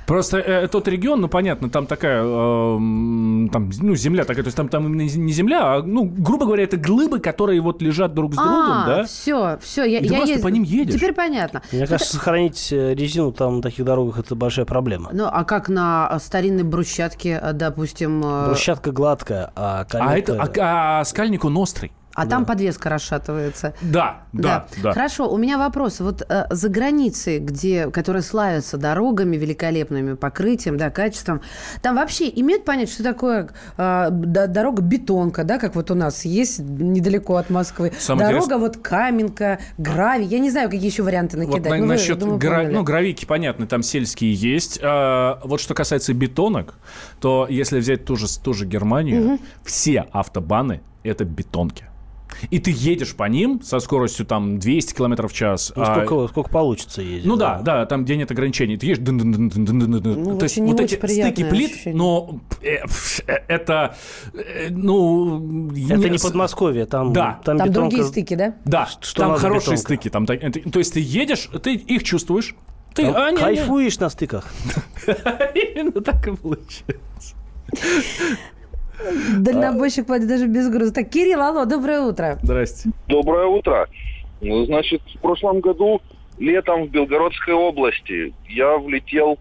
Просто 0.06 0.38
э, 0.38 0.68
тот 0.68 0.86
регион, 0.88 1.20
ну 1.20 1.28
понятно, 1.28 1.68
там 1.68 1.86
такая, 1.86 2.22
эм, 2.22 3.48
там, 3.52 3.70
ну 3.80 3.94
земля 3.96 4.24
такая, 4.24 4.44
то 4.44 4.48
есть 4.48 4.56
там, 4.56 4.68
там 4.68 4.86
именно 4.86 5.02
не 5.02 5.32
земля, 5.32 5.74
а, 5.76 5.82
ну 5.82 6.04
грубо 6.04 6.46
говоря, 6.46 6.62
это 6.64 6.76
глыбы, 6.76 7.18
которые 7.18 7.60
вот 7.60 7.82
лежат 7.82 8.14
друг 8.14 8.34
с 8.34 8.36
другом, 8.36 8.54
а, 8.54 8.86
да? 8.86 9.04
все, 9.04 9.58
все, 9.60 9.84
я, 9.84 9.98
И 9.98 10.04
я 10.06 10.16
просто 10.18 10.34
езд- 10.36 10.42
по 10.42 10.48
ним 10.48 10.62
едешь. 10.62 10.94
Теперь 10.94 11.12
понятно. 11.12 11.62
Мне 11.72 11.86
кажется, 11.86 12.14
сохранить 12.16 12.68
э, 12.72 12.94
резину 12.94 13.32
там 13.32 13.56
на 13.56 13.62
таких 13.62 13.84
дорогах 13.84 14.18
это 14.20 14.34
большая 14.36 14.64
проблема. 14.64 15.10
Ну, 15.12 15.26
а 15.30 15.44
как 15.44 15.68
на 15.68 16.08
э, 16.12 16.18
старинной 16.20 16.62
брусчатке, 16.62 17.40
э, 17.42 17.52
допустим... 17.52 18.22
э, 18.24 18.46
Брусчатка 18.46 18.92
гладкая, 18.92 19.50
а 19.56 19.80
А, 19.80 19.84
каменка... 19.86 20.32
это, 20.32 20.42
а, 20.60 21.00
а 21.00 21.04
скальник 21.04 21.44
он 21.44 21.56
острый. 21.56 21.90
А 22.16 22.26
там 22.26 22.44
подвеска 22.46 22.88
расшатывается. 22.88 23.74
Да, 23.82 24.22
да, 24.32 24.66
да. 24.82 24.92
Хорошо, 24.92 25.30
у 25.30 25.36
меня 25.36 25.58
вопрос. 25.58 26.00
Вот 26.00 26.22
э, 26.28 26.46
за 26.50 26.68
границей, 26.70 27.38
где, 27.38 27.90
которые 27.90 28.22
славятся 28.22 28.78
дорогами 28.78 29.36
великолепными, 29.36 30.14
покрытием, 30.14 30.78
да, 30.78 30.90
качеством, 30.90 31.42
там 31.82 31.96
вообще 31.96 32.28
имеют 32.34 32.64
понять, 32.64 32.90
что 32.90 33.02
такое 33.02 33.50
э, 33.76 34.08
дорога 34.10 34.80
бетонка, 34.82 35.44
да, 35.44 35.58
как 35.58 35.74
вот 35.74 35.90
у 35.90 35.94
нас 35.94 36.24
есть 36.24 36.58
недалеко 36.60 37.36
от 37.36 37.50
Москвы. 37.50 37.92
Самое 37.98 38.28
дорога 38.28 38.44
интересное- 38.54 38.58
вот 38.68 38.76
каменка, 38.78 39.58
гравий. 39.76 40.26
Я 40.26 40.38
не 40.38 40.50
знаю, 40.50 40.70
какие 40.70 40.86
еще 40.90 41.02
варианты 41.02 41.36
накидать. 41.36 41.58
Вот 41.60 41.68
на- 41.70 41.76
Ну, 41.76 41.82
вы, 41.82 41.88
насчет 41.88 42.18
думаю, 42.18 42.38
гра- 42.38 42.62
ну, 42.68 42.82
гравийки, 42.82 43.26
понятно, 43.26 43.66
там 43.66 43.82
сельские 43.82 44.32
есть. 44.32 44.80
А, 44.82 45.38
вот 45.44 45.60
что 45.60 45.74
касается 45.74 46.14
бетонок, 46.14 46.74
то 47.20 47.46
если 47.50 47.78
взять 47.78 48.06
ту 48.06 48.16
же, 48.16 48.26
ту 48.42 48.54
же 48.54 48.64
Германию, 48.64 49.22
Мгм. 49.22 49.40
все 49.64 50.06
автобаны— 50.12 50.80
это 51.02 51.24
бетонки. 51.24 51.84
И 52.50 52.58
ты 52.58 52.72
едешь 52.74 53.14
по 53.14 53.24
ним 53.24 53.60
со 53.62 53.78
скоростью 53.80 54.26
там 54.26 54.58
200 54.58 54.94
км 54.94 55.28
в 55.28 55.32
час. 55.32 55.72
Ну, 55.76 55.82
а- 55.82 56.04
сколько, 56.04 56.28
сколько 56.32 56.50
получится 56.50 57.02
ездить. 57.02 57.26
Ну 57.26 57.36
да, 57.36 57.60
да, 57.62 57.86
там 57.86 58.04
где 58.04 58.16
нет 58.16 58.30
ограничений. 58.30 58.76
Ты 58.76 58.86
едешь... 58.86 59.00
Ну, 59.06 60.36
То 60.38 60.44
есть 60.44 60.54
очень 60.56 60.64
не 60.64 60.72
вот 60.72 60.80
очень 60.80 60.96
эти 60.98 61.20
стыки 61.20 61.44
плит, 61.48 61.70
ощущение. 61.72 61.96
но 61.98 62.40
э, 62.62 62.76
э, 63.26 63.32
это, 63.48 63.96
э, 64.34 64.68
ну... 64.70 65.68
Это 65.90 66.08
не 66.08 66.18
Подмосковье, 66.18 66.86
там, 66.86 67.12
Да. 67.12 67.40
там, 67.44 67.58
Там 67.58 67.68
бетонка- 67.68 67.72
другие 67.72 68.04
стыки, 68.04 68.34
да? 68.34 68.54
Да, 68.64 68.88
Что 69.00 69.22
там 69.22 69.34
хорошие 69.36 69.76
бетонка? 69.76 69.80
стыки. 69.80 70.08
Там, 70.10 70.26
то 70.26 70.78
есть 70.78 70.94
ты 70.94 71.00
едешь, 71.00 71.48
ты 71.62 71.74
их 71.74 72.02
чувствуешь. 72.04 72.54
Ты, 72.94 73.02
Там 73.04 73.14
а, 73.16 73.30
не- 73.30 73.36
не- 73.36 73.42
кайфуешь 73.42 73.98
на 73.98 74.08
стыках. 74.08 74.46
Именно 75.06 76.00
так 76.00 76.26
и 76.26 76.34
получается. 76.34 77.34
Дальнобойщик 79.38 80.06
платит 80.06 80.28
даже 80.28 80.46
без 80.46 80.68
груза. 80.68 80.92
Так, 80.92 81.10
Кирилл, 81.10 81.42
алло, 81.42 81.64
доброе 81.64 82.00
утро. 82.00 82.38
Здрасте. 82.42 82.90
Доброе 83.08 83.46
утро. 83.46 83.88
Ну, 84.40 84.64
Значит, 84.64 85.02
в 85.14 85.18
прошлом 85.20 85.60
году 85.60 86.00
летом 86.38 86.84
в 86.84 86.90
Белгородской 86.90 87.54
области 87.54 88.34
я 88.48 88.76
влетел 88.76 89.38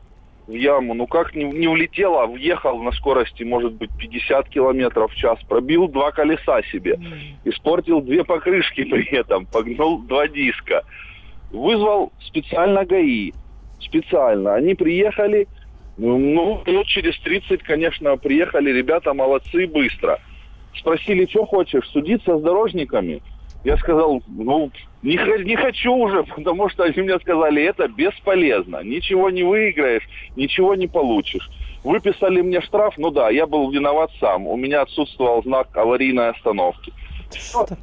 в 0.47 0.53
яму. 0.53 0.93
Ну 0.93 1.07
как 1.07 1.35
не, 1.35 1.43
не 1.43 1.67
влетел, 1.67 2.19
а 2.19 2.27
въехал 2.27 2.81
на 2.81 2.91
скорости, 2.91 3.43
может 3.43 3.73
быть, 3.73 3.89
50 3.97 4.49
километров 4.49 5.11
в 5.11 5.15
час. 5.15 5.39
Пробил 5.47 5.87
два 5.87 6.11
колеса 6.11 6.61
себе. 6.71 6.99
Испортил 7.43 8.01
две 8.01 8.23
покрышки 8.23 8.83
при 8.83 9.05
этом. 9.15 9.45
Погнул 9.45 9.99
два 9.99 10.27
диска. 10.27 10.83
Вызвал 11.51 12.11
специально 12.19 12.85
ГАИ. 12.85 13.33
Специально. 13.79 14.55
Они 14.55 14.73
приехали, 14.73 15.47
ну, 15.97 16.17
ну, 16.17 16.61
минут 16.65 16.87
через 16.87 17.17
30, 17.19 17.63
конечно, 17.63 18.17
приехали 18.17 18.71
ребята, 18.71 19.13
молодцы, 19.13 19.65
быстро. 19.67 20.19
Спросили, 20.77 21.25
что 21.25 21.45
хочешь, 21.45 21.87
судиться 21.89 22.37
с 22.37 22.41
дорожниками? 22.41 23.21
Я 23.63 23.77
сказал, 23.77 24.21
ну, 24.27 24.71
не, 25.01 25.17
не 25.43 25.55
хочу 25.55 25.93
уже, 25.93 26.23
потому 26.35 26.69
что 26.69 26.83
они 26.83 27.01
мне 27.01 27.17
сказали, 27.19 27.63
это 27.63 27.87
бесполезно. 27.87 28.83
Ничего 28.83 29.29
не 29.29 29.43
выиграешь, 29.43 30.07
ничего 30.35 30.75
не 30.75 30.87
получишь. 30.87 31.49
Выписали 31.83 32.41
мне 32.41 32.61
штраф, 32.61 32.95
ну 32.97 33.11
да, 33.11 33.29
я 33.29 33.45
был 33.45 33.69
виноват 33.71 34.11
сам. 34.19 34.47
У 34.47 34.57
меня 34.57 34.81
отсутствовал 34.81 35.43
знак 35.43 35.67
аварийной 35.75 36.29
остановки. 36.29 36.91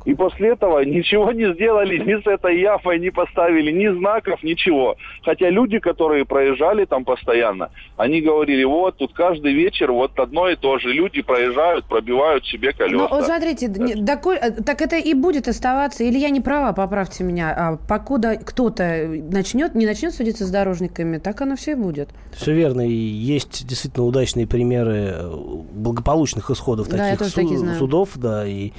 И 0.04 0.14
после 0.14 0.50
этого 0.50 0.80
ничего 0.84 1.32
не 1.32 1.52
сделали 1.54 1.98
ни 1.98 2.20
с 2.22 2.26
этой 2.26 2.60
яфой, 2.60 2.98
не 2.98 3.10
поставили 3.10 3.70
ни 3.70 3.88
знаков, 3.98 4.42
ничего. 4.42 4.96
Хотя 5.24 5.50
люди, 5.50 5.78
которые 5.78 6.24
проезжали 6.24 6.84
там 6.84 7.04
постоянно, 7.04 7.70
они 7.96 8.20
говорили, 8.20 8.64
вот 8.64 8.96
тут 8.98 9.12
каждый 9.12 9.52
вечер 9.52 9.92
вот 9.92 10.18
одно 10.18 10.48
и 10.48 10.56
то 10.56 10.78
же. 10.78 10.92
Люди 10.92 11.22
проезжают, 11.22 11.84
пробивают 11.86 12.44
себе 12.46 12.72
колеса. 12.72 12.96
Ну, 12.96 13.08
вот 13.08 13.24
смотрите, 13.26 13.68
доколь- 13.68 14.38
э, 14.40 14.50
так 14.62 14.80
это 14.82 14.96
и 14.96 15.14
будет 15.14 15.48
оставаться, 15.48 16.04
или 16.04 16.18
я 16.18 16.30
не 16.30 16.40
права, 16.40 16.72
поправьте 16.72 17.24
меня, 17.24 17.54
а 17.56 17.76
покуда 17.88 18.36
кто-то 18.36 19.06
начнет, 19.30 19.74
не 19.74 19.86
начнет 19.86 20.14
судиться 20.14 20.44
с 20.46 20.50
дорожниками, 20.50 21.18
так 21.18 21.40
оно 21.40 21.56
все 21.56 21.72
и 21.72 21.74
будет. 21.74 22.08
Все 22.34 22.52
верно. 22.52 22.86
И 22.86 22.92
есть 22.92 23.66
действительно 23.66 24.04
удачные 24.06 24.46
примеры 24.46 25.12
э, 25.14 25.30
благополучных 25.72 26.50
исходов 26.50 26.88
Да, 26.88 26.96
я 26.96 27.02
таких 27.16 27.18
тоже 27.18 27.30
су- 27.30 27.40
такие 27.42 27.58
знаю. 27.58 27.78
судов, 27.78 28.10
да. 28.16 28.46
И, 28.46 28.72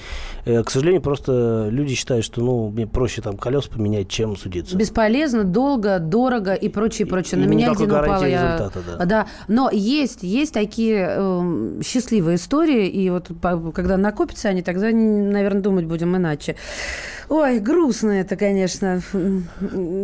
э, 0.45 0.52
к 0.61 0.69
сожалению, 0.69 1.01
просто 1.01 1.69
люди 1.71 1.95
считают, 1.95 2.25
что 2.25 2.41
ну, 2.41 2.69
мне 2.69 2.85
проще 2.85 3.21
там 3.21 3.37
колес 3.37 3.65
поменять, 3.67 4.09
чем 4.09 4.35
судиться. 4.35 4.75
Бесполезно, 4.75 5.43
долго, 5.43 5.99
дорого 5.99 6.53
и 6.53 6.69
прочее, 6.69 7.07
прочее. 7.07 7.39
На 7.39 7.45
И 7.45 7.47
меня 7.47 7.71
упала. 7.71 8.01
гарантии 8.01 8.29
Я... 8.29 8.55
результата, 8.57 8.79
да. 8.87 9.27
но 9.47 9.69
есть, 9.71 10.23
есть 10.23 10.53
такие 10.53 10.97
эм, 10.97 11.81
счастливые 11.83 12.35
истории, 12.35 12.87
и 12.87 13.09
вот 13.09 13.29
по- 13.41 13.71
когда 13.71 13.97
накопятся 13.97 14.49
они, 14.49 14.61
тогда, 14.61 14.91
наверное, 14.91 15.61
думать 15.61 15.85
будем 15.85 16.15
иначе. 16.15 16.55
Ой, 17.29 17.59
грустно 17.59 18.11
это, 18.11 18.35
конечно. 18.35 19.01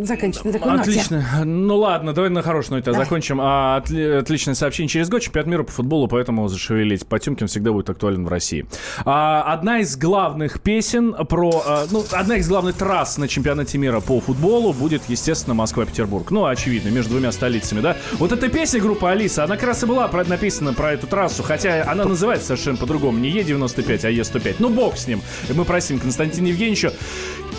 Заканчивать 0.03 0.45
на 0.45 0.51
такой 0.53 0.71
ноте. 0.71 0.81
Отлично. 0.91 1.25
Ну 1.45 1.77
ладно, 1.77 2.13
давай 2.13 2.29
на 2.29 2.41
хорошей 2.41 2.71
ноте 2.71 2.93
закончим. 2.93 3.39
А, 3.41 3.79
отли- 3.79 4.17
отличное 4.19 4.55
сообщение. 4.55 4.89
Через 4.89 5.09
год 5.09 5.21
чемпионат 5.21 5.47
мира 5.47 5.63
по 5.63 5.71
футболу, 5.71 6.07
поэтому 6.07 6.47
зашевелить. 6.47 7.05
Потемкин 7.05 7.47
всегда 7.47 7.71
будет 7.71 7.89
актуален 7.89 8.25
в 8.25 8.29
России. 8.29 8.65
А, 9.05 9.43
одна 9.53 9.79
из 9.79 9.97
главных 9.97 10.61
песен 10.61 11.13
про... 11.27 11.63
а, 11.65 11.85
ну, 11.91 12.03
одна 12.11 12.37
из 12.37 12.47
главных 12.47 12.75
трасс 12.75 13.17
на 13.17 13.27
чемпионате 13.27 13.77
мира 13.77 13.99
по 13.99 14.19
футболу 14.19 14.73
будет, 14.73 15.01
естественно, 15.07 15.53
Москва-Петербург. 15.53 16.31
Ну, 16.31 16.45
очевидно, 16.45 16.89
между 16.89 17.11
двумя 17.11 17.31
столицами, 17.31 17.81
да? 17.81 17.97
Вот 18.13 18.31
эта 18.31 18.49
песня 18.49 18.79
группы 18.81 19.07
Алиса, 19.07 19.43
она 19.43 19.55
как 19.55 19.65
раз 19.65 19.83
и 19.83 19.85
была 19.85 20.07
про- 20.07 20.23
написана 20.23 20.73
про 20.73 20.93
эту 20.93 21.07
трассу, 21.07 21.43
хотя 21.43 21.83
она 21.89 22.05
называется 22.05 22.47
совершенно 22.47 22.77
по-другому. 22.77 23.17
Не 23.19 23.29
Е95, 23.31 24.05
а 24.05 24.11
Е105. 24.11 24.55
Ну, 24.59 24.69
бог 24.69 24.97
с 24.97 25.07
ним. 25.07 25.21
Мы 25.53 25.65
просим 25.65 25.99
Константина 25.99 26.47
Евгеньевича 26.47 26.93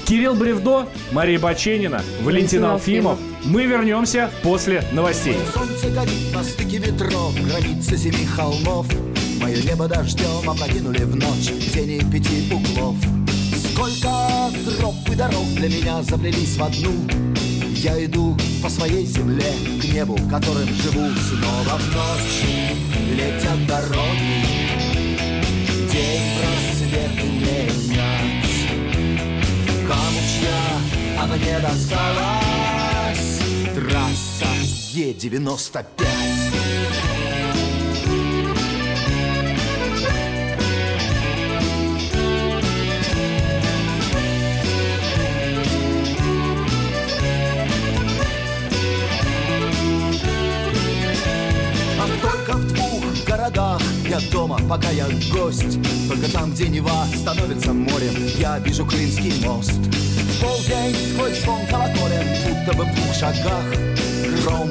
Кирилл 0.07 0.34
Бревдо, 0.34 0.88
Мария 1.12 1.38
Баченина, 1.38 2.03
Валентин 2.22 2.64
Алфимов. 2.64 3.18
Алфимов. 3.18 3.30
Мы 3.44 3.64
вернемся 3.64 4.30
после 4.42 4.84
новостей. 4.92 5.36
Солнце 5.55 5.88
горит 5.90 6.34
на 6.34 6.44
стыке 6.44 6.78
ветров, 6.78 7.34
границы 7.46 7.96
семи 7.96 8.26
холмов. 8.26 8.86
Мое 9.40 9.62
небо 9.62 9.88
дождем 9.88 10.48
опрокинули 10.48 11.05
в 11.05 11.16
ночь 11.16 11.51
тени 11.72 12.01
пяти 12.11 12.53
углов. 12.53 12.96
Сколько 13.72 14.51
троп 14.78 14.94
и 15.11 15.14
дорог 15.14 15.46
для 15.57 15.68
меня 15.68 16.03
заплелись 16.03 16.57
в 16.57 16.62
одну. 16.62 16.92
Я 17.76 18.05
иду 18.05 18.36
по 18.62 18.68
своей 18.68 19.07
земле 19.07 19.53
к 19.80 19.84
небу, 19.84 20.18
которым 20.30 20.66
живу 20.66 21.09
снова 21.28 21.78
в 21.78 21.94
ночь. 21.94 22.44
Летят 23.14 23.66
дороги, 23.66 24.44
день 25.90 26.22
просвет 26.36 27.24
менять. 27.24 28.49
Кому 29.91 30.20
чья, 30.38 31.20
а 31.20 31.26
мне 31.26 31.59
досталась 31.59 33.41
трасса 33.74 34.47
Е95. 34.95 36.49
Я 54.11 54.18
дома, 54.32 54.58
пока 54.68 54.90
я 54.90 55.06
гость. 55.32 55.78
Только 56.08 56.28
там, 56.32 56.50
где 56.50 56.66
Нева 56.66 57.06
становится 57.14 57.72
морем. 57.72 58.12
Я 58.40 58.58
вижу 58.58 58.84
Крымский 58.84 59.32
мост. 59.46 59.70
В 59.70 60.40
полдень 60.40 60.96
сквозь 61.12 61.40
звон 61.40 61.64
колоколен 61.66 62.26
Будто 62.44 62.72
бы 62.76 62.86
в 62.86 62.94
двух 62.96 63.14
шагах. 63.14 63.64
Гром 64.42 64.68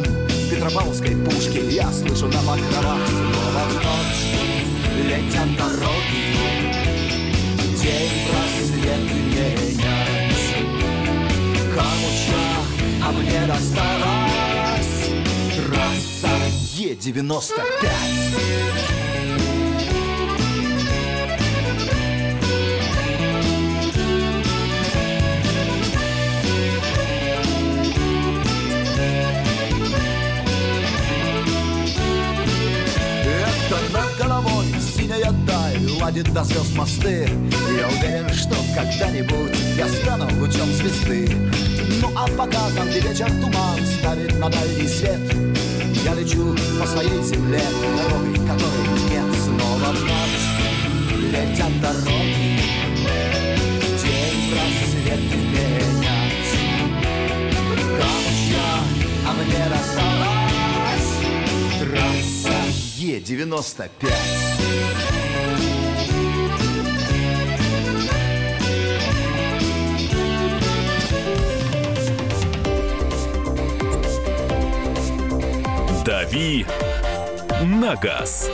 Петропавловской 0.51 1.15
пушки 1.15 1.71
Я 1.71 1.89
слышу 1.89 2.27
на 2.27 2.39
покровах. 2.39 2.99
Снова 3.07 3.63
в 3.69 3.75
ночь 3.75 4.25
Летят 5.07 5.55
дороги. 5.55 6.35
День 7.81 8.27
просвет 8.27 9.03
менять 9.09 9.79
Камуча, 11.73 12.43
а 13.05 13.07
мне 13.13 13.39
досталась 13.47 14.97
Трасса 15.55 16.33
Е-95 16.75 17.69
Ладит 36.19 36.33
до 36.33 36.43
звезд 36.43 36.75
мосты. 36.75 37.29
Я 37.77 37.87
уверен, 37.87 38.27
что 38.33 38.55
когда-нибудь 38.75 39.55
Я 39.77 39.87
стану 39.87 40.25
лучом 40.37 40.69
звезды. 40.73 41.29
Ну 42.01 42.11
а 42.13 42.27
пока 42.37 42.69
там, 42.75 42.89
где 42.89 42.99
вечер 42.99 43.31
туман 43.39 43.79
Ставит 43.99 44.37
на 44.37 44.49
дальний 44.49 44.87
свет 44.87 45.21
Я 46.03 46.13
лечу 46.15 46.57
по 46.77 46.85
своей 46.85 47.23
земле 47.23 47.61
Дорогой, 47.95 48.35
которой 48.35 48.89
нет 49.09 49.33
Снова 49.45 49.93
в 49.93 50.03
ночь 50.03 50.47
летят 51.31 51.71
дороги. 51.81 52.59
День 54.03 54.51
просвет 54.51 55.23
менять 55.31 56.51
Камучья, 57.97 58.69
а 59.25 59.27
мне 59.37 59.63
досталась 59.69 61.11
Трасса 61.79 62.59
Е-95 62.97 63.89
«Дави 76.29 76.65
на 77.63 77.95
газ». 77.95 78.51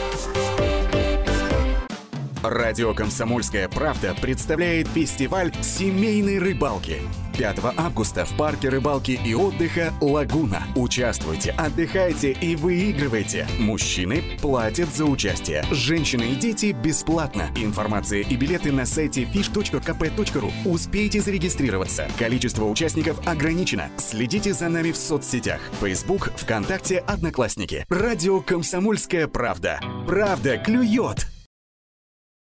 Радио 2.48 2.94
«Комсомольская 2.94 3.68
правда» 3.68 4.14
представляет 4.22 4.86
фестиваль 4.86 5.52
семейной 5.62 6.38
рыбалки. 6.38 6.98
5 7.36 7.58
августа 7.76 8.24
в 8.24 8.36
парке 8.36 8.68
рыбалки 8.68 9.18
и 9.24 9.34
отдыха 9.34 9.92
«Лагуна». 10.00 10.62
Участвуйте, 10.76 11.50
отдыхайте 11.50 12.30
и 12.30 12.54
выигрывайте. 12.54 13.48
Мужчины 13.58 14.22
платят 14.40 14.88
за 14.94 15.06
участие. 15.06 15.64
Женщины 15.72 16.22
и 16.22 16.36
дети 16.36 16.70
бесплатно. 16.72 17.50
Информация 17.56 18.20
и 18.20 18.36
билеты 18.36 18.70
на 18.70 18.86
сайте 18.86 19.24
fish.kp.ru. 19.24 20.52
Успейте 20.64 21.20
зарегистрироваться. 21.20 22.08
Количество 22.16 22.64
участников 22.64 23.26
ограничено. 23.26 23.90
Следите 23.98 24.54
за 24.54 24.68
нами 24.68 24.92
в 24.92 24.96
соцсетях. 24.96 25.60
Facebook, 25.80 26.30
ВКонтакте, 26.36 26.98
Одноклассники. 26.98 27.84
Радио 27.88 28.40
«Комсомольская 28.40 29.26
правда». 29.26 29.80
Правда 30.06 30.58
клюет! 30.58 31.26